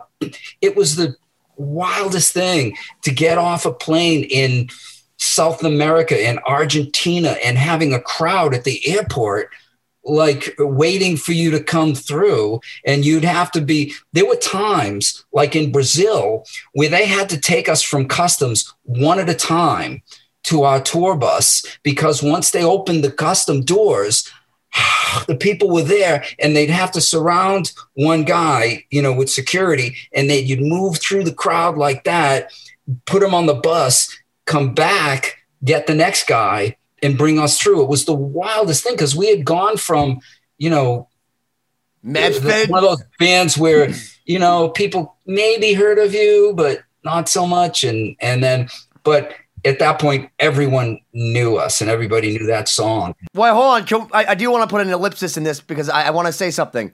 it 0.60 0.76
was 0.76 0.96
the 0.96 1.16
wildest 1.56 2.32
thing 2.32 2.76
to 3.02 3.10
get 3.12 3.38
off 3.38 3.66
a 3.66 3.72
plane 3.72 4.24
in 4.24 4.68
South 5.18 5.62
America 5.62 6.16
and 6.26 6.40
Argentina 6.46 7.36
and 7.44 7.56
having 7.56 7.92
a 7.94 8.00
crowd 8.00 8.54
at 8.54 8.64
the 8.64 8.80
airport 8.88 9.50
like 10.04 10.54
waiting 10.58 11.16
for 11.16 11.32
you 11.32 11.50
to 11.50 11.62
come 11.62 11.94
through. 11.94 12.60
And 12.84 13.04
you'd 13.04 13.24
have 13.24 13.50
to 13.52 13.60
be 13.60 13.94
there 14.12 14.26
were 14.26 14.36
times 14.36 15.24
like 15.32 15.54
in 15.54 15.72
Brazil 15.72 16.44
where 16.72 16.88
they 16.88 17.06
had 17.06 17.28
to 17.30 17.40
take 17.40 17.68
us 17.68 17.82
from 17.82 18.08
customs 18.08 18.72
one 18.82 19.18
at 19.18 19.28
a 19.28 19.34
time 19.34 20.02
to 20.44 20.64
our 20.64 20.80
tour 20.80 21.16
bus 21.16 21.64
because 21.82 22.22
once 22.22 22.50
they 22.50 22.64
opened 22.64 23.04
the 23.04 23.12
custom 23.12 23.62
doors 23.62 24.28
the 25.28 25.36
people 25.36 25.70
were 25.70 25.82
there 25.82 26.24
and 26.38 26.56
they'd 26.56 26.70
have 26.70 26.90
to 26.92 27.00
surround 27.00 27.72
one 27.94 28.24
guy, 28.24 28.84
you 28.90 29.02
know, 29.02 29.12
with 29.12 29.30
security 29.30 29.94
and 30.12 30.28
they 30.28 30.40
you'd 30.40 30.60
move 30.60 30.98
through 30.98 31.24
the 31.24 31.34
crowd 31.34 31.76
like 31.76 32.04
that, 32.04 32.50
put 33.06 33.22
him 33.22 33.34
on 33.34 33.46
the 33.46 33.54
bus, 33.54 34.16
come 34.46 34.74
back, 34.74 35.36
get 35.64 35.86
the 35.86 35.94
next 35.94 36.26
guy 36.26 36.76
and 37.02 37.18
bring 37.18 37.38
us 37.38 37.58
through. 37.58 37.82
It 37.82 37.88
was 37.88 38.04
the 38.04 38.14
wildest 38.14 38.84
thing 38.84 38.94
because 38.94 39.14
we 39.16 39.28
had 39.28 39.44
gone 39.44 39.76
from, 39.76 40.20
you 40.58 40.70
know, 40.70 41.08
Medfed, 42.04 42.68
one 42.68 42.82
of 42.82 42.90
those 42.90 43.02
bands 43.18 43.56
where, 43.56 43.88
you 44.24 44.38
know, 44.38 44.68
people 44.70 45.16
maybe 45.26 45.72
heard 45.72 45.98
of 45.98 46.12
you, 46.14 46.52
but 46.56 46.82
not 47.04 47.28
so 47.28 47.46
much. 47.46 47.84
And 47.84 48.16
and 48.20 48.42
then 48.42 48.68
but 49.04 49.34
at 49.64 49.78
that 49.78 50.00
point, 50.00 50.28
everyone 50.40 50.98
knew 51.12 51.56
us 51.56 51.80
and 51.80 51.88
everybody 51.88 52.36
knew 52.36 52.46
that 52.46 52.68
song. 52.68 53.14
Well, 53.34 53.54
hold 53.54 53.74
on. 53.74 53.86
Can- 53.86 54.08
I, 54.12 54.30
I 54.32 54.34
do 54.34 54.50
want 54.50 54.68
to 54.68 54.72
put 54.72 54.80
an 54.84 54.92
ellipsis 54.92 55.36
in 55.36 55.44
this 55.44 55.60
because 55.60 55.88
I, 55.88 56.04
I 56.08 56.10
want 56.10 56.26
to 56.26 56.32
say 56.32 56.50
something. 56.50 56.92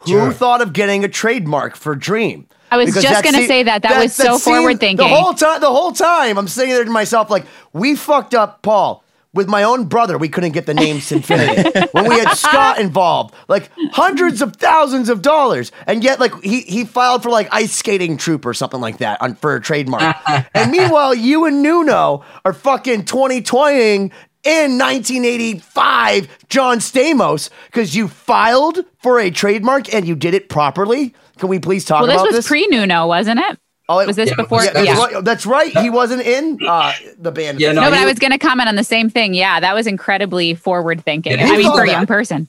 Who 0.00 0.10
Sure. 0.12 0.32
thought 0.32 0.60
of 0.60 0.72
getting 0.72 1.04
a 1.04 1.08
trademark 1.08 1.74
for 1.74 1.96
Dream? 1.96 2.46
I 2.70 2.76
was 2.76 2.86
Because 2.90 3.02
just 3.02 3.24
gonna 3.24 3.38
se- 3.38 3.46
say 3.46 3.62
that. 3.64 3.82
That 3.82 4.00
was 4.00 4.14
so 4.14 4.38
forward-thinking. 4.38 4.96
The 4.98 5.08
whole 5.08 5.32
time, 5.34 5.60
the 5.60 5.70
whole 5.70 5.92
time, 5.92 6.36
I'm 6.36 6.48
sitting 6.48 6.70
there 6.74 6.84
to 6.84 6.90
myself 6.90 7.30
like, 7.30 7.46
we 7.72 7.96
fucked 7.96 8.34
up, 8.34 8.60
Paul. 8.62 9.02
With 9.36 9.48
my 9.48 9.62
own 9.62 9.84
brother, 9.84 10.18
we 10.18 10.28
couldn't 10.28 10.52
get 10.52 10.66
the 10.66 10.74
name 10.74 10.96
Sinfinity. 10.96 11.88
when 11.92 12.08
we 12.08 12.18
had 12.18 12.32
Scott 12.34 12.80
involved, 12.80 13.34
like 13.48 13.70
hundreds 13.92 14.42
of 14.42 14.56
thousands 14.56 15.08
of 15.08 15.22
dollars, 15.22 15.70
and 15.86 16.02
yet 16.02 16.18
like 16.18 16.32
he 16.42 16.62
he 16.62 16.84
filed 16.84 17.22
for 17.22 17.30
like 17.30 17.48
ice 17.52 17.72
skating 17.72 18.16
troop 18.16 18.46
or 18.46 18.54
something 18.54 18.80
like 18.80 18.98
that 18.98 19.20
on 19.20 19.34
for 19.36 19.54
a 19.54 19.60
trademark. 19.60 20.16
and 20.54 20.70
meanwhile, 20.72 21.14
you 21.14 21.44
and 21.44 21.62
Nuno 21.62 22.24
are 22.44 22.52
fucking 22.52 23.04
2020ing 23.04 24.10
in 24.44 24.78
1985 24.78 26.28
John 26.48 26.78
Stamos 26.78 27.50
because 27.66 27.94
you 27.94 28.08
filed 28.08 28.78
for 29.02 29.18
a 29.20 29.30
trademark 29.30 29.92
and 29.92 30.06
you 30.06 30.14
did 30.16 30.34
it 30.34 30.48
properly. 30.48 31.14
Can 31.38 31.48
we 31.48 31.58
please 31.58 31.84
talk 31.84 32.00
Well, 32.00 32.06
this 32.06 32.14
about 32.16 32.26
was 32.28 32.36
this? 32.36 32.48
pre 32.48 32.66
Nuno, 32.68 33.06
wasn't 33.06 33.40
it? 33.40 33.58
Oh, 33.88 33.98
it- 34.00 34.06
Was 34.06 34.16
this 34.16 34.30
Yeah, 34.30 34.36
before? 34.36 34.64
yeah, 34.64 34.72
that's, 34.72 34.86
Yeah. 34.86 34.98
Right, 34.98 35.24
that's 35.24 35.46
right. 35.46 35.78
He 35.78 35.90
wasn't 35.90 36.22
in 36.22 36.58
uh, 36.66 36.92
the 37.18 37.30
band. 37.30 37.60
Yeah, 37.60 37.72
No, 37.72 37.82
no, 37.82 37.90
but 37.90 37.96
he- 37.98 38.02
I 38.02 38.06
was 38.06 38.18
going 38.18 38.32
to 38.32 38.38
comment 38.38 38.68
on 38.68 38.74
the 38.76 38.84
same 38.84 39.08
thing. 39.10 39.32
Yeah, 39.34 39.60
that 39.60 39.74
was 39.74 39.86
incredibly 39.86 40.54
forward 40.54 41.04
thinking. 41.04 41.38
Yeah, 41.38 41.46
I 41.46 41.56
mean, 41.56 41.62
thought 41.66 41.76
for 41.76 41.84
a 41.84 41.90
young 41.90 42.06
person. 42.06 42.48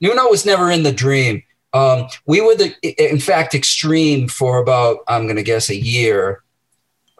Nuno 0.00 0.28
was 0.28 0.46
never 0.46 0.70
in 0.70 0.84
the 0.84 0.92
dream. 0.92 1.42
Um, 1.74 2.06
we 2.26 2.40
were 2.40 2.54
the, 2.54 2.72
in 2.82 3.18
fact, 3.18 3.54
extreme 3.54 4.28
for 4.28 4.58
about, 4.58 4.98
I'm 5.08 5.24
going 5.24 5.36
to 5.36 5.42
guess, 5.42 5.68
a 5.68 5.76
year 5.76 6.42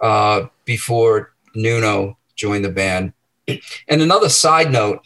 uh, 0.00 0.46
before 0.64 1.32
Nuno 1.54 2.16
joined 2.36 2.64
the 2.64 2.70
band. 2.70 3.12
And 3.46 4.02
another 4.02 4.28
side 4.28 4.70
note: 4.70 5.00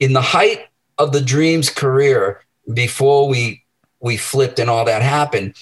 in 0.00 0.12
the 0.12 0.20
height 0.20 0.66
of 0.98 1.12
the 1.12 1.20
Dreams' 1.20 1.68
career, 1.70 2.42
before 2.72 3.26
we 3.28 3.64
we 4.00 4.16
flipped 4.16 4.58
and 4.58 4.68
all 4.70 4.84
that 4.84 5.02
happened, 5.02 5.54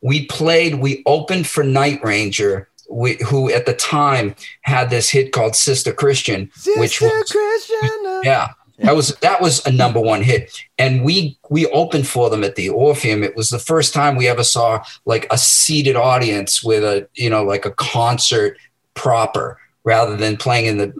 we 0.00 0.26
played. 0.26 0.76
We 0.76 1.02
opened 1.06 1.46
for 1.46 1.64
Night 1.64 2.02
Ranger, 2.02 2.68
we, 2.90 3.18
who 3.26 3.50
at 3.50 3.66
the 3.66 3.74
time 3.74 4.34
had 4.62 4.90
this 4.90 5.10
hit 5.10 5.32
called 5.32 5.56
"Sister 5.56 5.92
Christian," 5.92 6.50
which 6.76 6.98
Sister 6.98 7.06
was 7.06 7.30
Christian. 7.30 8.06
uh, 8.06 8.20
yeah 8.24 8.48
that 8.80 8.96
was 8.96 9.14
that 9.16 9.40
was 9.40 9.64
a 9.66 9.72
number 9.72 10.00
one 10.00 10.22
hit 10.22 10.58
and 10.78 11.04
we 11.04 11.38
we 11.50 11.66
opened 11.66 12.06
for 12.06 12.30
them 12.30 12.42
at 12.42 12.56
the 12.56 12.68
orpheum 12.68 13.22
it 13.22 13.36
was 13.36 13.50
the 13.50 13.58
first 13.58 13.92
time 13.92 14.16
we 14.16 14.26
ever 14.28 14.44
saw 14.44 14.82
like 15.04 15.26
a 15.30 15.38
seated 15.38 15.96
audience 15.96 16.62
with 16.62 16.82
a 16.82 17.08
you 17.14 17.28
know 17.28 17.44
like 17.44 17.66
a 17.66 17.70
concert 17.72 18.56
proper 18.94 19.58
rather 19.84 20.16
than 20.16 20.36
playing 20.36 20.66
in 20.66 20.78
the 20.78 20.94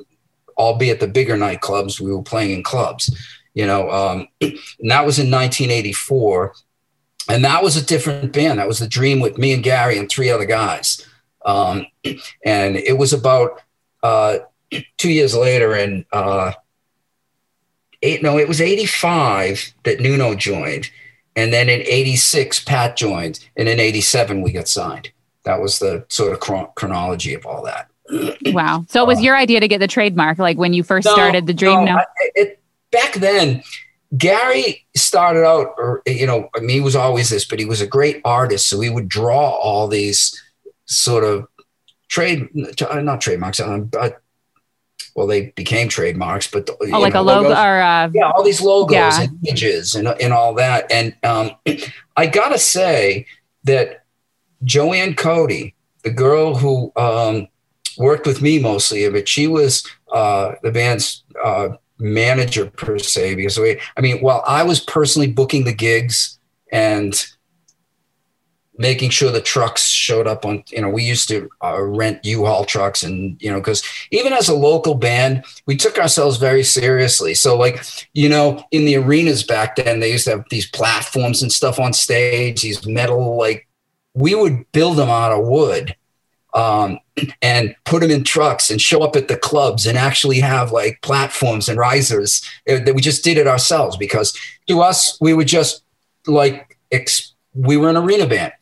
albeit 0.58 1.00
the 1.00 1.08
bigger 1.08 1.36
nightclubs 1.36 2.00
we 2.00 2.12
were 2.12 2.22
playing 2.22 2.50
in 2.52 2.62
clubs 2.62 3.10
you 3.54 3.66
know 3.66 3.90
um 3.90 4.28
and 4.40 4.90
that 4.90 5.06
was 5.06 5.18
in 5.18 5.30
1984 5.30 6.54
and 7.28 7.44
that 7.44 7.62
was 7.62 7.76
a 7.76 7.84
different 7.84 8.32
band 8.32 8.58
that 8.58 8.68
was 8.68 8.78
the 8.78 8.88
dream 8.88 9.20
with 9.20 9.38
me 9.38 9.52
and 9.52 9.62
gary 9.62 9.98
and 9.98 10.08
three 10.08 10.30
other 10.30 10.44
guys 10.44 11.06
um 11.44 11.86
and 12.44 12.76
it 12.76 12.96
was 12.98 13.12
about 13.12 13.60
uh 14.02 14.38
two 14.96 15.10
years 15.10 15.34
later 15.34 15.74
in 15.74 16.04
uh 16.12 16.52
eight 18.02 18.22
no 18.22 18.38
it 18.38 18.48
was 18.48 18.60
85 18.60 19.72
that 19.84 20.00
nuno 20.00 20.34
joined 20.34 20.90
and 21.36 21.52
then 21.52 21.68
in 21.68 21.80
86 21.82 22.64
pat 22.64 22.96
joined 22.96 23.40
and 23.56 23.68
in 23.68 23.78
87 23.80 24.42
we 24.42 24.52
got 24.52 24.68
signed 24.68 25.10
that 25.44 25.60
was 25.60 25.78
the 25.78 26.04
sort 26.08 26.32
of 26.32 26.40
chron- 26.40 26.68
chronology 26.74 27.34
of 27.34 27.46
all 27.46 27.62
that 27.64 27.88
Wow. 28.46 28.84
So 28.88 29.02
it 29.02 29.06
was 29.06 29.22
your 29.22 29.36
idea 29.36 29.60
to 29.60 29.68
get 29.68 29.78
the 29.78 29.86
trademark, 29.86 30.38
like 30.38 30.58
when 30.58 30.72
you 30.72 30.82
first 30.82 31.04
No, 31.04 31.12
started 31.12 31.46
the 31.46 31.54
dream. 31.54 31.84
No. 31.84 31.98
I- 31.98 32.04
it, 32.34 32.60
back 32.90 33.14
then 33.14 33.62
Gary 34.16 34.86
started 34.96 35.46
out, 35.46 35.74
or 35.78 36.02
you 36.06 36.26
know, 36.26 36.48
I 36.56 36.60
mean, 36.60 36.70
he 36.70 36.80
was 36.80 36.96
always 36.96 37.30
this, 37.30 37.44
but 37.44 37.58
he 37.58 37.64
was 37.64 37.80
a 37.80 37.86
great 37.86 38.20
artist. 38.24 38.68
So 38.68 38.80
he 38.80 38.90
would 38.90 39.08
draw 39.08 39.50
all 39.50 39.86
these 39.86 40.40
sort 40.86 41.22
of 41.24 41.46
trade, 42.08 42.48
not 42.54 43.20
trademarks, 43.20 43.60
uh, 43.60 43.78
but 43.78 44.20
well, 45.14 45.26
they 45.26 45.50
became 45.50 45.88
trademarks, 45.88 46.46
but 46.46 46.68
oh, 46.70 46.98
like 46.98 47.14
know, 47.14 47.20
a 47.20 47.22
logo 47.22 47.48
logos. 47.48 47.58
or 47.58 47.80
uh, 47.80 48.10
yeah, 48.12 48.30
all 48.30 48.42
these 48.42 48.60
logos 48.60 48.94
yeah. 48.94 49.22
and 49.22 49.38
images 49.46 49.94
and 49.94 50.08
and 50.08 50.32
all 50.32 50.54
that. 50.54 50.90
And 50.90 51.14
um, 51.22 51.52
I 52.16 52.26
gotta 52.26 52.58
say 52.58 53.26
that 53.64 54.04
Joanne 54.64 55.14
Cody, 55.14 55.74
the 56.04 56.10
girl 56.10 56.54
who 56.56 56.92
um, 56.96 57.48
worked 57.98 58.26
with 58.26 58.42
me 58.42 58.58
mostly, 58.58 59.08
but 59.08 59.28
she 59.28 59.46
was 59.46 59.86
uh, 60.12 60.54
the 60.62 60.72
band's 60.72 61.22
uh, 61.44 61.70
manager 62.00 62.66
per 62.66 62.98
se. 62.98 63.34
Because 63.34 63.58
we, 63.58 63.80
I 63.96 64.00
mean, 64.00 64.20
while 64.20 64.42
I 64.46 64.62
was 64.62 64.80
personally 64.80 65.30
booking 65.30 65.64
the 65.64 65.74
gigs 65.74 66.38
and 66.72 67.14
making 68.80 69.10
sure 69.10 69.30
the 69.30 69.42
trucks 69.42 69.88
showed 69.88 70.26
up 70.26 70.46
on 70.46 70.64
you 70.70 70.80
know 70.80 70.88
we 70.88 71.04
used 71.04 71.28
to 71.28 71.48
uh, 71.62 71.80
rent 71.82 72.24
u-haul 72.24 72.64
trucks 72.64 73.02
and 73.02 73.40
you 73.40 73.50
know 73.50 73.60
because 73.60 73.82
even 74.10 74.32
as 74.32 74.48
a 74.48 74.54
local 74.54 74.94
band 74.94 75.44
we 75.66 75.76
took 75.76 75.98
ourselves 75.98 76.38
very 76.38 76.64
seriously 76.64 77.34
so 77.34 77.58
like 77.58 77.84
you 78.14 78.26
know 78.28 78.64
in 78.70 78.86
the 78.86 78.96
arenas 78.96 79.42
back 79.42 79.76
then 79.76 80.00
they 80.00 80.10
used 80.10 80.24
to 80.24 80.30
have 80.30 80.44
these 80.50 80.68
platforms 80.70 81.42
and 81.42 81.52
stuff 81.52 81.78
on 81.78 81.92
stage 81.92 82.62
these 82.62 82.86
metal 82.86 83.36
like 83.36 83.68
we 84.14 84.34
would 84.34 84.64
build 84.72 84.96
them 84.96 85.10
out 85.10 85.30
of 85.30 85.46
wood 85.46 85.94
um, 86.54 86.98
and 87.42 87.74
put 87.84 88.00
them 88.00 88.10
in 88.10 88.24
trucks 88.24 88.70
and 88.70 88.80
show 88.80 89.02
up 89.02 89.16
at 89.16 89.28
the 89.28 89.36
clubs 89.36 89.86
and 89.86 89.96
actually 89.96 90.40
have 90.40 90.72
like 90.72 91.00
platforms 91.02 91.68
and 91.68 91.78
risers 91.78 92.42
uh, 92.68 92.78
that 92.84 92.94
we 92.94 93.02
just 93.02 93.22
did 93.24 93.38
it 93.38 93.46
ourselves 93.46 93.96
because 93.96 94.36
to 94.66 94.80
us 94.80 95.18
we 95.20 95.34
would 95.34 95.48
just 95.48 95.82
like 96.26 96.78
ex- 96.90 97.32
we 97.54 97.76
were 97.76 97.88
an 97.88 97.96
arena 97.96 98.26
band 98.26 98.52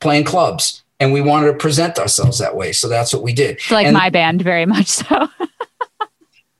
playing 0.00 0.24
clubs 0.24 0.82
and 1.00 1.12
we 1.12 1.20
wanted 1.20 1.46
to 1.46 1.54
present 1.54 1.98
ourselves 1.98 2.38
that 2.38 2.56
way. 2.56 2.72
So 2.72 2.88
that's 2.88 3.12
what 3.12 3.22
we 3.22 3.32
did. 3.32 3.56
It's 3.56 3.70
like 3.70 3.86
and, 3.86 3.94
my 3.94 4.10
band 4.10 4.42
very 4.42 4.66
much 4.66 4.88
so. 4.88 5.28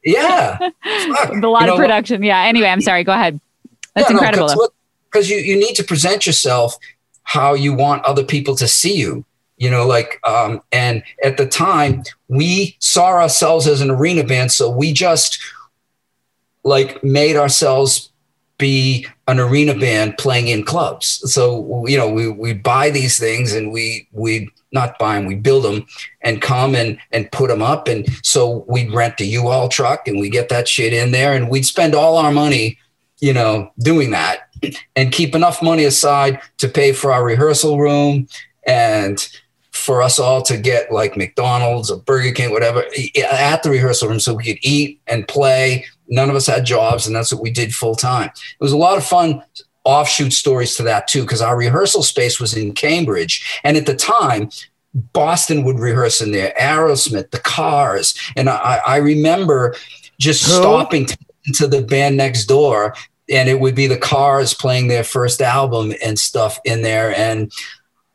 Yeah. 0.05 0.57
A 0.61 1.34
lot 1.41 1.66
you 1.66 1.72
of 1.72 1.76
production. 1.76 2.22
Yeah. 2.22 2.43
Anyway 2.43 2.68
i'm 2.68 2.80
sorry. 2.80 3.05
Go 3.05 3.12
ahead. 3.12 3.41
That's 3.95 4.09
yeah, 4.09 4.14
incredible 4.14 4.70
because 5.11 5.28
no, 5.28 5.36
you, 5.36 5.43
you 5.43 5.59
need 5.59 5.74
to 5.74 5.84
present 5.84 6.24
yourself 6.24 6.76
how 7.24 7.53
you 7.53 7.74
want 7.74 8.05
other 8.05 8.24
people 8.24 8.55
to 8.57 8.68
see 8.68 8.95
you 8.95 9.24
you 9.59 9.71
know 9.71 9.87
like 9.87 10.21
um, 10.25 10.63
and 10.73 11.03
at 11.23 11.37
the 11.37 11.47
time 11.47 12.03
we 12.29 12.77
saw 12.79 13.09
ourselves 13.09 13.67
as 13.67 13.81
an 13.81 13.91
arena 13.91 14.25
band 14.25 14.51
so 14.51 14.71
we 14.71 14.93
just 14.93 15.39
like 16.65 17.03
made 17.03 17.37
ourselves 17.37 18.11
be 18.59 19.07
an 19.29 19.39
arena 19.39 19.73
band 19.75 20.19
playing 20.19 20.49
in 20.49 20.65
clubs. 20.65 21.23
So 21.33 21.87
you 21.87 21.97
know 21.97 22.09
we 22.09 22.29
we 22.29 22.53
buy 22.53 22.91
these 22.91 23.19
things 23.19 23.55
and 23.55 23.73
we 23.73 24.09
we 24.13 24.51
not 24.73 24.99
buy 24.99 25.15
them 25.15 25.25
we 25.25 25.35
build 25.35 25.65
them 25.65 25.87
and 26.21 26.43
come 26.43 26.75
and 26.75 26.99
and 27.13 27.31
put 27.33 27.49
them 27.49 27.63
up. 27.63 27.89
And 27.89 28.07
so 28.25 28.65
we'd 28.69 28.93
rent 28.93 29.21
a 29.21 29.25
u-haul 29.25 29.69
truck 29.69 30.09
and 30.09 30.19
we 30.19 30.29
get 30.29 30.49
that 30.51 30.69
shit 30.69 30.93
in 30.93 31.13
there 31.13 31.33
and 31.33 31.49
we'd 31.49 31.67
spend 31.67 31.95
all 31.95 32.19
our 32.19 32.33
money 32.33 32.79
you 33.21 33.33
know 33.33 33.73
doing 33.79 34.11
that 34.11 34.49
and 34.97 35.13
keep 35.13 35.35
enough 35.35 35.63
money 35.63 35.85
aside 35.85 36.41
to 36.59 36.69
pay 36.69 36.93
for 36.93 37.13
our 37.13 37.25
rehearsal 37.25 37.79
room 37.79 38.29
and 38.67 39.29
for 39.89 40.03
us 40.03 40.18
all 40.18 40.43
to 40.43 40.59
get 40.59 40.93
like 40.93 41.16
McDonald's 41.16 41.91
or 41.91 41.97
Burger 41.97 42.30
King, 42.30 42.51
whatever, 42.51 42.84
at 43.24 43.62
the 43.62 43.70
rehearsal 43.70 44.11
room 44.11 44.20
so 44.20 44.34
we 44.34 44.45
could 44.45 44.59
eat 44.61 45.01
and 45.07 45.26
play. 45.26 45.86
None 46.09 46.28
of 46.28 46.36
us 46.36 46.47
had 46.47 46.66
jobs, 46.66 47.07
and 47.07 47.16
that's 47.16 47.32
what 47.32 47.41
we 47.41 47.51
did 47.51 47.74
full 47.74 47.95
time. 47.95 48.28
It 48.28 48.61
was 48.61 48.72
a 48.72 48.76
lot 48.76 48.99
of 48.99 49.05
fun 49.07 49.43
offshoot 49.84 50.34
stories 50.34 50.76
to 50.76 50.82
that 50.82 51.09
too, 51.09 51.22
because 51.22 51.41
our 51.41 51.57
rehearsal 51.57 52.03
space 52.03 52.39
was 52.39 52.55
in 52.55 52.74
Cambridge. 52.74 53.61
And 53.64 53.78
at 53.78 53.86
the 53.86 53.97
time, 53.97 54.51
Boston 55.14 55.64
would 55.64 55.78
rehearse 55.78 56.20
in 56.20 56.32
there, 56.32 56.53
Aerosmith, 56.61 57.30
the 57.30 57.39
Cars. 57.39 58.14
And 58.36 58.51
I, 58.51 58.82
I 58.86 58.97
remember 58.99 59.74
just 60.20 60.45
Who? 60.45 60.53
stopping 60.53 61.07
to 61.55 61.66
the 61.66 61.80
band 61.80 62.18
next 62.18 62.45
door 62.45 62.93
and 63.30 63.49
it 63.49 63.61
would 63.61 63.74
be 63.74 63.86
the 63.86 63.97
Cars 63.97 64.53
playing 64.53 64.89
their 64.89 65.05
first 65.05 65.41
album 65.41 65.95
and 66.05 66.18
stuff 66.18 66.59
in 66.66 66.82
there. 66.82 67.14
And 67.16 67.51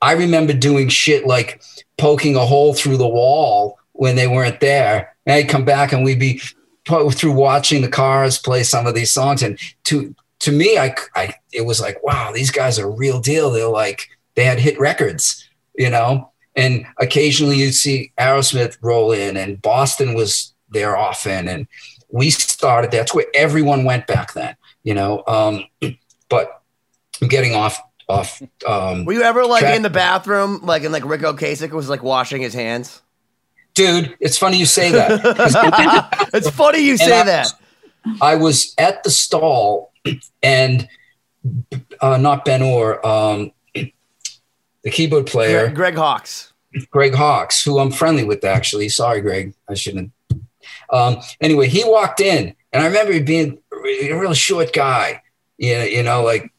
I 0.03 0.11
remember 0.11 0.51
doing 0.51 0.89
shit 0.89 1.25
like 1.25 1.61
poking 1.97 2.35
a 2.35 2.45
hole 2.45 2.73
through 2.73 2.97
the 2.97 3.07
wall 3.07 3.79
when 3.93 4.17
they 4.17 4.27
weren't 4.27 4.59
there. 4.59 5.15
And 5.25 5.33
I'd 5.33 5.47
come 5.47 5.63
back 5.63 5.93
and 5.93 6.03
we'd 6.03 6.19
be 6.19 6.41
through 6.85 7.31
watching 7.31 7.81
the 7.81 7.87
cars 7.87 8.37
play 8.37 8.63
some 8.63 8.85
of 8.85 8.95
these 8.95 9.13
songs. 9.13 9.41
And 9.41 9.57
to 9.85 10.13
to 10.39 10.51
me, 10.51 10.77
I, 10.77 10.93
I 11.15 11.35
it 11.53 11.61
was 11.61 11.79
like, 11.79 12.03
wow, 12.03 12.33
these 12.33 12.51
guys 12.51 12.77
are 12.79 12.87
a 12.87 12.91
real 12.93 13.21
deal. 13.21 13.49
They're 13.49 13.69
like 13.69 14.09
they 14.35 14.43
had 14.43 14.59
hit 14.59 14.77
records, 14.77 15.47
you 15.73 15.89
know. 15.89 16.29
And 16.57 16.85
occasionally 16.99 17.55
you'd 17.55 17.71
see 17.71 18.11
Aerosmith 18.19 18.77
roll 18.81 19.13
in, 19.13 19.37
and 19.37 19.61
Boston 19.61 20.15
was 20.15 20.53
there 20.69 20.97
often. 20.97 21.47
And 21.47 21.65
we 22.09 22.29
started. 22.29 22.91
That's 22.91 23.13
where 23.13 23.27
everyone 23.33 23.85
went 23.85 24.05
back 24.05 24.33
then, 24.33 24.57
you 24.83 24.95
know. 24.95 25.23
Um, 25.27 25.63
but 26.27 26.61
I'm 27.21 27.29
getting 27.29 27.55
off 27.55 27.81
off. 28.07 28.41
Um, 28.65 29.05
Were 29.05 29.13
you 29.13 29.23
ever 29.23 29.45
like 29.45 29.63
in 29.63 29.81
the 29.81 29.89
bathroom, 29.89 30.61
like 30.63 30.83
in 30.83 30.91
like 30.91 31.05
Ric 31.05 31.21
Ocasek 31.21 31.71
was 31.71 31.89
like 31.89 32.03
washing 32.03 32.41
his 32.41 32.53
hands? 32.53 33.01
Dude, 33.73 34.15
it's 34.19 34.37
funny 34.37 34.57
you 34.57 34.65
say 34.65 34.91
that. 34.91 36.29
it's 36.33 36.49
funny 36.49 36.79
you 36.79 36.97
say 36.97 37.19
I 37.19 37.23
that. 37.23 37.53
Was, 38.05 38.21
I 38.21 38.35
was 38.35 38.75
at 38.77 39.03
the 39.03 39.09
stall 39.09 39.91
and 40.43 40.87
uh, 42.01 42.17
not 42.17 42.45
Ben 42.45 42.61
Orr, 42.61 43.05
um, 43.05 43.51
the 43.73 44.91
keyboard 44.91 45.25
player, 45.25 45.65
Greg, 45.65 45.75
Greg 45.75 45.95
Hawkes. 45.95 46.53
Greg 46.91 47.15
Hawkes, 47.15 47.63
who 47.63 47.79
I'm 47.79 47.91
friendly 47.91 48.23
with 48.23 48.43
actually. 48.43 48.89
Sorry, 48.89 49.21
Greg, 49.21 49.53
I 49.67 49.73
shouldn't. 49.73 50.11
Um, 50.91 51.17
anyway, 51.41 51.67
he 51.67 51.83
walked 51.83 52.19
in, 52.19 52.55
and 52.71 52.83
I 52.83 52.85
remember 52.87 53.19
being 53.23 53.57
a 53.71 54.13
real 54.13 54.33
short 54.33 54.73
guy. 54.73 55.21
Yeah, 55.57 55.83
you 55.83 56.03
know, 56.03 56.23
like 56.23 56.52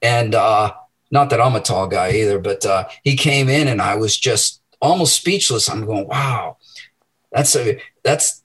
and 0.00 0.34
uh, 0.34 0.72
not 1.10 1.30
that 1.30 1.40
I'm 1.40 1.56
a 1.56 1.60
tall 1.60 1.86
guy 1.86 2.12
either, 2.12 2.38
but 2.38 2.64
uh, 2.64 2.88
he 3.04 3.16
came 3.16 3.48
in 3.48 3.68
and 3.68 3.80
I 3.80 3.96
was 3.96 4.16
just 4.16 4.60
almost 4.80 5.14
speechless. 5.14 5.68
I'm 5.68 5.86
going, 5.86 6.08
wow, 6.08 6.56
that's 7.30 7.54
a 7.56 7.80
that's 8.02 8.42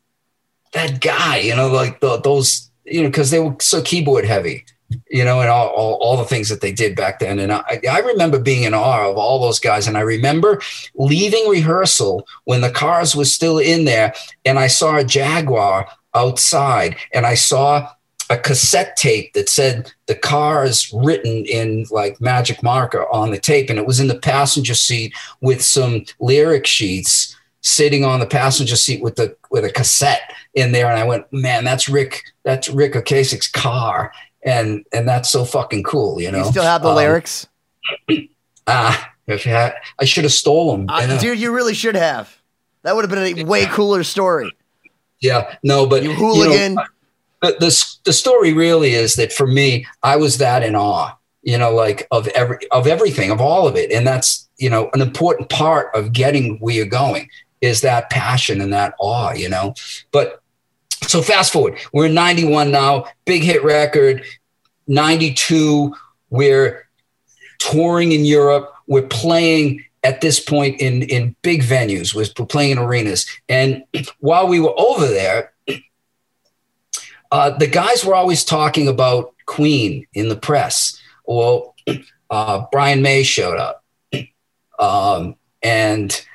that 0.73 1.01
guy, 1.01 1.37
you 1.37 1.55
know, 1.55 1.69
like 1.69 1.99
the, 1.99 2.17
those, 2.17 2.69
you 2.85 3.01
know, 3.01 3.09
because 3.09 3.31
they 3.31 3.39
were 3.39 3.55
so 3.59 3.81
keyboard 3.81 4.25
heavy, 4.25 4.65
you 5.09 5.23
know, 5.23 5.39
and 5.41 5.49
all, 5.49 5.67
all, 5.69 5.93
all, 5.95 6.17
the 6.17 6.25
things 6.25 6.49
that 6.49 6.61
they 6.61 6.71
did 6.71 6.95
back 6.95 7.19
then. 7.19 7.39
And 7.39 7.51
I, 7.51 7.81
I 7.89 7.99
remember 7.99 8.39
being 8.39 8.63
in 8.63 8.73
awe 8.73 9.09
of 9.09 9.17
all 9.17 9.41
those 9.41 9.59
guys. 9.59 9.87
And 9.87 9.97
I 9.97 10.01
remember 10.01 10.61
leaving 10.95 11.47
rehearsal 11.47 12.27
when 12.45 12.61
the 12.61 12.69
cars 12.69 13.15
was 13.15 13.33
still 13.33 13.57
in 13.57 13.85
there, 13.85 14.13
and 14.45 14.59
I 14.59 14.67
saw 14.67 14.97
a 14.97 15.03
Jaguar 15.03 15.87
outside, 16.13 16.97
and 17.13 17.25
I 17.25 17.35
saw 17.35 17.89
a 18.29 18.37
cassette 18.37 18.95
tape 18.97 19.33
that 19.33 19.49
said 19.49 19.91
the 20.07 20.15
cars 20.15 20.91
written 20.93 21.45
in 21.45 21.85
like 21.91 22.19
magic 22.19 22.61
marker 22.61 23.09
on 23.11 23.31
the 23.31 23.37
tape 23.37 23.69
and 23.69 23.79
it 23.79 23.85
was 23.85 23.99
in 23.99 24.07
the 24.07 24.19
passenger 24.19 24.73
seat 24.73 25.13
with 25.41 25.61
some 25.61 26.03
lyric 26.19 26.65
sheets 26.65 27.35
sitting 27.61 28.03
on 28.03 28.19
the 28.19 28.25
passenger 28.25 28.75
seat 28.75 29.01
with 29.01 29.15
the 29.15 29.35
with 29.49 29.63
a 29.63 29.71
cassette 29.71 30.33
in 30.53 30.71
there 30.71 30.89
and 30.89 30.99
I 30.99 31.05
went 31.05 31.31
man 31.31 31.63
that's 31.63 31.87
Rick 31.87 32.23
that's 32.43 32.69
Ric 32.69 32.93
Ocasek's 32.93 33.47
car 33.47 34.11
and 34.43 34.85
and 34.91 35.07
that's 35.07 35.29
so 35.29 35.45
fucking 35.45 35.83
cool 35.83 36.21
you 36.21 36.31
know? 36.31 36.39
you 36.39 36.51
still 36.51 36.63
have 36.63 36.81
the 36.81 36.89
um, 36.89 36.95
lyrics? 36.95 37.47
Ah 38.69 39.13
if 39.27 39.47
I, 39.47 39.49
had, 39.49 39.75
I 39.99 40.05
should 40.05 40.25
have 40.25 40.33
stolen 40.33 40.87
them 40.87 40.89
uh, 40.89 41.17
dude 41.19 41.39
you 41.39 41.53
really 41.53 41.73
should 41.73 41.95
have. 41.95 42.37
That 42.83 42.95
would 42.95 43.09
have 43.09 43.11
been 43.11 43.39
a 43.39 43.43
way 43.45 43.65
cooler 43.65 44.03
story. 44.03 44.51
Yeah 45.21 45.55
no 45.63 45.85
but 45.85 46.03
you 46.03 46.13
hooligan 46.13 46.71
you 46.71 46.75
know, 46.75 46.83
the, 47.41 47.55
the, 47.59 47.97
the 48.05 48.13
story 48.13 48.53
really 48.53 48.91
is 48.91 49.15
that 49.15 49.31
for 49.31 49.47
me, 49.47 49.85
I 50.03 50.15
was 50.15 50.37
that 50.37 50.63
in 50.63 50.75
awe, 50.75 51.15
you 51.43 51.57
know, 51.57 51.71
like 51.71 52.07
of 52.11 52.27
every, 52.29 52.57
of 52.71 52.87
everything, 52.87 53.31
of 53.31 53.41
all 53.41 53.67
of 53.67 53.75
it. 53.75 53.91
And 53.91 54.05
that's, 54.05 54.49
you 54.57 54.69
know, 54.69 54.89
an 54.93 55.01
important 55.01 55.49
part 55.49 55.93
of 55.95 56.13
getting 56.13 56.57
where 56.59 56.75
you're 56.75 56.85
going 56.85 57.29
is 57.61 57.81
that 57.81 58.09
passion 58.09 58.61
and 58.61 58.73
that 58.73 58.93
awe, 58.99 59.33
you 59.33 59.49
know, 59.49 59.73
but 60.11 60.41
so 61.03 61.21
fast 61.21 61.53
forward, 61.53 61.77
we're 61.93 62.07
91 62.07 62.71
now, 62.71 63.05
big 63.25 63.43
hit 63.43 63.63
record, 63.63 64.23
92, 64.87 65.95
we're 66.29 66.87
touring 67.59 68.11
in 68.11 68.25
Europe, 68.25 68.73
we're 68.87 69.07
playing 69.07 69.83
at 70.03 70.21
this 70.21 70.39
point 70.39 70.79
in 70.79 71.03
in 71.03 71.35
big 71.41 71.61
venues, 71.63 72.13
we're 72.13 72.45
playing 72.45 72.71
in 72.71 72.77
arenas. 72.77 73.25
And 73.49 73.83
while 74.19 74.47
we 74.47 74.59
were 74.59 74.73
over 74.77 75.07
there, 75.07 75.53
uh, 77.31 77.51
the 77.51 77.67
guys 77.67 78.05
were 78.05 78.15
always 78.15 78.43
talking 78.43 78.87
about 78.87 79.33
Queen 79.45 80.05
in 80.13 80.29
the 80.29 80.35
press. 80.35 80.99
Well, 81.25 81.75
uh, 82.29 82.65
Brian 82.71 83.01
May 83.01 83.23
showed 83.23 83.57
up, 83.57 83.83
um, 84.79 85.35
and 85.61 86.25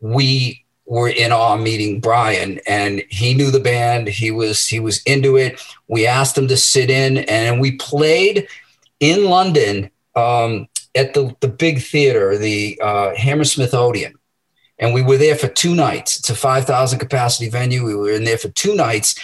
we 0.00 0.64
were 0.86 1.08
in 1.08 1.32
awe 1.32 1.56
meeting 1.56 2.00
Brian, 2.00 2.60
and 2.66 3.02
he 3.10 3.34
knew 3.34 3.50
the 3.50 3.60
band. 3.60 4.08
He 4.08 4.30
was 4.30 4.66
he 4.66 4.80
was 4.80 5.02
into 5.02 5.36
it. 5.36 5.60
We 5.88 6.06
asked 6.06 6.38
him 6.38 6.48
to 6.48 6.56
sit 6.56 6.90
in, 6.90 7.18
and 7.18 7.60
we 7.60 7.72
played 7.76 8.46
in 9.00 9.24
London 9.24 9.90
um, 10.14 10.68
at 10.94 11.14
the 11.14 11.34
the 11.40 11.48
big 11.48 11.82
theater, 11.82 12.38
the 12.38 12.80
uh, 12.82 13.14
Hammersmith 13.14 13.74
Odeon, 13.74 14.14
and 14.78 14.92
we 14.92 15.02
were 15.02 15.16
there 15.16 15.36
for 15.36 15.48
two 15.48 15.74
nights. 15.74 16.18
It's 16.18 16.30
a 16.30 16.34
five 16.34 16.66
thousand 16.66 16.98
capacity 16.98 17.48
venue. 17.48 17.84
We 17.84 17.94
were 17.94 18.10
in 18.10 18.24
there 18.24 18.38
for 18.38 18.48
two 18.48 18.74
nights, 18.74 19.14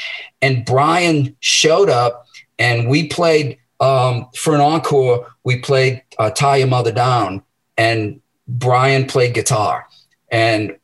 and 0.40 0.64
Brian 0.64 1.36
showed 1.40 1.90
up, 1.90 2.26
and 2.58 2.88
we 2.88 3.08
played 3.08 3.58
um, 3.80 4.26
for 4.34 4.54
an 4.54 4.60
encore. 4.60 5.26
We 5.44 5.58
played 5.60 6.02
uh, 6.18 6.30
"Tie 6.30 6.56
Your 6.56 6.68
Mother 6.68 6.92
Down," 6.92 7.42
and 7.76 8.20
Brian 8.48 9.06
played 9.06 9.34
guitar, 9.34 9.86
and 10.30 10.76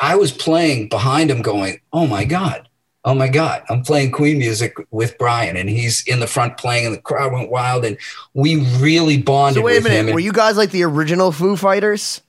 I 0.00 0.16
was 0.16 0.32
playing 0.32 0.88
behind 0.88 1.30
him 1.30 1.42
going, 1.42 1.78
oh 1.92 2.06
my 2.06 2.24
God, 2.24 2.66
oh 3.04 3.14
my 3.14 3.28
God, 3.28 3.62
I'm 3.68 3.82
playing 3.82 4.12
Queen 4.12 4.38
music 4.38 4.74
with 4.90 5.16
Brian 5.18 5.58
and 5.58 5.68
he's 5.68 6.02
in 6.06 6.20
the 6.20 6.26
front 6.26 6.56
playing 6.56 6.86
and 6.86 6.94
the 6.94 7.00
crowd 7.02 7.32
went 7.32 7.50
wild 7.50 7.84
and 7.84 7.98
we 8.32 8.64
really 8.78 9.18
bonded 9.20 9.60
So 9.60 9.66
wait 9.66 9.78
a 9.78 9.84
minute, 9.84 10.08
him. 10.08 10.14
were 10.14 10.20
you 10.20 10.32
guys 10.32 10.56
like 10.56 10.70
the 10.70 10.84
original 10.84 11.32
Foo 11.32 11.54
Fighters? 11.54 12.22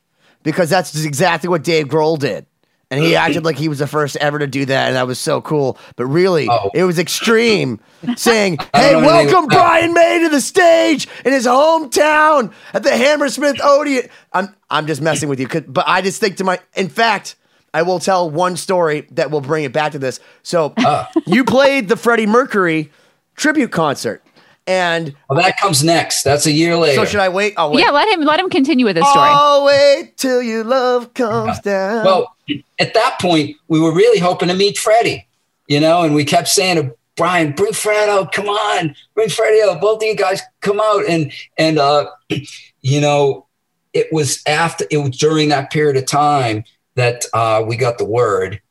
Because 0.44 0.70
that's 0.70 1.04
exactly 1.04 1.50
what 1.50 1.64
Dave 1.64 1.88
Grohl 1.88 2.18
did. 2.18 2.46
And 2.90 3.02
he 3.02 3.16
acted 3.16 3.46
like 3.46 3.58
he 3.58 3.70
was 3.70 3.80
the 3.80 3.88
first 3.88 4.18
ever 4.18 4.38
to 4.38 4.48
do 4.48 4.66
that, 4.66 4.88
and 4.88 4.98
that 4.98 5.08
was 5.08 5.18
so 5.18 5.40
cool. 5.40 5.78
But 5.96 6.08
really, 6.08 6.50
Oh. 6.50 6.70
it 6.74 6.84
was 6.84 7.00
extreme 7.00 7.80
saying, 8.18 8.58
Hey, 8.76 8.92
don't 8.92 9.04
know 9.04 9.10
anything 9.10 9.32
welcome. 9.34 9.48
Brian 9.48 9.94
May 9.94 10.20
to 10.24 10.30
the 10.30 10.42
stage 10.42 11.08
in 11.24 11.32
his 11.32 11.46
hometown 11.48 12.52
at 12.74 12.84
the 12.84 12.92
Hammersmith 12.96 13.62
Odeon. 13.64 14.10
I'm 14.34 14.54
I'm 14.70 14.88
just 14.88 15.02
messing 15.02 15.30
with 15.30 15.40
you, 15.40 15.48
but 15.48 15.86
I 15.88 16.02
just 16.02 16.20
think 16.20 16.36
to 16.38 16.44
my 16.44 16.60
in 16.76 16.90
fact, 16.90 17.36
I 17.74 17.84
will 17.84 18.00
tell 18.00 18.30
one 18.30 18.58
story 18.58 19.08
that 19.12 19.32
will 19.32 19.40
bring 19.42 19.64
it 19.64 19.72
back 19.72 19.94
to 19.94 20.00
this. 20.00 20.20
So 20.44 20.74
Ah. 20.80 21.10
you 21.26 21.46
played 21.46 21.88
the 21.88 21.96
Freddie 21.96 22.26
Mercury 22.28 22.92
tribute 23.36 23.72
concert. 23.72 24.22
And 24.68 25.16
well, 25.30 25.40
that 25.40 25.58
comes 25.60 25.84
next. 25.84 26.24
That's 26.24 26.46
a 26.46 26.52
year 26.52 26.78
later. 26.78 26.96
so 26.96 27.06
should 27.06 27.20
I 27.20 27.30
wait? 27.30 27.56
Oh 27.58 27.72
wait. 27.72 27.82
Yeah, 27.82 27.92
let 27.92 28.08
him 28.08 28.22
let 28.22 28.40
him 28.40 28.50
continue 28.50 28.86
with 28.86 28.96
his 28.96 29.08
story. 29.08 29.30
Oh, 29.32 29.66
wait 29.66 30.18
till 30.18 30.42
your 30.42 30.64
love 30.64 31.14
comes 31.14 31.60
down. 31.60 32.06
Well, 32.06 32.36
at 32.80 32.94
that 32.94 33.18
point, 33.20 33.58
we 33.68 33.80
were 33.80 33.94
really 33.94 34.20
hoping 34.20 34.50
to 34.50 34.54
meet 34.54 34.78
Freddie, 34.78 35.28
you 35.68 35.80
know, 35.80 36.04
and 36.04 36.14
we 36.14 36.24
kept 36.26 36.48
saying 36.48 36.76
to 36.76 36.96
Brian, 37.16 37.52
bring 37.52 37.74
Fred 37.74 38.10
out, 38.10 38.32
come 38.32 38.48
on, 38.48 38.96
bring 39.14 39.30
Freddie 39.30 39.62
out, 39.62 39.82
both 39.82 40.02
of 40.02 40.08
you 40.08 40.16
guys 40.16 40.42
come 40.62 40.80
out. 40.80 41.06
And, 41.08 41.32
and, 41.58 41.78
uh, 41.78 42.10
you 42.82 43.02
know, 43.02 43.46
it 43.94 44.08
was 44.12 44.42
after, 44.48 44.86
it 44.90 44.98
was 44.98 45.18
during 45.18 45.50
that 45.50 45.72
period 45.72 45.98
of 45.98 46.06
time 46.06 46.64
that 46.96 47.26
uh, 47.34 47.64
we 47.66 47.76
got 47.78 47.98
the 47.98 48.06
word. 48.06 48.62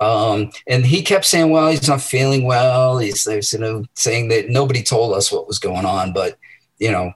Um, 0.00 0.50
and 0.66 0.84
he 0.84 1.02
kept 1.02 1.24
saying, 1.24 1.50
well, 1.50 1.70
he's 1.70 1.88
not 1.88 2.02
feeling 2.02 2.44
well. 2.44 2.98
He's, 2.98 3.26
you 3.26 3.58
know, 3.58 3.84
saying 3.94 4.28
that 4.28 4.50
nobody 4.50 4.82
told 4.82 5.14
us 5.14 5.32
what 5.32 5.48
was 5.48 5.58
going 5.58 5.86
on, 5.86 6.12
but, 6.12 6.38
you 6.78 6.90
know, 6.90 7.12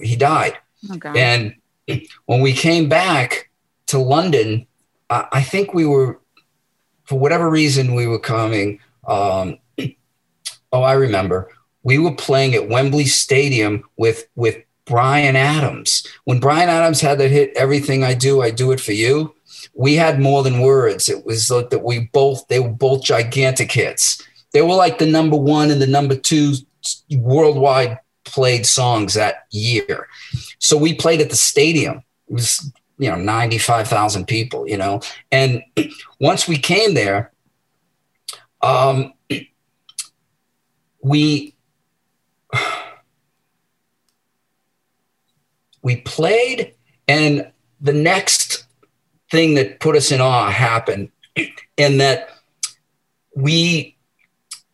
he 0.00 0.16
died. 0.16 0.56
Oh, 0.90 0.98
And 1.16 1.54
when 2.26 2.40
we 2.40 2.52
came 2.52 2.88
back 2.88 3.50
to 3.86 3.98
London, 3.98 4.66
I, 5.10 5.26
I 5.32 5.42
think 5.42 5.74
we 5.74 5.86
were, 5.86 6.20
for 7.04 7.18
whatever 7.18 7.50
reason, 7.50 7.94
we 7.94 8.06
were 8.06 8.18
coming. 8.18 8.80
Um, 9.06 9.58
oh, 10.72 10.82
I 10.82 10.92
remember. 10.92 11.50
We 11.82 11.98
were 11.98 12.14
playing 12.14 12.54
at 12.54 12.68
Wembley 12.68 13.06
Stadium 13.06 13.84
with 13.96 14.28
with 14.34 14.58
Bryan 14.84 15.36
Adams. 15.36 16.06
When 16.24 16.40
Bryan 16.40 16.68
Adams 16.68 17.00
had 17.00 17.18
that 17.18 17.30
hit, 17.30 17.52
"Everything 17.56 18.04
I 18.04 18.14
Do, 18.14 18.42
I 18.42 18.50
Do 18.50 18.72
It 18.72 18.80
for 18.80 18.92
You," 18.92 19.34
we 19.74 19.94
had 19.94 20.20
more 20.20 20.42
than 20.42 20.60
words. 20.60 21.08
It 21.08 21.24
was 21.24 21.50
like 21.50 21.70
that 21.70 21.84
we 21.84 22.10
both 22.12 22.46
they 22.48 22.60
were 22.60 22.68
both 22.68 23.02
gigantic 23.02 23.72
hits. 23.72 24.22
They 24.52 24.62
were 24.62 24.74
like 24.74 24.98
the 24.98 25.06
number 25.06 25.36
one 25.36 25.70
and 25.70 25.80
the 25.80 25.86
number 25.86 26.16
two 26.16 26.54
worldwide 27.10 27.98
played 28.24 28.66
songs 28.66 29.14
that 29.14 29.46
year. 29.50 30.08
So 30.58 30.76
we 30.76 30.94
played 30.94 31.20
at 31.20 31.30
the 31.30 31.36
stadium. 31.36 32.02
It 32.28 32.34
was, 32.34 32.72
you 32.98 33.10
know, 33.10 33.16
95,000 33.16 34.26
people, 34.26 34.68
you 34.68 34.76
know. 34.76 35.00
And 35.30 35.62
once 36.20 36.46
we 36.48 36.58
came 36.58 36.94
there, 36.94 37.32
um, 38.60 39.12
we 41.00 41.54
we 45.82 45.96
played 45.96 46.74
and 47.06 47.50
the 47.80 47.92
next 47.92 48.64
thing 49.30 49.54
that 49.54 49.80
put 49.80 49.96
us 49.96 50.10
in 50.10 50.20
awe 50.20 50.50
happened 50.50 51.10
in 51.76 51.98
that 51.98 52.30
we 53.34 53.96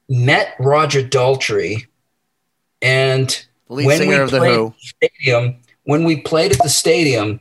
met 0.09 0.55
Roger 0.59 1.03
Daltrey 1.03 1.87
and 2.81 3.47
lead 3.69 3.87
when 3.87 3.99
singer 3.99 4.17
we 4.17 4.23
of 4.23 4.31
the 4.31 4.39
played 4.39 4.57
Who. 4.57 4.75
stadium, 4.79 5.57
when 5.85 6.05
we 6.05 6.21
played 6.21 6.53
at 6.53 6.63
the 6.63 6.69
stadium, 6.69 7.41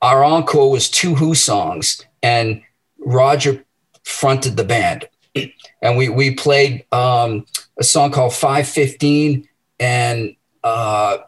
our 0.00 0.24
encore 0.24 0.70
was 0.70 0.90
two 0.90 1.14
Who 1.14 1.34
songs, 1.34 2.04
and 2.22 2.62
Roger 2.98 3.64
fronted 4.04 4.56
the 4.56 4.64
band, 4.64 5.08
and 5.82 5.96
we 5.96 6.08
we 6.08 6.34
played 6.34 6.84
um, 6.92 7.46
a 7.78 7.84
song 7.84 8.10
called 8.10 8.34
Five 8.34 8.68
Fifteen, 8.68 9.48
and 9.78 10.34
uh, 10.64 11.18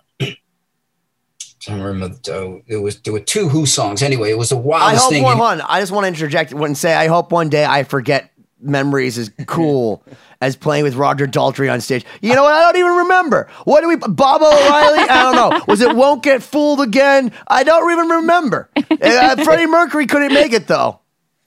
I 1.69 1.73
don't 1.73 1.83
remember. 1.83 2.17
The, 2.23 2.62
it 2.67 2.77
was 2.77 3.01
there 3.01 3.12
were 3.12 3.21
two 3.21 3.49
Who 3.49 3.67
songs. 3.67 4.03
Anyway, 4.03 4.31
it 4.31 4.39
was 4.39 4.51
the 4.51 4.57
I 4.57 4.61
wildest 4.61 5.03
hope 5.05 5.12
thing. 5.12 5.23
one, 5.23 5.39
one. 5.39 5.61
I 5.62 5.81
just 5.81 5.93
want 5.93 6.05
to 6.05 6.09
interject 6.09 6.53
and 6.53 6.77
say 6.79 6.95
I 6.95 7.07
hope 7.09 7.33
one 7.33 7.49
day 7.49 7.65
I 7.65 7.85
forget 7.85 8.31
memories 8.61 9.19
as 9.19 9.31
cool 9.47 10.03
as 10.41 10.57
playing 10.57 10.85
with 10.85 10.95
Roger 10.95 11.27
Daltrey 11.27 11.73
on 11.73 11.81
stage. 11.81 12.05
You 12.23 12.35
know 12.35 12.43
what? 12.43 12.55
I 12.55 12.61
don't 12.73 12.77
even 12.79 12.97
remember. 12.97 13.49
What 13.65 13.81
do 13.83 13.89
we? 13.89 13.97
Baba 13.97 14.45
O'Riley? 14.45 14.99
I 15.09 15.23
don't 15.23 15.35
know. 15.51 15.61
Was 15.69 15.81
it 15.81 15.95
"Won't 15.95 16.23
Get 16.23 16.43
Fooled 16.43 16.81
Again"? 16.81 17.33
I 17.49 17.65
don't 17.65 17.91
even 17.93 18.09
remember. 18.09 18.71
Uh, 19.05 19.37
Freddie 19.45 19.67
Mercury 19.67 20.07
couldn't 20.07 20.33
make 20.33 20.53
it 20.53 20.67
though. 20.67 21.01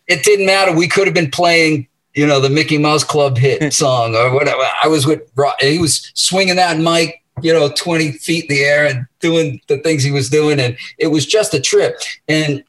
it 0.08 0.24
didn't 0.24 0.46
matter. 0.46 0.76
We 0.76 0.88
could 0.88 1.08
have 1.08 1.14
been 1.14 1.32
playing, 1.32 1.88
you 2.14 2.28
know, 2.28 2.40
the 2.40 2.50
Mickey 2.50 2.78
Mouse 2.78 3.04
Club 3.04 3.38
hit 3.38 3.74
song 3.74 4.16
or 4.16 4.32
whatever. 4.32 4.62
I 4.84 4.88
was 4.88 5.08
with, 5.08 5.22
Ro- 5.36 5.52
he 5.60 5.80
was 5.80 6.12
swinging 6.14 6.58
that 6.58 6.78
mic, 6.78 7.24
you 7.42 7.54
know, 7.54 7.70
20 7.70 8.14
feet 8.14 8.50
in 8.50 8.56
the 8.56 8.64
air 8.64 8.86
and 8.86 9.06
doing 9.20 9.62
the 9.68 9.78
things 9.80 10.04
he 10.04 10.12
was 10.12 10.30
doing. 10.30 10.60
And 10.60 10.78
it 10.98 11.08
was 11.08 11.26
just 11.26 11.54
a 11.54 11.62
trip. 11.62 12.00
And 12.28 12.64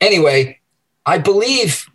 anyway, 0.00 0.58
I 1.06 1.18
believe, 1.18 1.86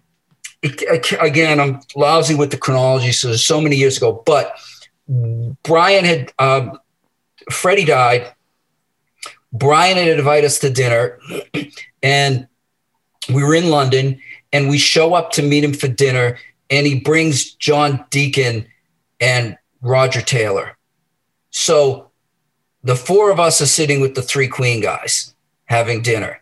again, 0.63 1.59
I'm 1.59 1.81
lousy 1.95 2.35
with 2.35 2.51
the 2.51 2.57
chronology. 2.57 3.11
So 3.11 3.29
there's 3.29 3.45
so 3.45 3.61
many 3.61 3.75
years 3.75 3.97
ago, 3.97 4.23
but 4.25 4.55
Brian 5.63 6.05
had, 6.05 6.33
um, 6.39 6.79
Freddie 7.51 7.85
died. 7.85 8.33
Brian 9.53 9.97
had 9.97 10.19
invited 10.19 10.45
us 10.45 10.59
to 10.59 10.69
dinner 10.69 11.19
and 12.03 12.47
we 13.33 13.43
were 13.43 13.55
in 13.55 13.69
London 13.69 14.21
and 14.51 14.69
we 14.69 14.77
show 14.77 15.13
up 15.13 15.31
to 15.31 15.41
meet 15.41 15.63
him 15.63 15.73
for 15.73 15.87
dinner 15.87 16.37
and 16.69 16.85
he 16.85 16.99
brings 16.99 17.53
John 17.53 18.05
Deacon 18.09 18.67
and 19.19 19.57
Roger 19.81 20.21
Taylor. 20.21 20.77
So 21.49 22.06
the 22.83 22.95
four 22.95 23.31
of 23.31 23.39
us 23.39 23.61
are 23.61 23.65
sitting 23.67 24.01
with 24.01 24.15
the 24.15 24.21
three 24.21 24.47
Queen 24.47 24.81
guys 24.81 25.33
having 25.65 26.01
dinner. 26.01 26.41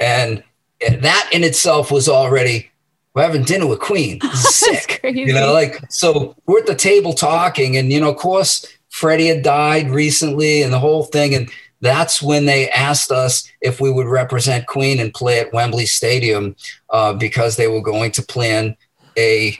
And 0.00 0.42
that 0.80 1.28
in 1.32 1.44
itself 1.44 1.90
was 1.90 2.08
already 2.08 2.70
we're 3.14 3.22
having 3.22 3.44
dinner 3.44 3.66
with 3.66 3.80
Queen. 3.80 4.20
Sick. 4.34 5.00
You 5.02 5.32
know, 5.32 5.50
like 5.50 5.80
so 5.90 6.36
we're 6.44 6.58
at 6.58 6.66
the 6.66 6.74
table 6.74 7.14
talking, 7.14 7.74
and 7.78 7.90
you 7.90 7.98
know, 7.98 8.10
of 8.10 8.18
course, 8.18 8.66
Freddie 8.90 9.28
had 9.28 9.42
died 9.42 9.90
recently 9.90 10.62
and 10.62 10.70
the 10.70 10.78
whole 10.78 11.04
thing. 11.04 11.34
And 11.34 11.50
that's 11.80 12.22
when 12.22 12.44
they 12.44 12.68
asked 12.70 13.10
us 13.10 13.50
if 13.62 13.80
we 13.80 13.90
would 13.90 14.06
represent 14.06 14.66
Queen 14.66 15.00
and 15.00 15.14
play 15.14 15.40
at 15.40 15.52
Wembley 15.52 15.86
Stadium 15.86 16.56
uh, 16.90 17.14
because 17.14 17.56
they 17.56 17.68
were 17.68 17.80
going 17.80 18.10
to 18.12 18.22
plan 18.22 18.76
a 19.16 19.58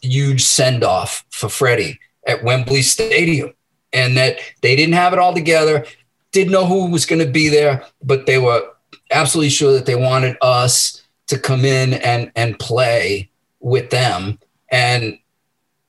huge 0.00 0.42
send 0.42 0.84
off 0.84 1.24
for 1.30 1.48
Freddie 1.48 1.98
at 2.26 2.44
Wembley 2.44 2.82
Stadium. 2.82 3.52
And 3.92 4.16
that 4.16 4.38
they 4.60 4.76
didn't 4.76 4.94
have 4.94 5.12
it 5.12 5.18
all 5.18 5.34
together, 5.34 5.84
didn't 6.32 6.52
know 6.52 6.66
who 6.66 6.90
was 6.90 7.06
going 7.06 7.24
to 7.24 7.30
be 7.30 7.48
there, 7.48 7.84
but 8.02 8.26
they 8.26 8.38
were 8.38 8.62
absolutely 9.10 9.50
sure 9.50 9.72
that 9.72 9.86
they 9.86 9.96
wanted 9.96 10.36
us 10.40 11.02
to 11.26 11.38
come 11.38 11.64
in 11.64 11.94
and, 11.94 12.30
and 12.36 12.58
play 12.58 13.30
with 13.58 13.90
them. 13.90 14.38
And 14.70 15.18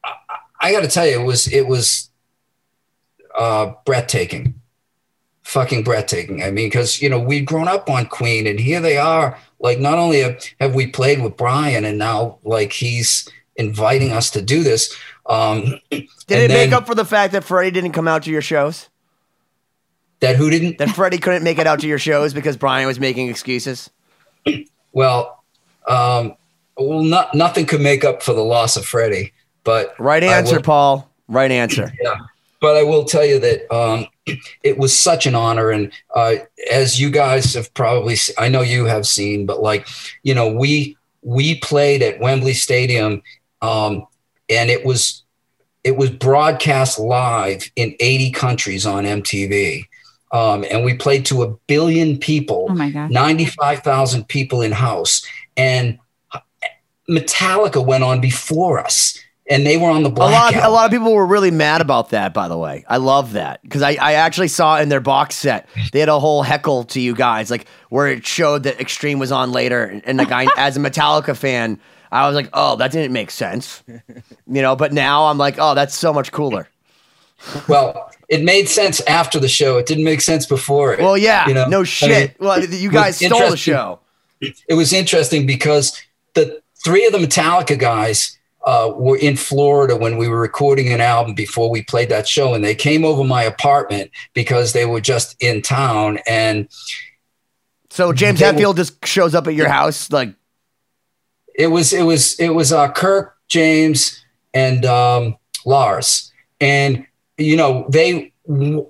I, 0.03 0.13
I 0.59 0.71
got 0.71 0.81
to 0.81 0.87
tell 0.87 1.05
you, 1.05 1.21
it 1.21 1.25
was, 1.25 1.51
it 1.51 1.67
was 1.67 2.09
uh, 3.37 3.73
breathtaking 3.85 4.61
fucking 5.51 5.83
breathtaking. 5.83 6.41
I 6.41 6.49
mean, 6.49 6.67
because 6.67 7.01
you 7.01 7.09
know 7.09 7.19
we'd 7.19 7.45
grown 7.45 7.67
up 7.67 7.89
on 7.89 8.05
Queen, 8.05 8.47
and 8.47 8.59
here 8.59 8.79
they 8.79 8.97
are. 8.97 9.37
Like, 9.59 9.79
not 9.79 9.99
only 9.99 10.21
have, 10.21 10.43
have 10.59 10.73
we 10.73 10.87
played 10.87 11.21
with 11.21 11.35
Brian, 11.35 11.83
and 11.83 11.97
now 11.97 12.39
like 12.43 12.71
he's 12.71 13.27
inviting 13.57 14.11
us 14.11 14.29
to 14.31 14.41
do 14.41 14.63
this. 14.63 14.95
Um, 15.25 15.79
Did 15.89 16.01
it 16.01 16.07
then- 16.27 16.49
make 16.49 16.71
up 16.71 16.85
for 16.87 16.95
the 16.95 17.05
fact 17.05 17.33
that 17.33 17.43
Freddie 17.43 17.71
didn't 17.71 17.91
come 17.91 18.07
out 18.07 18.23
to 18.23 18.31
your 18.31 18.41
shows? 18.41 18.89
that? 20.19 20.35
Who 20.35 20.49
didn't? 20.49 20.77
That 20.77 20.89
Freddie 20.89 21.17
couldn't 21.17 21.43
make 21.43 21.57
it 21.57 21.65
out 21.67 21.79
to 21.79 21.87
your 21.87 21.97
shows 21.99 22.33
because 22.33 22.55
Brian 22.57 22.85
was 22.87 22.99
making 22.99 23.29
excuses? 23.29 23.89
Well, 24.93 25.41
um, 25.87 26.35
well, 26.75 27.01
not, 27.01 27.33
nothing 27.33 27.65
could 27.65 27.79
make 27.79 28.03
up 28.03 28.21
for 28.21 28.33
the 28.33 28.43
loss 28.43 28.75
of 28.75 28.85
Freddie. 28.85 29.31
But 29.63 29.95
Right 29.97 30.21
answer, 30.21 30.55
will- 30.57 30.63
Paul. 30.63 31.09
Right 31.29 31.49
answer. 31.49 31.93
Yeah. 32.03 32.15
but 32.59 32.75
I 32.75 32.83
will 32.83 33.05
tell 33.05 33.23
you 33.25 33.39
that 33.39 33.73
um, 33.73 34.05
it 34.63 34.77
was 34.77 34.97
such 34.97 35.25
an 35.25 35.33
honor. 35.33 35.71
And 35.71 35.93
uh, 36.13 36.35
as 36.69 36.99
you 36.99 37.09
guys 37.09 37.53
have 37.53 37.73
probably, 37.73 38.17
I 38.37 38.49
know 38.49 38.61
you 38.61 38.83
have 38.83 39.07
seen, 39.07 39.45
but 39.45 39.61
like, 39.61 39.87
you 40.23 40.35
know, 40.35 40.51
we 40.51 40.97
we 41.21 41.55
played 41.59 42.01
at 42.01 42.19
Wembley 42.19 42.53
Stadium, 42.53 43.21
um, 43.61 44.05
and 44.51 44.69
it 44.69 44.85
was 44.85 45.23
it 45.83 45.97
was 45.97 46.11
broadcast 46.11 46.99
live 46.99 47.71
in 47.75 47.95
80 47.99 48.31
countries 48.31 48.85
on 48.85 49.03
MTV. 49.03 49.87
Um, 50.31 50.63
and 50.69 50.85
we 50.85 50.93
played 50.93 51.25
to 51.25 51.41
a 51.43 51.51
billion 51.67 52.17
people 52.17 52.67
Oh 52.69 52.75
my 52.75 52.91
god. 52.91 53.09
95,000 53.09 54.27
people 54.27 54.61
in 54.61 54.71
house. 54.71 55.25
And 55.57 55.97
Metallica 57.09 57.83
went 57.85 58.03
on 58.03 58.21
before 58.21 58.79
us, 58.79 59.17
and 59.51 59.67
they 59.67 59.77
were 59.77 59.89
on 59.89 60.03
the 60.03 60.09
A 60.09 60.11
lot, 60.11 60.55
of, 60.55 60.63
a 60.63 60.69
lot 60.69 60.85
of 60.85 60.91
people 60.91 61.13
were 61.13 61.25
really 61.25 61.51
mad 61.51 61.81
about 61.81 62.09
that. 62.11 62.33
By 62.33 62.47
the 62.47 62.57
way, 62.57 62.85
I 62.87 62.97
love 62.97 63.33
that 63.33 63.61
because 63.61 63.81
I, 63.81 63.91
I 63.99 64.13
actually 64.13 64.47
saw 64.47 64.79
in 64.79 64.89
their 64.89 65.01
box 65.01 65.35
set 65.35 65.67
they 65.91 65.99
had 65.99 66.09
a 66.09 66.19
whole 66.19 66.41
heckle 66.41 66.85
to 66.85 67.01
you 67.01 67.13
guys, 67.13 67.51
like 67.51 67.67
where 67.89 68.07
it 68.07 68.25
showed 68.25 68.63
that 68.63 68.79
Extreme 68.79 69.19
was 69.19 69.31
on 69.31 69.51
later, 69.51 69.83
and, 69.83 70.01
and 70.05 70.17
like 70.17 70.31
I, 70.31 70.47
as 70.57 70.77
a 70.77 70.79
Metallica 70.79 71.35
fan, 71.35 71.79
I 72.11 72.27
was 72.27 72.35
like, 72.35 72.49
oh, 72.53 72.77
that 72.77 72.91
didn't 72.91 73.11
make 73.11 73.29
sense, 73.29 73.83
you 73.87 74.61
know. 74.61 74.75
But 74.75 74.93
now 74.93 75.25
I'm 75.25 75.37
like, 75.37 75.55
oh, 75.59 75.75
that's 75.75 75.95
so 75.95 76.13
much 76.13 76.31
cooler. 76.31 76.69
Well, 77.67 78.11
it 78.29 78.43
made 78.43 78.69
sense 78.69 79.01
after 79.01 79.39
the 79.39 79.49
show. 79.49 79.77
It 79.77 79.85
didn't 79.85 80.03
make 80.05 80.21
sense 80.21 80.45
before 80.45 80.93
it. 80.93 80.99
Well, 80.99 81.17
yeah, 81.17 81.47
you 81.47 81.53
know? 81.53 81.63
I 81.63 81.67
no 81.67 81.79
mean, 81.79 81.85
shit. 81.85 82.39
well, 82.39 82.63
you 82.63 82.89
guys 82.89 83.17
stole 83.17 83.49
the 83.49 83.57
show. 83.57 83.99
it 84.39 84.75
was 84.75 84.93
interesting 84.93 85.45
because 85.45 86.01
the 86.35 86.61
three 86.83 87.05
of 87.05 87.11
the 87.11 87.19
Metallica 87.19 87.77
guys 87.77 88.37
uh, 88.65 88.91
were 88.95 89.17
in 89.17 89.35
Florida 89.35 89.95
when 89.95 90.17
we 90.17 90.27
were 90.27 90.39
recording 90.39 90.93
an 90.93 91.01
album 91.01 91.33
before 91.33 91.69
we 91.69 91.83
played 91.83 92.09
that 92.09 92.27
show, 92.27 92.53
and 92.53 92.63
they 92.63 92.75
came 92.75 93.03
over 93.03 93.23
my 93.23 93.43
apartment 93.43 94.11
because 94.33 94.73
they 94.73 94.85
were 94.85 95.01
just 95.01 95.35
in 95.41 95.61
town. 95.61 96.19
And 96.27 96.67
So 97.89 98.13
James 98.13 98.39
Hetfield 98.39 98.75
just 98.75 99.05
shows 99.05 99.33
up 99.33 99.47
at 99.47 99.55
your 99.55 99.69
house, 99.69 100.11
like 100.11 100.35
it 101.55 101.67
was 101.67 101.93
it 101.93 102.03
was 102.03 102.39
it 102.39 102.49
was 102.49 102.71
uh, 102.71 102.91
Kirk, 102.91 103.35
James, 103.47 104.23
and 104.53 104.85
um, 104.85 105.37
Lars, 105.65 106.31
and 106.59 107.05
you 107.37 107.55
know 107.55 107.85
they. 107.89 108.29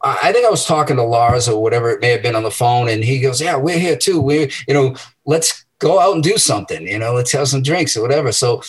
I 0.04 0.32
think 0.32 0.46
I 0.46 0.50
was 0.50 0.66
talking 0.66 0.96
to 0.96 1.04
Lars 1.04 1.48
or 1.48 1.62
whatever 1.62 1.92
it 1.92 2.00
may 2.00 2.10
have 2.10 2.24
been 2.24 2.36
on 2.38 2.44
the 2.44 2.52
phone, 2.52 2.88
and 2.88 3.04
he 3.04 3.20
goes, 3.20 3.42
"Yeah, 3.42 3.58
we're 3.58 3.78
here 3.78 3.98
too. 3.98 4.20
We're 4.20 4.50
you 4.68 4.74
know, 4.74 4.96
let's 5.26 5.66
go 5.80 6.00
out 6.00 6.16
and 6.16 6.24
do 6.24 6.38
something. 6.38 6.88
You 6.88 6.98
know, 6.98 7.14
let's 7.14 7.32
have 7.34 7.48
some 7.48 7.62
drinks 7.62 7.96
or 7.96 8.02
whatever." 8.02 8.32
So 8.32 8.64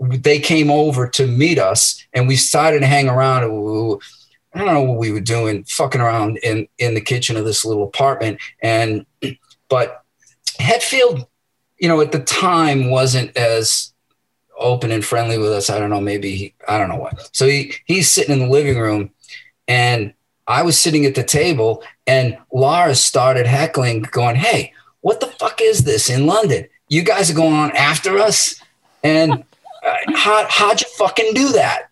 they 0.00 0.38
came 0.38 0.70
over 0.70 1.08
to 1.08 1.26
meet 1.26 1.58
us, 1.58 2.04
and 2.12 2.28
we 2.28 2.36
started 2.36 2.80
to 2.80 2.86
hang 2.86 3.08
around. 3.08 3.44
And 3.44 3.52
we 3.52 3.96
I 4.54 4.64
don't 4.64 4.74
know 4.74 4.82
what 4.82 4.98
we 4.98 5.12
were 5.12 5.20
doing, 5.20 5.64
fucking 5.64 6.00
around 6.00 6.38
in 6.38 6.68
in 6.78 6.94
the 6.94 7.00
kitchen 7.00 7.36
of 7.36 7.44
this 7.44 7.64
little 7.64 7.84
apartment, 7.84 8.40
and 8.62 9.06
but 9.68 10.02
Hetfield 10.58 11.26
you 11.78 11.88
know, 11.88 12.00
at 12.00 12.12
the 12.12 12.20
time 12.20 12.90
wasn't 12.90 13.36
as 13.36 13.92
open 14.58 14.90
and 14.90 15.04
friendly 15.04 15.38
with 15.38 15.52
us. 15.52 15.70
I 15.70 15.78
don't 15.78 15.90
know, 15.90 16.00
maybe 16.00 16.34
he, 16.34 16.54
I 16.66 16.78
don't 16.78 16.88
know 16.88 16.96
what. 16.96 17.30
So 17.34 17.46
he 17.46 17.74
he's 17.84 18.10
sitting 18.10 18.32
in 18.32 18.40
the 18.40 18.52
living 18.52 18.78
room 18.78 19.10
and 19.68 20.12
I 20.46 20.62
was 20.62 20.78
sitting 20.78 21.06
at 21.06 21.14
the 21.14 21.22
table 21.22 21.82
and 22.06 22.36
Lars 22.52 23.00
started 23.00 23.46
heckling, 23.46 24.02
going, 24.10 24.36
Hey, 24.36 24.72
what 25.00 25.20
the 25.20 25.26
fuck 25.26 25.60
is 25.60 25.84
this 25.84 26.10
in 26.10 26.26
London? 26.26 26.66
You 26.88 27.02
guys 27.02 27.30
are 27.30 27.34
going 27.34 27.54
on 27.54 27.70
after 27.76 28.18
us? 28.18 28.60
And 29.04 29.44
uh, 29.88 30.12
how, 30.14 30.46
how'd 30.48 30.80
you 30.80 30.86
fucking 30.96 31.34
do 31.34 31.52
that? 31.52 31.90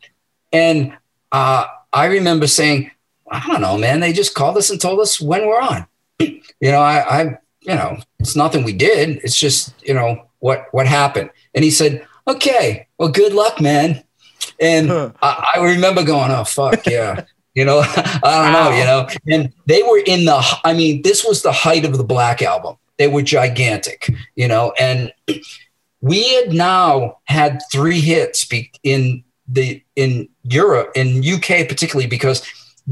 And 0.53 0.97
uh, 1.32 1.66
I 1.92 2.07
remember 2.07 2.47
saying, 2.47 2.90
I 3.30 3.47
don't 3.47 3.61
know, 3.61 3.76
man. 3.76 4.01
They 4.01 4.12
just 4.12 4.34
called 4.34 4.57
us 4.57 4.70
and 4.70 4.80
told 4.80 5.01
us 5.01 5.20
when 5.20 5.47
we're 5.47 5.61
on. 5.61 5.86
You 6.59 6.70
know, 6.70 6.80
I, 6.80 7.20
I 7.20 7.22
you 7.61 7.74
know, 7.74 7.99
it's 8.18 8.34
nothing 8.34 8.64
we 8.64 8.72
did. 8.72 9.20
It's 9.22 9.38
just, 9.38 9.74
you 9.86 9.92
know, 9.92 10.26
what 10.38 10.68
what 10.70 10.86
happened. 10.86 11.28
And 11.55 11.62
he 11.62 11.70
said, 11.70 12.07
Okay, 12.26 12.86
well, 12.97 13.11
good 13.11 13.34
luck, 13.34 13.61
man. 13.61 14.03
And 14.59 14.90
I, 14.90 15.51
I 15.57 15.61
remember 15.62 16.03
going, 16.03 16.30
Oh 16.30 16.44
fuck, 16.44 16.86
yeah. 16.86 17.24
You 17.55 17.64
know, 17.64 17.78
I 17.86 18.20
don't 18.22 18.53
know, 18.53 18.70
you 18.70 18.84
know. 18.84 19.09
And 19.34 19.53
they 19.64 19.82
were 19.82 20.03
in 20.07 20.26
the 20.26 20.42
I 20.62 20.74
mean, 20.74 21.01
this 21.01 21.24
was 21.24 21.42
the 21.42 21.53
height 21.53 21.86
of 21.86 21.97
the 21.97 22.05
black 22.05 22.42
album. 22.42 22.76
They 22.99 23.09
were 23.09 23.22
gigantic, 23.22 24.11
you 24.34 24.47
know, 24.47 24.74
and 24.78 25.11
we 26.07 26.35
had 26.35 26.53
now 26.53 27.19
had 27.25 27.61
three 27.73 28.01
hits 28.01 28.47
in 28.85 29.25
the 29.49 29.83
in 29.97 30.29
Europe, 30.45 30.93
in 30.95 31.19
UK 31.19 31.69
particularly, 31.69 32.07
because 32.07 32.43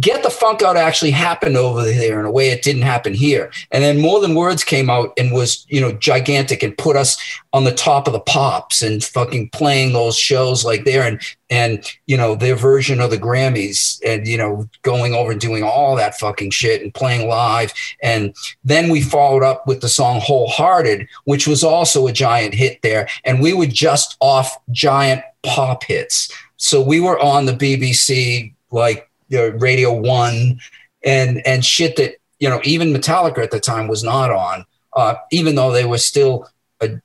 Get 0.00 0.24
the 0.24 0.30
Funk 0.30 0.60
Out 0.62 0.76
actually 0.76 1.12
happened 1.12 1.56
over 1.56 1.84
there 1.84 2.18
in 2.18 2.26
a 2.26 2.30
way 2.30 2.48
it 2.48 2.62
didn't 2.62 2.82
happen 2.82 3.14
here. 3.14 3.52
And 3.70 3.84
then 3.84 4.00
More 4.00 4.20
Than 4.20 4.34
Words 4.34 4.64
came 4.64 4.90
out 4.90 5.12
and 5.16 5.32
was, 5.32 5.64
you 5.68 5.80
know, 5.80 5.92
gigantic 5.92 6.64
and 6.64 6.76
put 6.76 6.96
us 6.96 7.16
on 7.52 7.62
the 7.62 7.72
top 7.72 8.08
of 8.08 8.12
the 8.12 8.20
pops 8.20 8.82
and 8.82 9.04
fucking 9.04 9.50
playing 9.50 9.92
those 9.92 10.18
shows 10.18 10.64
like 10.64 10.84
there 10.84 11.02
and 11.04 11.20
and 11.50 11.84
you 12.06 12.16
know 12.16 12.34
their 12.34 12.56
version 12.56 13.00
of 13.00 13.10
the 13.10 13.18
Grammys 13.18 14.00
and 14.04 14.26
you 14.26 14.36
know 14.36 14.68
going 14.82 15.14
over 15.14 15.30
and 15.30 15.40
doing 15.40 15.62
all 15.62 15.94
that 15.94 16.18
fucking 16.18 16.50
shit 16.50 16.82
and 16.82 16.92
playing 16.92 17.28
live. 17.28 17.72
And 18.02 18.34
then 18.64 18.88
we 18.88 19.00
followed 19.00 19.44
up 19.44 19.66
with 19.66 19.80
the 19.80 19.88
song 19.88 20.20
Wholehearted 20.20 21.06
which 21.24 21.46
was 21.46 21.62
also 21.62 22.06
a 22.06 22.12
giant 22.12 22.54
hit 22.54 22.82
there. 22.82 23.08
And 23.24 23.40
we 23.40 23.52
were 23.52 23.66
just 23.66 24.16
off 24.20 24.56
giant 24.70 25.22
pop 25.42 25.84
hits. 25.84 26.32
So 26.56 26.80
we 26.80 27.00
were 27.00 27.18
on 27.20 27.46
the 27.46 27.52
BBC 27.52 28.54
like 28.70 29.08
the 29.36 29.52
Radio 29.58 29.92
One 29.92 30.60
and 31.04 31.46
and 31.46 31.64
shit 31.64 31.96
that 31.96 32.16
you 32.38 32.48
know 32.48 32.60
even 32.64 32.92
Metallica 32.92 33.38
at 33.38 33.50
the 33.50 33.60
time 33.60 33.88
was 33.88 34.02
not 34.02 34.30
on 34.30 34.64
uh, 34.94 35.16
even 35.30 35.54
though 35.54 35.72
they 35.72 35.84
were 35.84 35.98
still 35.98 36.48
a 36.80 37.00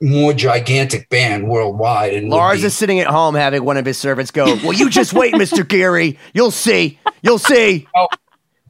more 0.00 0.32
gigantic 0.32 1.08
band 1.08 1.48
worldwide 1.48 2.14
and 2.14 2.28
Lars 2.28 2.60
be- 2.60 2.66
is 2.66 2.76
sitting 2.76 3.00
at 3.00 3.06
home 3.06 3.34
having 3.34 3.64
one 3.64 3.76
of 3.76 3.86
his 3.86 3.98
servants 3.98 4.30
go, 4.30 4.44
Well, 4.62 4.72
you 4.72 4.90
just 4.90 5.12
wait, 5.12 5.34
Mr. 5.34 5.66
Geary. 5.66 6.18
You'll 6.34 6.50
see. 6.50 6.98
You'll 7.22 7.38
see. 7.38 7.86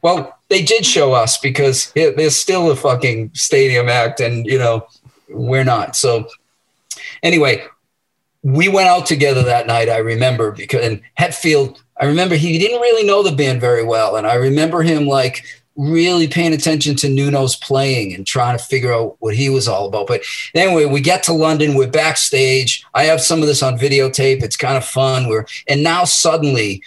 Well, 0.02 0.36
they 0.48 0.62
did 0.62 0.84
show 0.84 1.12
us 1.12 1.38
because 1.38 1.92
it, 1.94 2.16
there's 2.16 2.36
still 2.36 2.70
a 2.70 2.76
fucking 2.76 3.30
stadium 3.34 3.88
act, 3.88 4.20
and 4.20 4.44
you 4.46 4.58
know 4.58 4.86
we're 5.28 5.64
not. 5.64 5.96
So 5.96 6.28
anyway, 7.22 7.64
we 8.42 8.68
went 8.68 8.88
out 8.88 9.06
together 9.06 9.42
that 9.44 9.66
night. 9.66 9.88
I 9.88 9.98
remember 9.98 10.50
because 10.50 10.84
and 10.84 11.00
Hetfield. 11.18 11.78
I 12.02 12.06
remember 12.06 12.34
he 12.34 12.58
didn't 12.58 12.80
really 12.80 13.04
know 13.06 13.22
the 13.22 13.30
band 13.30 13.60
very 13.60 13.84
well, 13.84 14.16
and 14.16 14.26
I 14.26 14.34
remember 14.34 14.82
him 14.82 15.06
like 15.06 15.44
really 15.76 16.26
paying 16.26 16.52
attention 16.52 16.96
to 16.96 17.08
Nuno's 17.08 17.54
playing 17.54 18.12
and 18.12 18.26
trying 18.26 18.58
to 18.58 18.64
figure 18.64 18.92
out 18.92 19.16
what 19.20 19.36
he 19.36 19.48
was 19.48 19.68
all 19.68 19.86
about. 19.86 20.08
But 20.08 20.22
anyway, 20.52 20.86
we 20.86 21.00
get 21.00 21.22
to 21.22 21.32
London. 21.32 21.76
We're 21.76 21.86
backstage. 21.86 22.84
I 22.92 23.04
have 23.04 23.20
some 23.20 23.40
of 23.40 23.46
this 23.46 23.62
on 23.62 23.78
videotape. 23.78 24.42
It's 24.42 24.56
kind 24.56 24.76
of 24.76 24.84
fun. 24.84 25.28
We're 25.28 25.46
and 25.68 25.84
now 25.84 26.02
suddenly 26.02 26.82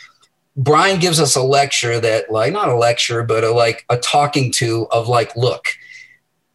Brian 0.58 1.00
gives 1.00 1.22
us 1.22 1.38
a 1.38 1.42
lecture 1.42 1.98
that, 2.02 2.30
like, 2.30 2.52
not 2.52 2.68
a 2.68 2.76
lecture, 2.76 3.24
but 3.24 3.46
a, 3.46 3.52
like 3.52 3.86
a 3.90 3.96
talking 3.96 4.52
to 4.56 4.86
of 4.92 5.08
like, 5.08 5.34
look, 5.38 5.70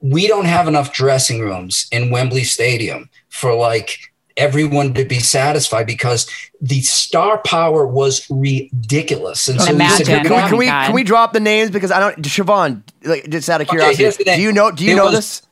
we 0.01 0.29
don't 0.29 0.45
have 0.45 0.69
enough 0.69 0.93
dressing 0.93 1.41
rooms 1.41 1.87
in 1.93 2.11
Wembley 2.11 2.45
Stadium 2.45 3.09
for 3.31 3.55
like 3.55 4.10
everyone 4.37 4.95
to 4.95 5.05
be 5.05 5.19
satisfied 5.19 5.87
because 5.87 6.27
the 6.61 6.81
star 6.83 7.39
power 7.39 7.87
was 7.87 8.29
ridiculous. 8.31 9.49
And 9.49 9.61
so 9.61 9.73
we 9.75 9.89
said, 9.89 10.07
Can 10.07 10.23
we, 10.23 10.29
can 10.29 10.57
we 10.59 10.67
can 10.67 10.93
we 10.95 11.03
drop 11.05 11.33
the 11.33 11.41
names 11.41 11.71
because 11.71 11.91
I 11.91 12.01
don't 12.01 12.17
Siobhan, 12.23 12.83
like 13.05 13.29
just 13.29 13.49
out 13.51 13.61
of 13.61 13.69
Okay, 13.69 13.77
curiosity. 13.77 14.03
here's 14.03 14.17
the 14.17 14.25
thing. 14.25 14.37
do 14.37 14.43
you 14.43 14.53
know 14.53 14.71
do 14.71 14.85
you 14.85 14.93
It 14.93 14.97
know 14.97 15.07
was- 15.07 15.15
this? 15.15 15.43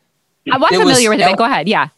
I'm 0.50 0.62
It 0.62 0.68
familiar 0.68 1.10
was 1.10 1.18
with 1.18 1.26
it. 1.26 1.30
But 1.30 1.38
Go 1.38 1.44
ahead. 1.44 1.68
Yeah. 1.68 1.88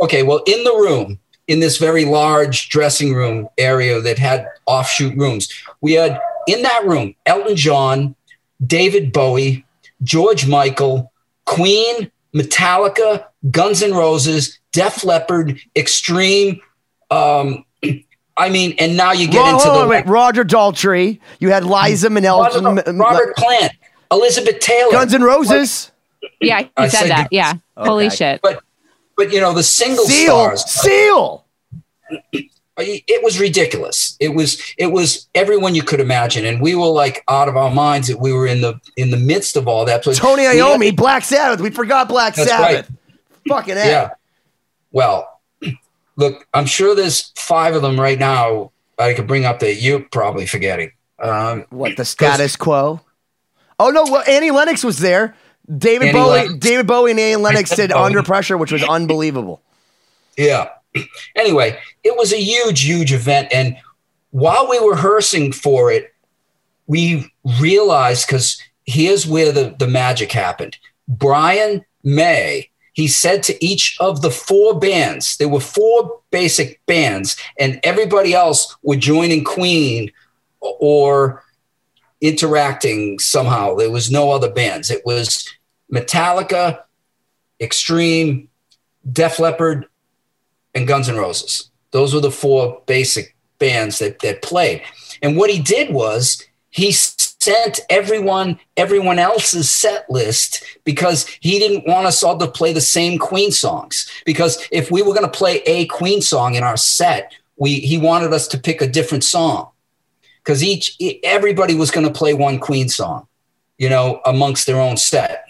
okay, 0.00 0.22
well, 0.22 0.42
in 0.46 0.62
the 0.64 0.72
room, 0.74 1.18
in 1.48 1.58
this 1.60 1.76
very 1.78 2.04
large 2.04 2.68
dressing 2.68 3.14
room 3.14 3.48
area 3.58 4.00
that 4.00 4.16
had 4.18 4.46
offshoot 4.66 5.16
rooms, 5.16 5.48
we 5.80 5.92
had 5.94 6.20
in 6.46 6.62
that 6.62 6.86
room 6.86 7.14
Elton 7.26 7.56
John, 7.56 8.14
David 8.64 9.12
Bowie, 9.12 9.64
George 10.02 10.46
Michael, 10.46 11.10
Queen, 11.46 12.10
Metallica, 12.34 13.24
Guns 13.50 13.82
N' 13.82 13.92
Roses, 13.94 14.58
Def 14.74 15.04
Leppard, 15.04 15.58
Extreme. 15.76 16.60
Um, 17.10 17.64
I 18.36 18.50
mean, 18.50 18.74
and 18.78 18.96
now 18.96 19.12
you 19.12 19.28
get 19.28 19.38
Ro- 19.40 19.50
into 19.54 19.64
the 19.64 19.70
on, 19.82 19.88
wait, 19.88 20.06
Roger 20.06 20.44
Daltrey. 20.44 21.20
You 21.38 21.50
had 21.50 21.64
Liza 21.64 22.08
Minnelli, 22.08 22.52
Robert, 22.64 22.88
M- 22.88 22.98
Robert 22.98 23.36
Plant, 23.36 23.72
Elizabeth 24.10 24.58
Taylor, 24.58 24.90
Guns 24.90 25.14
N' 25.14 25.22
Roses, 25.22 25.92
Yeah. 26.40 26.62
He 26.62 26.70
I 26.76 26.88
said 26.88 26.98
said 26.98 27.10
that. 27.10 27.28
you- 27.30 27.38
Yeah. 27.38 27.52
Holy 27.76 28.10
shit. 28.10 28.40
but 28.42 28.60
but 29.16 29.32
you 29.32 29.40
know 29.40 29.52
the 29.52 29.62
single 29.62 30.04
Seal, 30.04 30.56
stars. 30.56 30.64
Seal. 30.68 31.46
it 32.76 33.22
was 33.22 33.38
ridiculous 33.38 34.16
it 34.18 34.30
was 34.34 34.60
it 34.78 34.88
was 34.88 35.28
everyone 35.36 35.76
you 35.76 35.82
could 35.82 36.00
imagine 36.00 36.44
and 36.44 36.60
we 36.60 36.74
were 36.74 36.88
like 36.88 37.22
out 37.28 37.48
of 37.48 37.56
our 37.56 37.70
minds 37.72 38.08
that 38.08 38.18
we 38.18 38.32
were 38.32 38.46
in 38.48 38.60
the 38.60 38.74
in 38.96 39.10
the 39.10 39.16
midst 39.16 39.56
of 39.56 39.68
all 39.68 39.84
that 39.84 40.02
But 40.04 40.16
Tony 40.16 40.42
we 40.42 40.46
had- 40.46 40.56
Iommi, 40.56 40.94
Black 40.96 41.22
Sabbath. 41.24 41.60
We 41.60 41.70
forgot 41.70 42.08
Black 42.08 42.34
That's 42.34 42.50
Sabbath. 42.50 42.90
Fucking 43.48 43.76
A. 43.76 43.86
yeah 43.86 44.10
well 44.94 45.40
look, 46.16 46.46
I'm 46.54 46.64
sure 46.64 46.94
there's 46.94 47.32
five 47.36 47.74
of 47.74 47.82
them 47.82 48.00
right 48.00 48.18
now 48.18 48.70
I 48.98 49.12
could 49.12 49.26
bring 49.26 49.44
up 49.44 49.58
that 49.58 49.74
you're 49.74 50.00
probably 50.00 50.46
forgetting. 50.46 50.92
Um, 51.18 51.66
What 51.70 51.96
the 51.96 52.04
status 52.04 52.56
quo? 52.56 53.00
Oh 53.78 53.90
no, 53.90 54.04
well, 54.04 54.24
Annie 54.26 54.50
Lennox 54.50 54.82
was 54.84 54.98
there. 55.00 55.34
David 55.78 56.08
Annie 56.08 56.18
Bowie, 56.18 56.30
Lennox. 56.30 56.54
David 56.54 56.86
Bowie 56.86 57.10
and 57.10 57.20
Annie 57.20 57.42
Lennox 57.42 57.70
did 57.76 57.92
Under 57.92 58.22
Pressure, 58.22 58.56
which 58.56 58.72
was 58.72 58.82
unbelievable. 58.88 59.60
Yeah. 60.36 60.70
Anyway, 61.34 61.76
it 62.04 62.16
was 62.16 62.32
a 62.32 62.40
huge, 62.40 62.82
huge 62.84 63.12
event. 63.12 63.48
And 63.52 63.76
while 64.30 64.68
we 64.70 64.78
were 64.78 64.92
rehearsing 64.92 65.50
for 65.50 65.90
it, 65.90 66.14
we 66.86 67.32
realized 67.60 68.28
because 68.28 68.62
here's 68.86 69.26
where 69.26 69.50
the, 69.50 69.74
the 69.76 69.88
magic 69.88 70.30
happened. 70.30 70.78
Brian 71.08 71.84
May, 72.04 72.70
he 72.94 73.08
said 73.08 73.42
to 73.42 73.64
each 73.64 73.96
of 74.00 74.22
the 74.22 74.30
four 74.30 74.78
bands, 74.78 75.36
there 75.36 75.48
were 75.48 75.60
four 75.60 76.20
basic 76.30 76.80
bands, 76.86 77.36
and 77.58 77.80
everybody 77.82 78.34
else 78.34 78.74
were 78.82 78.96
joining 78.96 79.44
Queen 79.44 80.10
or 80.60 81.42
interacting 82.20 83.18
somehow. 83.18 83.74
There 83.74 83.90
was 83.90 84.10
no 84.10 84.30
other 84.30 84.50
bands. 84.50 84.90
It 84.90 85.04
was 85.04 85.46
Metallica, 85.92 86.82
Extreme, 87.60 88.48
Def 89.12 89.38
Leppard, 89.38 89.86
and 90.74 90.86
Guns 90.86 91.08
N' 91.08 91.16
Roses. 91.16 91.70
Those 91.90 92.14
were 92.14 92.20
the 92.20 92.30
four 92.30 92.80
basic 92.86 93.36
bands 93.58 93.98
that, 93.98 94.20
that 94.20 94.42
played. 94.42 94.82
And 95.20 95.36
what 95.36 95.50
he 95.50 95.60
did 95.60 95.92
was 95.92 96.44
he 96.70 96.92
sent 97.44 97.80
everyone 97.90 98.58
everyone 98.76 99.18
else's 99.18 99.70
set 99.70 100.08
list 100.10 100.64
because 100.84 101.26
he 101.40 101.58
didn't 101.58 101.86
want 101.86 102.06
us 102.06 102.22
all 102.22 102.38
to 102.38 102.48
play 102.48 102.72
the 102.72 102.80
same 102.80 103.18
Queen 103.18 103.50
songs. 103.50 104.10
Because 104.24 104.66
if 104.72 104.90
we 104.90 105.02
were 105.02 105.14
going 105.14 105.30
to 105.30 105.38
play 105.38 105.62
a 105.66 105.86
Queen 105.86 106.22
song 106.22 106.54
in 106.54 106.62
our 106.62 106.76
set, 106.76 107.32
we 107.56 107.74
he 107.80 107.98
wanted 107.98 108.32
us 108.32 108.48
to 108.48 108.58
pick 108.58 108.80
a 108.80 108.86
different 108.86 109.24
song 109.24 109.70
because 110.42 110.62
each 110.62 110.96
everybody 111.22 111.74
was 111.74 111.90
going 111.90 112.06
to 112.06 112.12
play 112.12 112.34
one 112.34 112.58
Queen 112.58 112.88
song, 112.88 113.26
you 113.78 113.88
know, 113.88 114.20
amongst 114.24 114.66
their 114.66 114.80
own 114.80 114.96
set. 114.96 115.44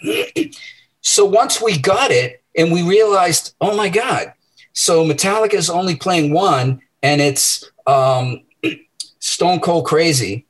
so 1.01 1.25
once 1.25 1.61
we 1.61 1.77
got 1.77 2.11
it 2.11 2.43
and 2.57 2.71
we 2.71 2.83
realized, 2.83 3.55
oh 3.61 3.75
my 3.75 3.89
God, 3.89 4.33
so 4.73 5.05
Metallica 5.05 5.53
is 5.53 5.69
only 5.69 5.95
playing 5.95 6.33
one, 6.33 6.81
and 7.01 7.21
it's 7.21 7.63
um, 7.87 8.43
Stone 9.19 9.61
Cold 9.61 9.85
Crazy. 9.85 10.44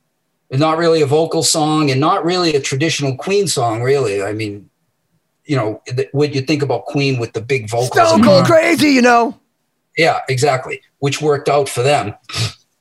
Not 0.50 0.78
really 0.78 1.02
a 1.02 1.06
vocal 1.06 1.42
song, 1.42 1.90
and 1.90 2.00
not 2.00 2.24
really 2.24 2.54
a 2.54 2.60
traditional 2.60 3.16
Queen 3.16 3.48
song. 3.48 3.82
Really, 3.82 4.22
I 4.22 4.32
mean, 4.32 4.70
you 5.44 5.56
know, 5.56 5.82
what 6.12 6.34
you 6.34 6.40
think 6.40 6.62
about 6.62 6.84
Queen 6.86 7.18
with 7.18 7.32
the 7.32 7.40
big 7.40 7.68
vocals. 7.68 8.08
Stone 8.08 8.20
and- 8.20 8.24
Cold 8.24 8.46
Crazy, 8.46 8.90
you 8.90 9.02
know. 9.02 9.38
yeah, 9.96 10.20
exactly. 10.28 10.80
Which 10.98 11.20
worked 11.20 11.48
out 11.48 11.68
for 11.68 11.82
them. 11.82 12.14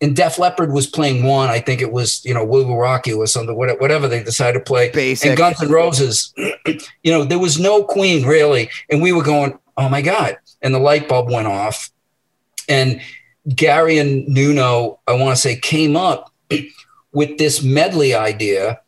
And 0.02 0.16
Def 0.16 0.38
Leppard 0.38 0.74
was 0.74 0.86
playing 0.88 1.24
one. 1.24 1.50
I 1.50 1.60
think 1.60 1.82
it 1.82 1.92
was, 1.92 2.24
you 2.26 2.34
know, 2.34 2.44
We 2.44 2.64
Will 2.64 2.78
Rock 2.78 3.08
You 3.08 3.20
or 3.22 3.28
something, 3.28 3.56
whatever 3.56 4.08
they 4.08 4.22
decided 4.22 4.60
to 4.60 4.64
play. 4.64 4.92
Basic. 4.92 5.30
And 5.30 5.38
Guns 5.38 5.62
N' 5.64 5.70
Roses, 5.70 6.34
you 6.38 7.12
know, 7.12 7.24
there 7.24 7.40
was 7.40 7.58
no 7.60 7.84
Queen 7.84 8.26
really. 8.26 8.70
And 8.90 9.02
we 9.02 9.14
were 9.14 9.24
going, 9.24 9.58
oh 9.78 9.88
my 9.90 10.02
God. 10.02 10.38
And 10.62 10.74
the 10.76 10.80
light 10.80 11.08
bulb 11.08 11.32
went 11.32 11.48
off. 11.48 11.92
And 12.68 13.02
Gary 13.48 13.98
and 13.98 14.28
Nuno, 14.28 15.00
I 15.08 15.14
want 15.14 15.36
to 15.36 15.42
say, 15.42 15.56
came 15.56 15.96
up 15.96 16.32
with 17.16 17.38
this 17.38 17.64
medley 17.64 18.14
idea. 18.14 18.80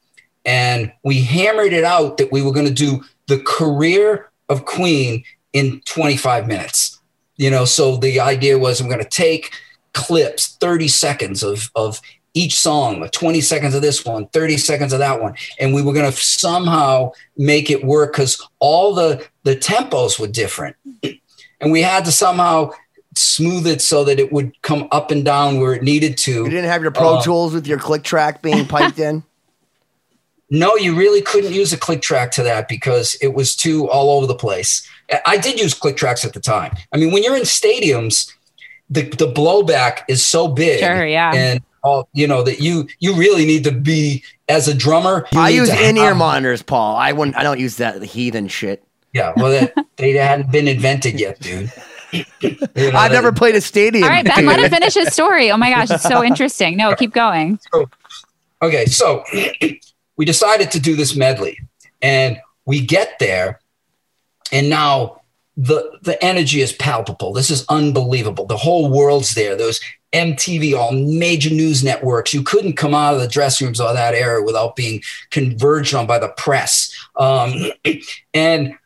And 0.45 0.91
we 1.03 1.21
hammered 1.21 1.73
it 1.73 1.84
out 1.84 2.17
that 2.17 2.32
we 2.32 2.41
were 2.41 2.51
going 2.51 2.67
to 2.67 2.73
do 2.73 3.03
the 3.28 3.39
career 3.39 4.30
of 4.49 4.65
Queen 4.65 5.23
in 5.53 5.82
25 5.86 6.47
minutes. 6.47 6.99
You 7.38 7.49
know, 7.49 7.65
so 7.65 7.97
the 7.97 8.19
idea 8.19 8.57
was 8.57 8.80
I'm 8.80 8.88
going 8.88 9.03
to 9.03 9.09
take 9.09 9.51
clips, 9.93 10.55
30 10.57 10.88
seconds 10.88 11.43
of, 11.43 11.71
of 11.75 11.99
each 12.34 12.55
song, 12.55 13.07
20 13.11 13.41
seconds 13.41 13.73
of 13.73 13.82
this 13.82 14.05
one, 14.05 14.28
30 14.28 14.57
seconds 14.57 14.93
of 14.93 14.99
that 14.99 15.21
one. 15.21 15.34
And 15.59 15.73
we 15.73 15.82
were 15.82 15.93
going 15.93 16.09
to 16.09 16.17
somehow 16.17 17.11
make 17.36 17.71
it 17.71 17.84
work 17.84 18.13
because 18.13 18.41
all 18.59 18.93
the, 18.93 19.25
the 19.43 19.55
tempos 19.55 20.19
were 20.19 20.28
different. 20.28 20.75
And 21.59 21.71
we 21.71 21.82
had 21.82 22.05
to 22.05 22.11
somehow 22.11 22.69
smooth 23.18 23.68
it 23.68 23.82
so 23.82 24.03
that 24.03 24.20
it 24.20 24.32
would 24.32 24.59
come 24.61 24.88
up 24.91 25.11
and 25.11 25.24
down 25.26 25.59
where 25.59 25.74
it 25.74 25.84
needed 25.84 26.18
to. 26.20 26.32
You 26.43 26.49
didn't 26.49 26.70
have 26.70 26.82
your 26.82 26.91
Pro 26.91 27.15
Uh, 27.15 27.22
Tools 27.22 27.53
with 27.53 27.68
your 27.68 27.80
click 27.80 28.03
track 28.03 28.41
being 28.41 28.65
piped 28.68 28.99
in. 28.99 29.24
No, 30.49 30.76
you 30.78 30.95
really 30.95 31.22
couldn't 31.22 31.51
use 31.53 31.74
a 31.74 31.78
click 31.78 32.01
track 32.01 32.32
to 32.32 32.43
that 32.43 32.70
because 32.70 33.15
it 33.22 33.34
was 33.34 33.55
too 33.55 33.89
all 33.89 34.18
over 34.18 34.28
the 34.28 34.36
place. 34.36 34.88
I- 35.11 35.22
I 35.26 35.38
did 35.38 35.59
use 35.59 35.74
click 35.74 35.97
tracks 35.97 36.24
at 36.24 36.34
the 36.34 36.39
time. 36.39 36.74
I 36.93 36.97
mean, 36.97 37.11
when 37.11 37.22
you're 37.24 37.36
in 37.36 37.43
stadiums, 37.43 38.32
the, 38.89 39.01
the 39.01 39.30
blowback 39.32 40.03
is 40.07 40.26
so 40.26 40.47
big. 40.47 40.80
Sure, 40.80 41.05
yeah. 41.05 41.34
And 41.34 41.61
all 41.84 42.07
you 42.13 42.28
know 42.28 42.41
that 42.43 42.59
you 42.59 42.88
you 42.99 43.13
really 43.13 43.45
need 43.45 43.63
to 43.65 43.72
be 43.72 44.24
as 44.49 44.68
a 44.68 44.74
drummer. 44.74 45.28
I 45.36 45.49
use 45.49 45.70
in-ear 45.70 46.15
monitors, 46.15 46.61
Paul. 46.63 46.95
I 46.95 47.11
wouldn't. 47.11 47.38
I 47.38 47.43
don't 47.43 47.59
use 47.59 47.78
that 47.78 48.01
heathen 48.01 48.47
shit. 48.47 48.84
Yeah, 49.13 49.34
well, 49.36 49.51
that, 49.51 49.74
they 49.97 50.13
hadn't 50.13 50.51
been 50.51 50.68
invented 50.68 51.20
yet, 51.20 51.39
dude. 51.39 51.72
You 52.41 52.91
know, 52.91 52.97
I've 52.97 53.12
never 53.12 53.34
played 53.34 53.55
a 53.55 53.62
stadium. 53.62 54.03
All 54.03 54.10
right, 54.10 54.24
Ben, 54.24 54.45
let 54.45 54.60
him 54.60 54.70
finish 54.70 54.93
his 54.93 55.10
story. 55.10 55.51
Oh 55.51 55.58
my 55.58 55.72
gosh, 55.72 55.91
it's 55.91 56.03
so 56.03 56.24
interesting. 56.24 56.78
No, 56.78 56.95
keep 56.95 57.12
going. 57.12 57.60
Okay, 58.62 58.86
so 58.86 59.24
we 60.18 60.26
decided 60.26 60.72
to 60.72 60.80
do 60.80 60.95
this 60.95 61.16
medley, 61.16 61.60
and 62.01 62.38
we 62.66 62.86
get 62.86 63.20
there, 63.20 63.60
and 64.51 64.70
now 64.70 65.22
the 65.58 65.97
the 66.03 66.24
energy 66.24 66.62
is 66.62 66.72
palpable. 66.72 67.34
This 67.34 67.49
is 67.49 67.66
unbelievable. 67.68 68.45
The 68.45 68.58
whole 68.58 68.89
world's 68.89 69.34
there. 69.36 69.55
Those 69.55 69.82
MTV, 70.14 70.78
all 70.78 70.91
major 70.91 71.49
news 71.49 71.84
networks. 71.84 72.34
You 72.34 72.43
couldn't 72.43 72.74
come 72.74 72.93
out 72.93 73.16
of 73.16 73.20
the 73.20 73.28
dressing 73.28 73.66
rooms 73.68 73.82
of 73.82 73.95
that 73.95 74.14
era 74.14 74.43
without 74.43 74.76
being 74.76 75.01
converged 75.32 75.93
on 75.93 76.08
by 76.08 76.20
the 76.20 76.30
press. 76.30 76.93
Um, 77.18 77.53
and 78.34 78.78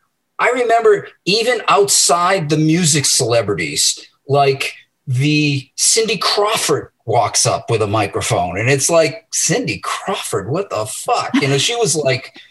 I 0.42 0.50
remember 0.50 1.08
even 1.26 1.62
outside 1.68 2.50
the 2.50 2.58
music 2.58 3.06
celebrities, 3.06 4.04
like 4.28 4.74
the 5.06 5.70
Cindy 5.76 6.18
Crawford 6.18 6.92
walks 7.06 7.46
up 7.46 7.70
with 7.70 7.84
a 7.84 7.88
microphone, 7.88 8.58
and 8.58 8.68
it's 8.68 8.90
like 8.90 9.28
Cindy 9.32 9.78
Crawford, 9.78 10.50
what 10.50 10.72
the 10.72 10.88
fuck? 10.88 11.30
You 11.36 11.48
know, 11.48 11.60
she 11.60 11.76
was 11.76 11.96
like, 11.96 12.42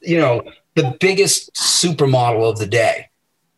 you 0.00 0.18
know, 0.18 0.44
the 0.76 0.96
biggest 1.00 1.52
supermodel 1.54 2.48
of 2.48 2.58
the 2.60 2.66
day. 2.66 3.08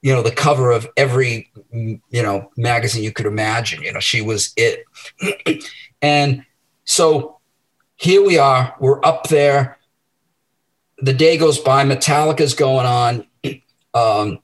You 0.01 0.15
know, 0.15 0.23
the 0.23 0.33
cover 0.33 0.71
of 0.71 0.89
every 0.97 1.53
you 1.73 2.01
know 2.11 2.51
magazine 2.57 3.05
you 3.05 3.13
could 3.13 3.27
imagine. 3.27 3.83
You 3.83 3.93
know, 3.93 4.01
she 4.01 4.23
was 4.23 4.55
it. 4.57 4.85
and 6.03 6.45
so 6.85 7.39
here 7.97 8.25
we 8.25 8.39
are. 8.39 8.75
We're 8.81 9.05
up 9.05 9.29
there. 9.29 9.79
The 10.99 11.13
day 11.13 11.37
goes 11.37 11.59
by. 11.59 11.85
Metallica's 11.85 12.55
going 12.55 12.87
on. 12.87 13.27
Um, 13.95 14.39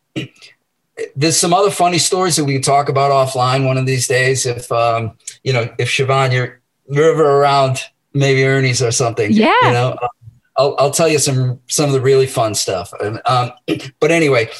there's 1.14 1.36
some 1.36 1.55
other 1.55 1.70
funny 1.70 1.99
stories 1.99 2.36
that 2.36 2.44
we 2.44 2.55
can 2.55 2.62
talk 2.62 2.88
about 2.88 3.11
offline 3.11 3.66
one 3.66 3.78
of 3.78 3.86
these 3.86 4.09
days. 4.09 4.46
If 4.46 4.70
um, 4.72 5.16
you 5.44 5.53
know, 5.53 5.72
if 5.78 5.88
Siobhan, 5.88 6.32
you're 6.32 6.61
you're 6.88 7.12
ever 7.12 7.40
around, 7.40 7.80
maybe 8.14 8.44
Ernie's 8.44 8.82
or 8.82 8.90
something. 8.90 9.32
Yeah. 9.32 9.55
You 9.62 9.70
know, 9.70 9.99
I'll 10.57 10.74
I'll 10.78 10.90
tell 10.90 11.09
you 11.09 11.18
some 11.18 11.61
some 11.68 11.86
of 11.86 11.92
the 11.92 12.01
really 12.01 12.26
fun 12.26 12.55
stuff. 12.55 12.92
Um, 13.26 13.53
but 14.01 14.11
anyway, 14.11 14.51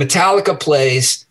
Metallica 0.00 0.58
plays. 0.58 1.26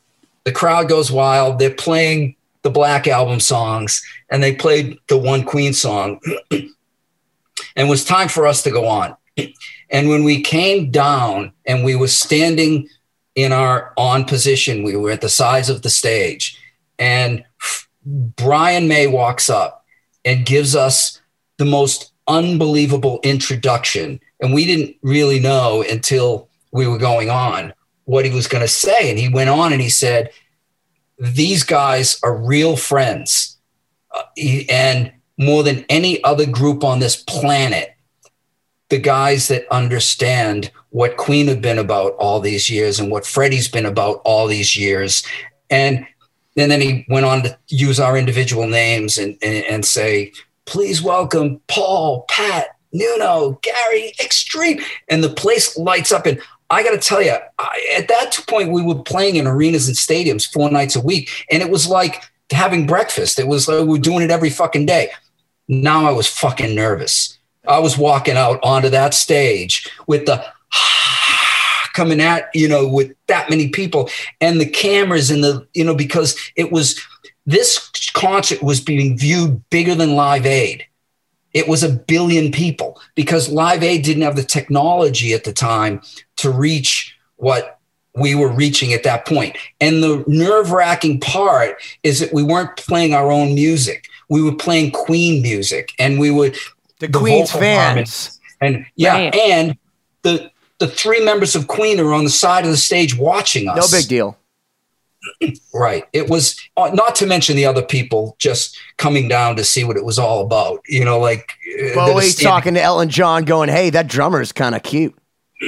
The 0.46 0.52
crowd 0.52 0.90
goes 0.90 1.12
wild. 1.12 1.60
They're 1.60 1.70
playing 1.70 2.36
the 2.64 2.70
Black 2.70 3.08
Album 3.08 3.40
songs, 3.40 4.04
and 4.30 4.42
they 4.42 4.56
played 4.56 4.98
the 5.08 5.18
one 5.18 5.44
Queen 5.44 5.74
song. 5.74 6.20
and 6.52 6.70
it 7.76 7.90
was 7.90 8.04
time 8.04 8.30
for 8.30 8.48
us 8.48 8.64
to 8.64 8.72
go 8.72 8.88
on. 8.88 9.16
And 9.92 10.08
when 10.08 10.24
we 10.24 10.42
came 10.42 10.92
down 10.92 11.52
and 11.66 11.84
we 11.84 11.96
were 11.96 12.10
standing 12.10 12.88
in 13.44 13.52
our 13.52 13.94
on 13.98 14.26
position, 14.26 14.84
we 14.84 14.96
were 14.96 15.12
at 15.12 15.22
the 15.22 15.30
sides 15.30 15.70
of 15.70 15.82
the 15.82 15.90
stage, 15.90 16.60
and 16.98 17.44
Brian 18.06 18.88
May 18.88 19.08
walks 19.08 19.50
up 19.50 19.86
and 20.26 20.46
gives 20.46 20.76
us 20.76 21.22
the 21.58 21.66
most 21.66 22.12
unbelievable 22.28 23.20
introduction. 23.24 24.20
And 24.40 24.54
we 24.54 24.66
didn't 24.66 24.96
really 25.02 25.40
know 25.40 25.84
until 25.90 26.50
we 26.72 26.88
were 26.88 26.98
going 26.98 27.30
on 27.30 27.74
what 28.06 28.26
he 28.26 28.32
was 28.32 28.48
going 28.48 28.62
to 28.62 28.68
say. 28.68 29.10
And 29.10 29.20
he 29.20 29.30
went 29.30 29.50
on 29.50 29.74
and 29.74 29.82
he 29.82 29.90
said, 29.90 30.32
These 31.18 31.64
guys 31.64 32.20
are 32.24 32.36
real 32.36 32.76
friends. 32.76 33.58
Uh, 34.14 34.24
he- 34.36 34.70
and 34.70 35.12
more 35.38 35.64
than 35.64 35.86
any 35.90 36.24
other 36.24 36.46
group 36.46 36.84
on 36.84 37.00
this 37.00 37.16
planet, 37.16 37.96
the 38.90 38.98
guys 38.98 39.48
that 39.48 39.68
understand 39.72 40.72
what 40.90 41.18
Queen 41.18 41.48
have 41.48 41.62
been 41.62 41.78
about 41.78 42.14
all 42.14 42.40
these 42.40 42.70
years 42.70 43.00
and 43.00 43.12
what 43.12 43.26
Freddie's 43.26 43.68
been 43.68 43.86
about 43.86 44.22
all 44.26 44.48
these 44.48 44.76
years. 44.76 45.24
And, 45.70 46.06
and 46.58 46.72
then 46.72 46.82
he 46.82 47.06
went 47.08 47.26
on 47.26 47.44
to 47.44 47.58
use 47.68 48.00
our 48.00 48.18
individual 48.18 48.68
names 48.68 49.18
and, 49.18 49.38
and, 49.42 49.64
and 49.66 49.86
say, 49.86 50.34
please 50.66 51.02
welcome 51.02 51.62
Paul, 51.68 52.26
Pat, 52.30 52.76
Nuno, 52.92 53.60
Gary, 53.62 54.14
Extreme. 54.20 54.82
And 55.08 55.24
the 55.24 55.30
place 55.30 55.78
lights 55.78 56.12
up. 56.12 56.26
And 56.26 56.42
I 56.70 56.84
got 56.84 56.92
to 56.92 56.98
tell 56.98 57.22
you, 57.22 57.36
I, 57.58 57.94
at 57.98 58.08
that 58.08 58.38
point, 58.48 58.72
we 58.72 58.84
were 58.84 59.02
playing 59.02 59.38
in 59.38 59.48
arenas 59.48 59.88
and 59.88 59.98
stadiums 59.98 60.52
four 60.52 60.70
nights 60.70 60.96
a 60.96 61.02
week, 61.02 61.46
and 61.50 61.64
it 61.64 61.72
was 61.72 61.88
like 61.88 62.24
having 62.52 62.86
breakfast. 62.86 63.40
It 63.40 63.48
was 63.48 63.68
like 63.68 63.80
we 63.80 63.86
were 63.86 63.98
doing 63.98 64.24
it 64.24 64.32
every 64.32 64.52
fucking 64.52 64.86
day. 64.86 65.10
Now 65.68 66.06
I 66.06 66.12
was 66.12 66.28
fucking 66.28 66.76
nervous. 66.76 67.39
I 67.68 67.80
was 67.80 67.98
walking 67.98 68.38
out 68.38 68.60
onto 68.64 68.90
that 68.90 69.14
stage 69.14 69.90
with 70.08 70.26
the 70.26 70.44
coming 71.94 72.22
at 72.22 72.50
you 72.54 72.68
know 72.68 72.88
with 72.88 73.14
that 73.28 73.50
many 73.50 73.70
people 73.70 74.10
and 74.40 74.60
the 74.62 74.70
cameras 74.70 75.32
and 75.32 75.44
the 75.44 75.68
you 75.74 75.84
know 75.84 75.96
because 75.96 76.38
it 76.56 76.72
was 76.72 77.00
this 77.46 77.90
concert 78.12 78.62
was 78.62 78.80
being 78.80 79.18
viewed 79.18 79.68
bigger 79.70 79.96
than 79.96 80.16
Live 80.16 80.46
Aid. 80.46 80.86
It 81.54 81.68
was 81.68 81.82
a 81.82 81.90
billion 81.90 82.52
people 82.52 83.02
because 83.16 83.50
Live 83.50 83.82
Aid 83.82 84.04
didn't 84.04 84.22
have 84.22 84.36
the 84.36 84.44
technology 84.44 85.34
at 85.34 85.46
the 85.46 85.52
time 85.54 86.02
to 86.38 86.52
reach 86.52 87.18
what 87.38 87.80
we 88.14 88.36
were 88.36 88.52
reaching 88.52 88.94
at 88.94 89.04
that 89.04 89.26
point. 89.26 89.58
And 89.80 90.04
the 90.04 90.24
nerve 90.28 90.72
wracking 90.72 91.20
part 91.20 91.82
is 92.04 92.20
that 92.20 92.34
we 92.34 92.44
weren't 92.44 92.78
playing 92.78 93.14
our 93.14 93.32
own 93.32 93.56
music. 93.56 94.08
We 94.30 94.44
were 94.44 94.56
playing 94.56 94.92
Queen 94.92 95.42
music 95.42 95.94
and 95.98 96.20
we 96.20 96.30
would 96.30 96.56
the, 97.00 97.08
the 97.08 97.18
Queen's 97.18 97.52
fans. 97.52 98.40
And 98.62 98.86
yeah, 98.96 99.16
right. 99.16 99.36
and 99.36 99.78
the 100.22 100.52
the 100.80 100.88
three 100.88 101.24
members 101.24 101.56
of 101.56 101.68
Queen 101.68 102.00
are 102.00 102.14
on 102.14 102.24
the 102.24 102.30
side 102.30 102.66
of 102.66 102.72
the 102.72 102.78
stage 102.78 103.18
watching 103.18 103.68
us. 103.68 103.92
No 103.92 103.98
big 103.98 104.08
deal. 104.08 104.38
Right. 105.74 106.06
It 106.12 106.30
was 106.30 106.60
uh, 106.76 106.92
not 106.94 107.16
to 107.16 107.26
mention 107.26 107.56
the 107.56 107.66
other 107.66 107.82
people 107.82 108.36
just 108.40 108.78
coming 108.98 109.28
down 109.28 109.56
to 109.58 109.64
see 109.64 109.84
what 109.84 109.96
it 109.96 110.04
was 110.04 110.18
all 110.18 110.42
about. 110.42 110.80
You 110.88 111.06
know, 111.06 111.20
like 111.20 111.52
uh, 111.80 111.94
Bowie 111.94 112.32
talking 112.32 112.74
to 112.74 112.82
Elton 112.82 113.10
John, 113.10 113.44
going, 113.46 113.70
"Hey, 113.70 113.90
that 113.92 114.08
drummer's 114.08 114.52
kind 114.52 114.76
of 114.76 114.84
cute." 114.84 115.16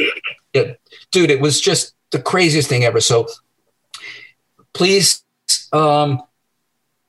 Yeah, 0.54 0.74
dude, 1.12 1.32
it 1.32 1.40
was 1.40 1.62
just 1.62 1.94
the 2.10 2.22
craziest 2.22 2.68
thing 2.68 2.84
ever. 2.84 3.00
So, 3.00 3.26
please, 4.74 5.24
um, 5.72 6.22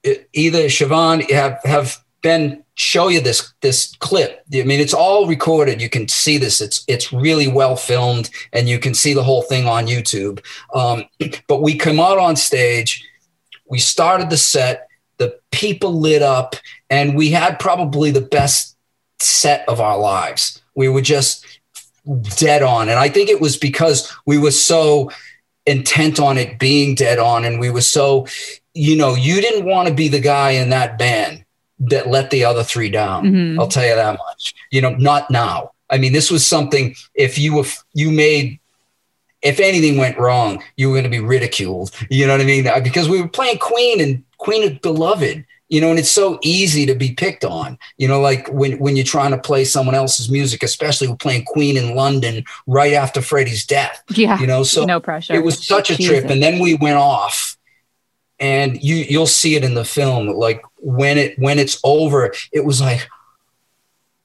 either 0.05 0.67
Siobhan 0.67 1.29
have 1.31 1.59
have 1.65 1.99
Ben 2.23 2.63
show 2.75 3.09
you 3.09 3.21
this 3.21 3.53
this 3.61 3.95
clip. 3.99 4.43
I 4.55 4.63
mean, 4.63 4.81
it's 4.81 4.95
all 4.95 5.27
recorded. 5.27 5.81
You 5.81 5.89
can 5.89 6.09
see 6.09 6.39
this. 6.39 6.61
It's 6.61 6.85
it's 6.89 7.13
really 7.13 7.49
well 7.49 7.77
filmed, 7.77 8.31
and 8.53 8.69
you 8.69 8.79
can 8.79 8.95
see 8.95 9.15
the 9.15 9.23
whole 9.23 9.43
thing 9.43 9.67
on 9.67 9.87
YouTube. 9.87 10.45
Um, 10.75 11.05
but 11.49 11.63
we 11.63 11.77
come 11.77 12.01
out 12.01 12.19
on 12.19 12.37
stage. 12.37 13.07
We 13.69 13.79
started 13.79 14.31
the 14.31 14.37
set. 14.37 14.89
The 15.19 15.39
people 15.51 15.99
lit 15.99 16.23
up, 16.23 16.57
and 16.91 17.17
we 17.17 17.31
had 17.31 17.59
probably 17.59 18.11
the 18.11 18.21
best 18.21 18.77
set 19.21 19.69
of 19.69 19.81
our 19.81 19.99
lives. 19.99 20.61
We 20.75 20.89
were 20.89 21.03
just 21.03 21.47
dead 22.37 22.63
on, 22.63 22.89
and 22.89 22.99
I 22.99 23.09
think 23.09 23.29
it 23.29 23.41
was 23.41 23.57
because 23.57 24.13
we 24.27 24.39
were 24.39 24.51
so 24.51 25.11
intent 25.67 26.19
on 26.19 26.39
it 26.39 26.59
being 26.59 26.95
dead 26.95 27.19
on, 27.19 27.45
and 27.45 27.61
we 27.61 27.71
were 27.71 27.83
so, 27.83 28.27
you 28.75 28.97
know, 28.97 29.15
you 29.15 29.41
didn't 29.41 29.67
want 29.67 29.89
to 29.89 29.95
be 29.95 30.09
the 30.09 30.19
guy 30.19 30.53
in 30.53 30.71
that 30.71 30.99
band 30.99 31.42
that 31.81 32.09
let 32.09 32.31
the 32.31 32.45
other 32.45 32.63
three 32.63 32.91
down. 32.91 33.25
Mm-hmm. 33.25 33.61
I'll 33.61 33.69
tell 33.69 33.87
you 33.87 33.95
that 33.95 34.19
much. 34.19 34.55
You 34.71 34.81
know, 34.81 34.91
not 34.91 35.31
now. 35.31 35.73
I 35.91 35.99
mean, 35.99 36.13
this 36.13 36.31
was 36.31 36.47
something. 36.47 36.95
If 37.15 37.39
you 37.39 37.55
were, 37.57 37.65
you 37.93 38.11
made, 38.11 38.61
if 39.43 39.61
anything 39.61 39.97
went 39.97 40.19
wrong, 40.19 40.63
you 40.77 40.89
were 40.89 40.95
going 40.95 41.05
to 41.05 41.11
be 41.11 41.21
ridiculed. 41.21 41.91
You 42.09 42.27
know 42.27 42.35
what 42.35 42.41
I 42.41 42.45
mean? 42.45 42.67
Uh, 42.67 42.81
because 42.81 43.09
we 43.09 43.21
were 43.21 43.29
playing 43.29 43.59
Queen 43.59 44.01
and 44.01 44.25
Queen 44.39 44.71
of 44.71 44.81
beloved. 44.81 45.45
You 45.69 45.81
know, 45.81 45.89
and 45.89 45.99
it's 45.99 46.11
so 46.11 46.39
easy 46.43 46.85
to 46.85 46.95
be 46.95 47.15
picked 47.15 47.47
on. 47.47 47.79
You 47.97 48.07
know, 48.07 48.21
like 48.21 48.47
when 48.49 48.79
when 48.79 48.95
you're 48.95 49.07
trying 49.07 49.31
to 49.31 49.39
play 49.39 49.65
someone 49.65 49.95
else's 49.95 50.31
music, 50.31 50.63
especially 50.63 51.09
with 51.09 51.19
playing 51.19 51.47
Queen 51.47 51.79
in 51.79 51.95
London 51.95 52.45
right 52.67 52.93
after 52.93 53.23
Freddie's 53.23 53.65
death. 53.65 54.03
Yeah. 54.11 54.39
You 54.39 54.47
know, 54.47 54.65
so 54.65 54.85
no 54.85 55.01
pressure. 55.01 55.33
It 55.33 55.43
was 55.43 55.67
such 55.67 55.89
a 55.89 55.97
Jesus. 55.97 56.21
trip, 56.21 56.31
and 56.31 56.43
then 56.43 56.59
we 56.59 56.75
went 56.75 56.99
off 56.99 57.57
and 58.43 58.83
you 58.83 58.97
you'll 58.97 59.27
see 59.27 59.55
it 59.55 59.65
in 59.65 59.75
the 59.75 59.85
film 59.85 60.27
like 60.27 60.61
when 60.79 61.17
it 61.17 61.39
when 61.39 61.59
it's 61.59 61.81
over 61.85 62.31
it 62.53 62.65
was 62.65 62.81
like 62.81 63.09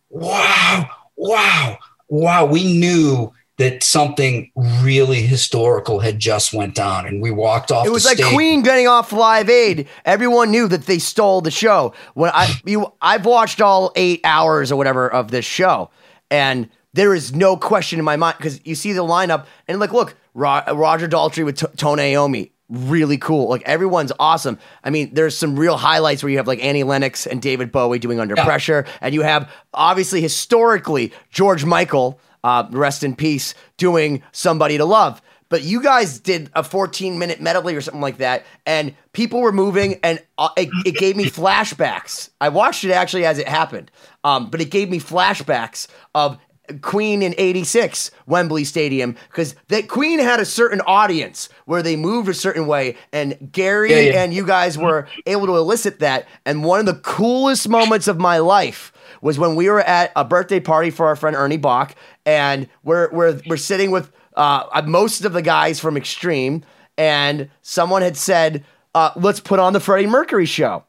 wow 0.09 0.89
wow 1.15 1.77
wow. 2.09 2.45
We 2.45 2.79
knew 2.79 3.33
that 3.57 3.83
something 3.83 4.51
really 4.81 5.21
historical 5.21 5.99
had 5.99 6.19
just 6.19 6.53
went 6.53 6.75
down 6.75 7.07
and 7.07 7.21
we 7.21 7.31
walked 7.31 7.71
off 7.71 7.87
it 7.87 7.91
was 7.91 8.05
like 8.05 8.21
queen 8.33 8.61
getting 8.61 8.87
off 8.87 9.11
live 9.11 9.49
aid. 9.49 9.87
Everyone 10.05 10.51
knew 10.51 10.67
that 10.67 10.85
they 10.85 10.99
stole 10.99 11.41
the 11.41 11.51
show. 11.51 11.93
When 12.13 12.31
i 12.33 12.59
you 12.65 12.91
i've 13.01 13.25
watched 13.25 13.61
all 13.61 13.91
eight 13.95 14.21
hours 14.23 14.71
or 14.71 14.75
whatever 14.75 15.11
of 15.11 15.31
this 15.31 15.45
show 15.45 15.89
and 16.29 16.69
there 16.93 17.13
is 17.13 17.35
no 17.35 17.55
question 17.55 17.99
in 17.99 18.05
my 18.05 18.15
mind 18.15 18.37
because 18.37 18.65
you 18.65 18.73
see 18.73 18.93
the 18.93 19.03
lineup 19.03 19.45
and 19.67 19.79
like 19.79 19.93
look 19.93 20.15
Ro- 20.33 20.63
roger 20.73 21.07
daltrey 21.07 21.45
with 21.45 21.57
T- 21.57 21.67
tony 21.77 22.13
iommi 22.13 22.51
really 22.69 23.17
cool. 23.17 23.49
Like 23.49 23.63
everyone's 23.63 24.11
awesome. 24.19 24.59
I 24.83 24.89
mean, 24.89 25.13
there's 25.13 25.37
some 25.37 25.57
real 25.57 25.77
highlights 25.77 26.23
where 26.23 26.29
you 26.29 26.37
have 26.37 26.47
like 26.47 26.63
Annie 26.63 26.83
Lennox 26.83 27.25
and 27.25 27.41
David 27.41 27.71
Bowie 27.71 27.99
doing 27.99 28.19
Under 28.19 28.35
yeah. 28.35 28.45
Pressure, 28.45 28.85
and 29.01 29.13
you 29.13 29.21
have 29.21 29.51
obviously 29.73 30.21
historically 30.21 31.13
George 31.29 31.65
Michael, 31.65 32.19
uh, 32.43 32.67
rest 32.71 33.03
in 33.03 33.15
peace, 33.15 33.53
doing 33.77 34.21
Somebody 34.31 34.77
to 34.77 34.85
Love. 34.85 35.21
But 35.49 35.63
you 35.63 35.81
guys 35.81 36.19
did 36.19 36.49
a 36.53 36.63
14 36.63 37.17
minute 37.17 37.39
medley 37.39 37.75
or 37.75 37.81
something 37.81 38.01
like 38.01 38.17
that, 38.17 38.45
and 38.65 38.93
people 39.13 39.39
were 39.39 39.53
moving, 39.53 39.99
and 40.03 40.21
uh, 40.37 40.49
it, 40.57 40.69
it, 40.85 40.95
gave 40.95 41.15
me 41.15 41.25
flashbacks. 41.29 42.29
I 42.41 42.49
watched 42.49 42.83
it 42.83 42.91
actually 42.91 43.25
as 43.25 43.39
it 43.39 43.47
happened, 43.47 43.89
um, 44.25 44.49
but 44.49 44.59
it 44.59 44.71
gave 44.71 44.89
me 44.89 44.99
flashbacks 44.99 45.87
of 46.13 46.37
Queen 46.81 47.21
in 47.21 47.33
86, 47.37 48.11
Wembley 48.25 48.63
Stadium, 48.63 49.15
because 49.29 49.55
that 49.69 49.87
Queen 49.87 50.19
had 50.19 50.39
a 50.39 50.45
certain 50.45 50.81
audience 50.81 51.49
where 51.65 51.81
they 51.81 51.95
moved 51.95 52.29
a 52.29 52.33
certain 52.33 52.67
way. 52.67 52.95
And 53.11 53.49
Gary 53.51 53.91
yeah, 53.91 53.99
yeah. 53.99 54.23
and 54.23 54.33
you 54.33 54.45
guys 54.45 54.77
were 54.77 55.07
able 55.25 55.45
to 55.47 55.55
elicit 55.55 55.99
that. 55.99 56.27
And 56.45 56.63
one 56.63 56.79
of 56.79 56.85
the 56.85 56.95
coolest 57.01 57.69
moments 57.69 58.07
of 58.07 58.19
my 58.19 58.37
life 58.39 58.91
was 59.21 59.39
when 59.39 59.55
we 59.55 59.69
were 59.69 59.81
at 59.81 60.11
a 60.15 60.25
birthday 60.25 60.59
party 60.59 60.89
for 60.89 61.07
our 61.07 61.15
friend 61.15 61.35
Ernie 61.35 61.57
Bach. 61.57 61.95
And 62.25 62.67
we're, 62.83 63.09
we're, 63.11 63.41
we're 63.47 63.57
sitting 63.57 63.91
with 63.91 64.11
uh, 64.35 64.81
most 64.85 65.25
of 65.25 65.33
the 65.33 65.41
guys 65.41 65.79
from 65.79 65.97
Extreme. 65.97 66.63
And 66.97 67.49
someone 67.61 68.01
had 68.01 68.17
said, 68.17 68.65
uh, 68.93 69.11
let's 69.15 69.39
put 69.39 69.59
on 69.59 69.73
the 69.73 69.79
Freddie 69.79 70.07
Mercury 70.07 70.45
show. 70.45 70.83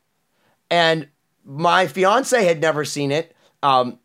And 0.71 1.09
my 1.45 1.87
fiance 1.87 2.45
had 2.45 2.61
never 2.61 2.85
seen 2.85 3.11
it. 3.11 3.35
Um, 3.63 3.99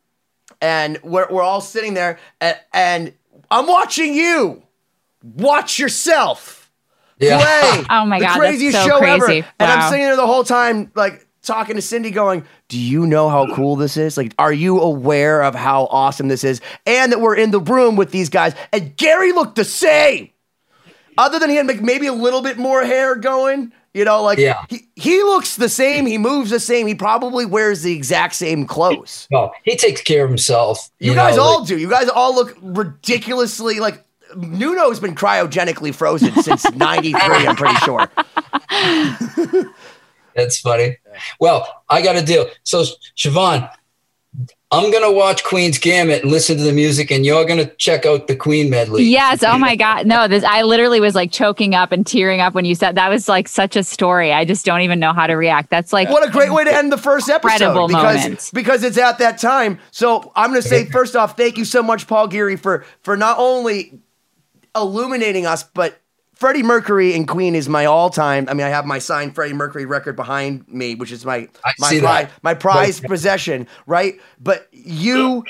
and 0.63 0.97
we're, 1.03 1.27
we're 1.29 1.43
all 1.43 1.61
sitting 1.61 1.93
there 1.93 2.17
and, 2.39 2.57
and 2.73 3.13
I'm 3.51 3.67
watching 3.67 4.13
you. 4.15 4.63
Watch 5.21 5.77
yourself. 5.77 6.71
Yeah. 7.19 7.37
Play 7.37 7.85
oh 7.89 8.05
my 8.05 8.19
the 8.19 8.25
god, 8.25 8.39
craziest 8.39 8.77
so 8.77 8.87
show 8.87 8.97
crazy. 8.97 9.13
ever. 9.13 9.27
Wow. 9.27 9.47
And 9.59 9.71
I'm 9.71 9.89
sitting 9.91 10.05
there 10.05 10.15
the 10.15 10.25
whole 10.25 10.43
time, 10.43 10.91
like 10.95 11.27
talking 11.41 11.75
to 11.75 11.81
Cindy, 11.81 12.11
going, 12.11 12.45
"Do 12.69 12.79
you 12.79 13.05
know 13.05 13.29
how 13.29 13.53
cool 13.53 13.75
this 13.75 13.97
is? 13.97 14.17
Like, 14.17 14.33
are 14.39 14.51
you 14.51 14.79
aware 14.81 15.43
of 15.43 15.53
how 15.53 15.85
awesome 15.91 16.27
this 16.29 16.43
is? 16.43 16.61
And 16.85 17.11
that 17.11 17.21
we're 17.21 17.35
in 17.35 17.51
the 17.51 17.59
room 17.59 17.95
with 17.95 18.11
these 18.11 18.29
guys." 18.29 18.55
And 18.71 18.95
Gary 18.97 19.31
looked 19.31 19.55
the 19.55 19.63
same, 19.65 20.29
other 21.17 21.39
than 21.39 21.49
he 21.49 21.55
had 21.55 21.67
maybe 21.81 22.07
a 22.07 22.13
little 22.13 22.41
bit 22.41 22.57
more 22.57 22.83
hair 22.83 23.15
going. 23.15 23.71
You 23.93 24.05
know, 24.05 24.23
like 24.23 24.39
yeah. 24.39 24.65
he, 24.69 24.87
he 24.95 25.21
looks 25.21 25.55
the 25.55 25.69
same, 25.69 26.07
he 26.07 26.17
moves 26.17 26.49
the 26.49 26.59
same, 26.59 26.87
he 26.87 26.95
probably 26.95 27.45
wears 27.45 27.83
the 27.83 27.93
exact 27.93 28.33
same 28.33 28.65
clothes. 28.65 29.27
Well, 29.29 29.53
he 29.63 29.75
takes 29.75 30.01
care 30.01 30.23
of 30.23 30.31
himself. 30.31 30.89
You, 30.99 31.11
you 31.11 31.15
guys 31.15 31.35
know, 31.35 31.43
all 31.43 31.59
like, 31.59 31.67
do. 31.67 31.77
You 31.77 31.89
guys 31.89 32.09
all 32.09 32.33
look 32.33 32.57
ridiculously 32.61 33.79
like 33.79 34.03
Nuno's 34.35 34.99
been 34.99 35.13
cryogenically 35.13 35.93
frozen 35.93 36.33
since 36.41 36.69
93, 36.75 37.21
I'm 37.21 37.55
pretty 37.55 37.75
sure. 37.75 38.09
That's 40.35 40.59
funny. 40.59 40.97
Well, 41.39 41.83
I 41.87 42.01
got 42.01 42.15
a 42.15 42.23
deal. 42.23 42.47
So, 42.63 42.83
Siobhan, 43.15 43.69
I'm 44.73 44.91
gonna 44.91 45.11
watch 45.11 45.43
Queen's 45.43 45.77
Gambit 45.77 46.23
and 46.23 46.31
listen 46.31 46.57
to 46.57 46.63
the 46.63 46.73
music, 46.73 47.11
and 47.11 47.25
you're 47.25 47.45
gonna 47.45 47.67
check 47.75 48.05
out 48.05 48.27
the 48.27 48.35
Queen 48.35 48.69
medley. 48.69 49.03
Yes. 49.03 49.43
Oh 49.43 49.57
my 49.57 49.75
God. 49.75 50.07
No, 50.07 50.27
this 50.27 50.43
I 50.43 50.63
literally 50.63 50.99
was 50.99 51.15
like 51.15 51.31
choking 51.31 51.75
up 51.75 51.91
and 51.91 52.05
tearing 52.05 52.41
up 52.41 52.53
when 52.53 52.65
you 52.65 52.75
said 52.75 52.95
that 52.95 53.09
was 53.09 53.29
like 53.29 53.47
such 53.47 53.75
a 53.75 53.83
story. 53.83 54.33
I 54.33 54.45
just 54.45 54.65
don't 54.65 54.81
even 54.81 54.99
know 54.99 55.13
how 55.13 55.27
to 55.27 55.33
react. 55.33 55.69
That's 55.69 55.93
like 55.93 56.09
what 56.09 56.27
a 56.27 56.31
great 56.31 56.51
way 56.51 56.63
to 56.63 56.73
end 56.73 56.91
the 56.91 56.97
first 56.97 57.29
episode 57.29 57.87
because 57.87 58.23
moment. 58.23 58.49
because 58.53 58.83
it's 58.83 58.97
at 58.97 59.19
that 59.19 59.37
time. 59.37 59.79
So 59.91 60.31
I'm 60.35 60.49
gonna 60.49 60.61
say 60.61 60.85
first 60.85 61.15
off, 61.15 61.37
thank 61.37 61.57
you 61.57 61.65
so 61.65 61.83
much, 61.83 62.07
Paul 62.07 62.27
Geary, 62.27 62.55
for 62.55 62.85
for 63.01 63.15
not 63.15 63.37
only 63.37 63.99
illuminating 64.75 65.45
us, 65.45 65.63
but 65.63 65.99
Freddie 66.33 66.63
Mercury 66.63 67.13
and 67.13 67.27
Queen 67.27 67.55
is 67.55 67.69
my 67.69 67.85
all-time. 67.85 68.47
I 68.49 68.53
mean, 68.53 68.65
I 68.65 68.69
have 68.69 68.85
my 68.85 68.99
signed 68.99 69.35
Freddie 69.35 69.53
Mercury 69.53 69.85
record 69.85 70.15
behind 70.15 70.67
me, 70.67 70.95
which 70.95 71.11
is 71.11 71.25
my 71.25 71.47
my 71.79 71.99
prize, 71.99 72.29
my 72.41 72.53
prized 72.53 73.03
right. 73.03 73.09
possession, 73.09 73.67
right? 73.85 74.19
But 74.39 74.67
you 74.71 75.43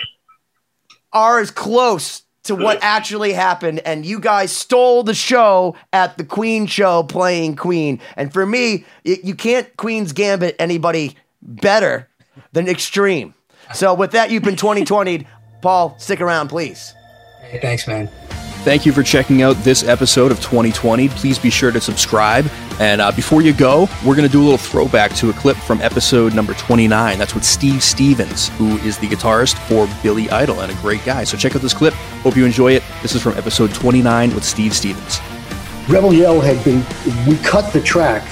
are 1.11 1.39
as 1.39 1.51
close 1.51 2.23
to 2.43 2.55
what 2.55 2.77
actually 2.81 3.31
happened, 3.31 3.79
and 3.85 4.05
you 4.05 4.19
guys 4.19 4.51
stole 4.51 5.03
the 5.03 5.13
show 5.13 5.75
at 5.93 6.17
the 6.17 6.25
Queen 6.25 6.65
show 6.67 7.03
playing 7.03 7.55
Queen. 7.55 7.99
And 8.17 8.33
for 8.33 8.45
me, 8.45 8.85
you 9.03 9.33
can't 9.33 9.75
Queen's 9.77 10.11
Gambit 10.11 10.57
anybody 10.59 11.15
better 11.41 12.09
than 12.51 12.67
Extreme. 12.67 13.33
So 13.73 13.93
with 13.93 14.11
that, 14.11 14.29
you've 14.29 14.43
been 14.43 14.57
2020. 14.57 15.25
Paul, 15.61 15.95
stick 15.97 16.19
around, 16.19 16.49
please. 16.49 16.93
Hey, 17.41 17.59
thanks, 17.59 17.87
man. 17.87 18.09
Thank 18.63 18.85
you 18.85 18.93
for 18.93 19.03
checking 19.03 19.41
out 19.41 19.57
this 19.57 19.83
episode 19.83 20.31
of 20.31 20.39
2020. 20.39 21.09
Please 21.09 21.37
be 21.37 21.49
sure 21.49 21.69
to 21.69 21.81
subscribe. 21.81 22.49
And 22.79 23.01
uh, 23.01 23.11
before 23.11 23.41
you 23.41 23.51
go, 23.51 23.89
we're 24.05 24.15
going 24.15 24.25
to 24.25 24.31
do 24.31 24.39
a 24.39 24.45
little 24.45 24.57
throwback 24.57 25.13
to 25.15 25.29
a 25.29 25.33
clip 25.33 25.57
from 25.57 25.81
episode 25.81 26.33
number 26.33 26.53
29. 26.53 27.19
That's 27.19 27.35
with 27.35 27.43
Steve 27.43 27.83
Stevens, 27.83 28.47
who 28.57 28.77
is 28.77 28.97
the 28.97 29.07
guitarist 29.07 29.57
for 29.67 29.89
Billy 30.01 30.29
Idol 30.29 30.61
and 30.61 30.71
a 30.71 30.75
great 30.75 31.03
guy. 31.03 31.25
So 31.25 31.35
check 31.35 31.57
out 31.57 31.61
this 31.61 31.73
clip. 31.73 31.93
Hope 32.23 32.37
you 32.37 32.45
enjoy 32.45 32.71
it. 32.71 32.83
This 33.01 33.15
is 33.15 33.21
from 33.21 33.33
episode 33.37 33.73
29 33.73 34.33
with 34.33 34.45
Steve 34.45 34.73
Stevens. 34.73 35.19
Rebel 35.89 36.13
Yell 36.13 36.39
had 36.39 36.63
been, 36.63 36.85
we 37.27 37.35
cut 37.43 37.73
the 37.73 37.81
track, 37.81 38.25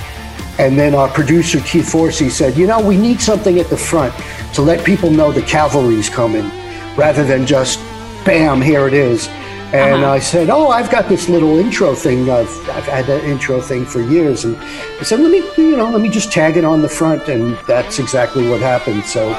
and 0.58 0.80
then 0.80 0.96
our 0.96 1.10
producer 1.10 1.60
Keith 1.60 1.92
Forsey 1.92 2.32
said, 2.32 2.56
you 2.56 2.68
know, 2.68 2.80
we 2.80 2.96
need 2.96 3.20
something 3.20 3.60
at 3.60 3.68
the 3.68 3.76
front 3.76 4.14
to 4.54 4.62
let 4.62 4.86
people 4.86 5.12
know 5.12 5.34
the 5.34 5.42
cavalry's 5.42 6.08
coming, 6.08 6.50
rather 6.96 7.26
than 7.26 7.46
just, 7.46 7.80
bam, 8.24 8.62
here 8.62 8.88
it 8.88 8.94
is. 8.94 9.28
And 9.74 10.04
Uh-huh. 10.04 10.12
I 10.12 10.20
said, 10.20 10.50
oh, 10.50 10.68
I've 10.70 10.90
got 10.90 11.08
this 11.08 11.30
little 11.30 11.58
intro 11.58 11.96
thing. 11.96 12.30
I've, 12.30 12.50
I've 12.70 12.84
had 12.86 13.06
that 13.06 13.24
intro 13.24 13.62
thing 13.62 13.86
for 13.86 14.02
years. 14.02 14.44
And 14.44 14.58
I 14.58 15.04
said, 15.04 15.22
let 15.22 15.32
me, 15.32 15.38
you 15.58 15.78
know, 15.78 15.90
let 15.90 16.02
me 16.02 16.10
just 16.10 16.30
tag 16.32 16.58
it 16.58 16.66
on 16.66 16.82
the 16.82 16.90
front. 16.90 17.30
And 17.30 17.58
that's 17.68 17.98
exactly 17.98 18.50
what 18.50 18.60
happened. 18.60 19.06
So 19.06 19.30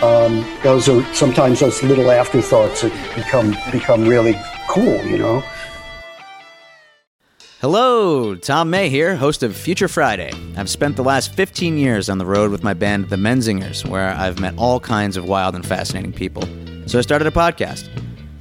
um, 0.00 0.46
those 0.62 0.88
are 0.88 1.02
sometimes 1.12 1.58
those 1.58 1.82
little 1.82 2.10
afterthoughts 2.12 2.82
that 2.82 2.92
become, 3.16 3.56
become 3.72 4.06
really 4.06 4.38
cool, 4.68 5.04
you 5.04 5.18
know? 5.18 5.42
Hello, 7.60 8.34
Tom 8.36 8.70
May 8.70 8.90
here, 8.90 9.16
host 9.16 9.42
of 9.42 9.56
Future 9.56 9.88
Friday. 9.88 10.30
I've 10.56 10.68
spent 10.68 10.94
the 10.96 11.02
last 11.02 11.32
15 11.32 11.78
years 11.78 12.08
on 12.08 12.18
the 12.18 12.26
road 12.26 12.50
with 12.52 12.62
my 12.62 12.74
band, 12.74 13.08
The 13.08 13.16
Menzingers, 13.16 13.84
where 13.88 14.10
I've 14.10 14.38
met 14.38 14.54
all 14.56 14.78
kinds 14.78 15.16
of 15.16 15.24
wild 15.24 15.54
and 15.56 15.66
fascinating 15.66 16.12
people. 16.12 16.42
So 16.86 16.98
I 16.98 17.02
started 17.02 17.26
a 17.26 17.30
podcast. 17.32 17.88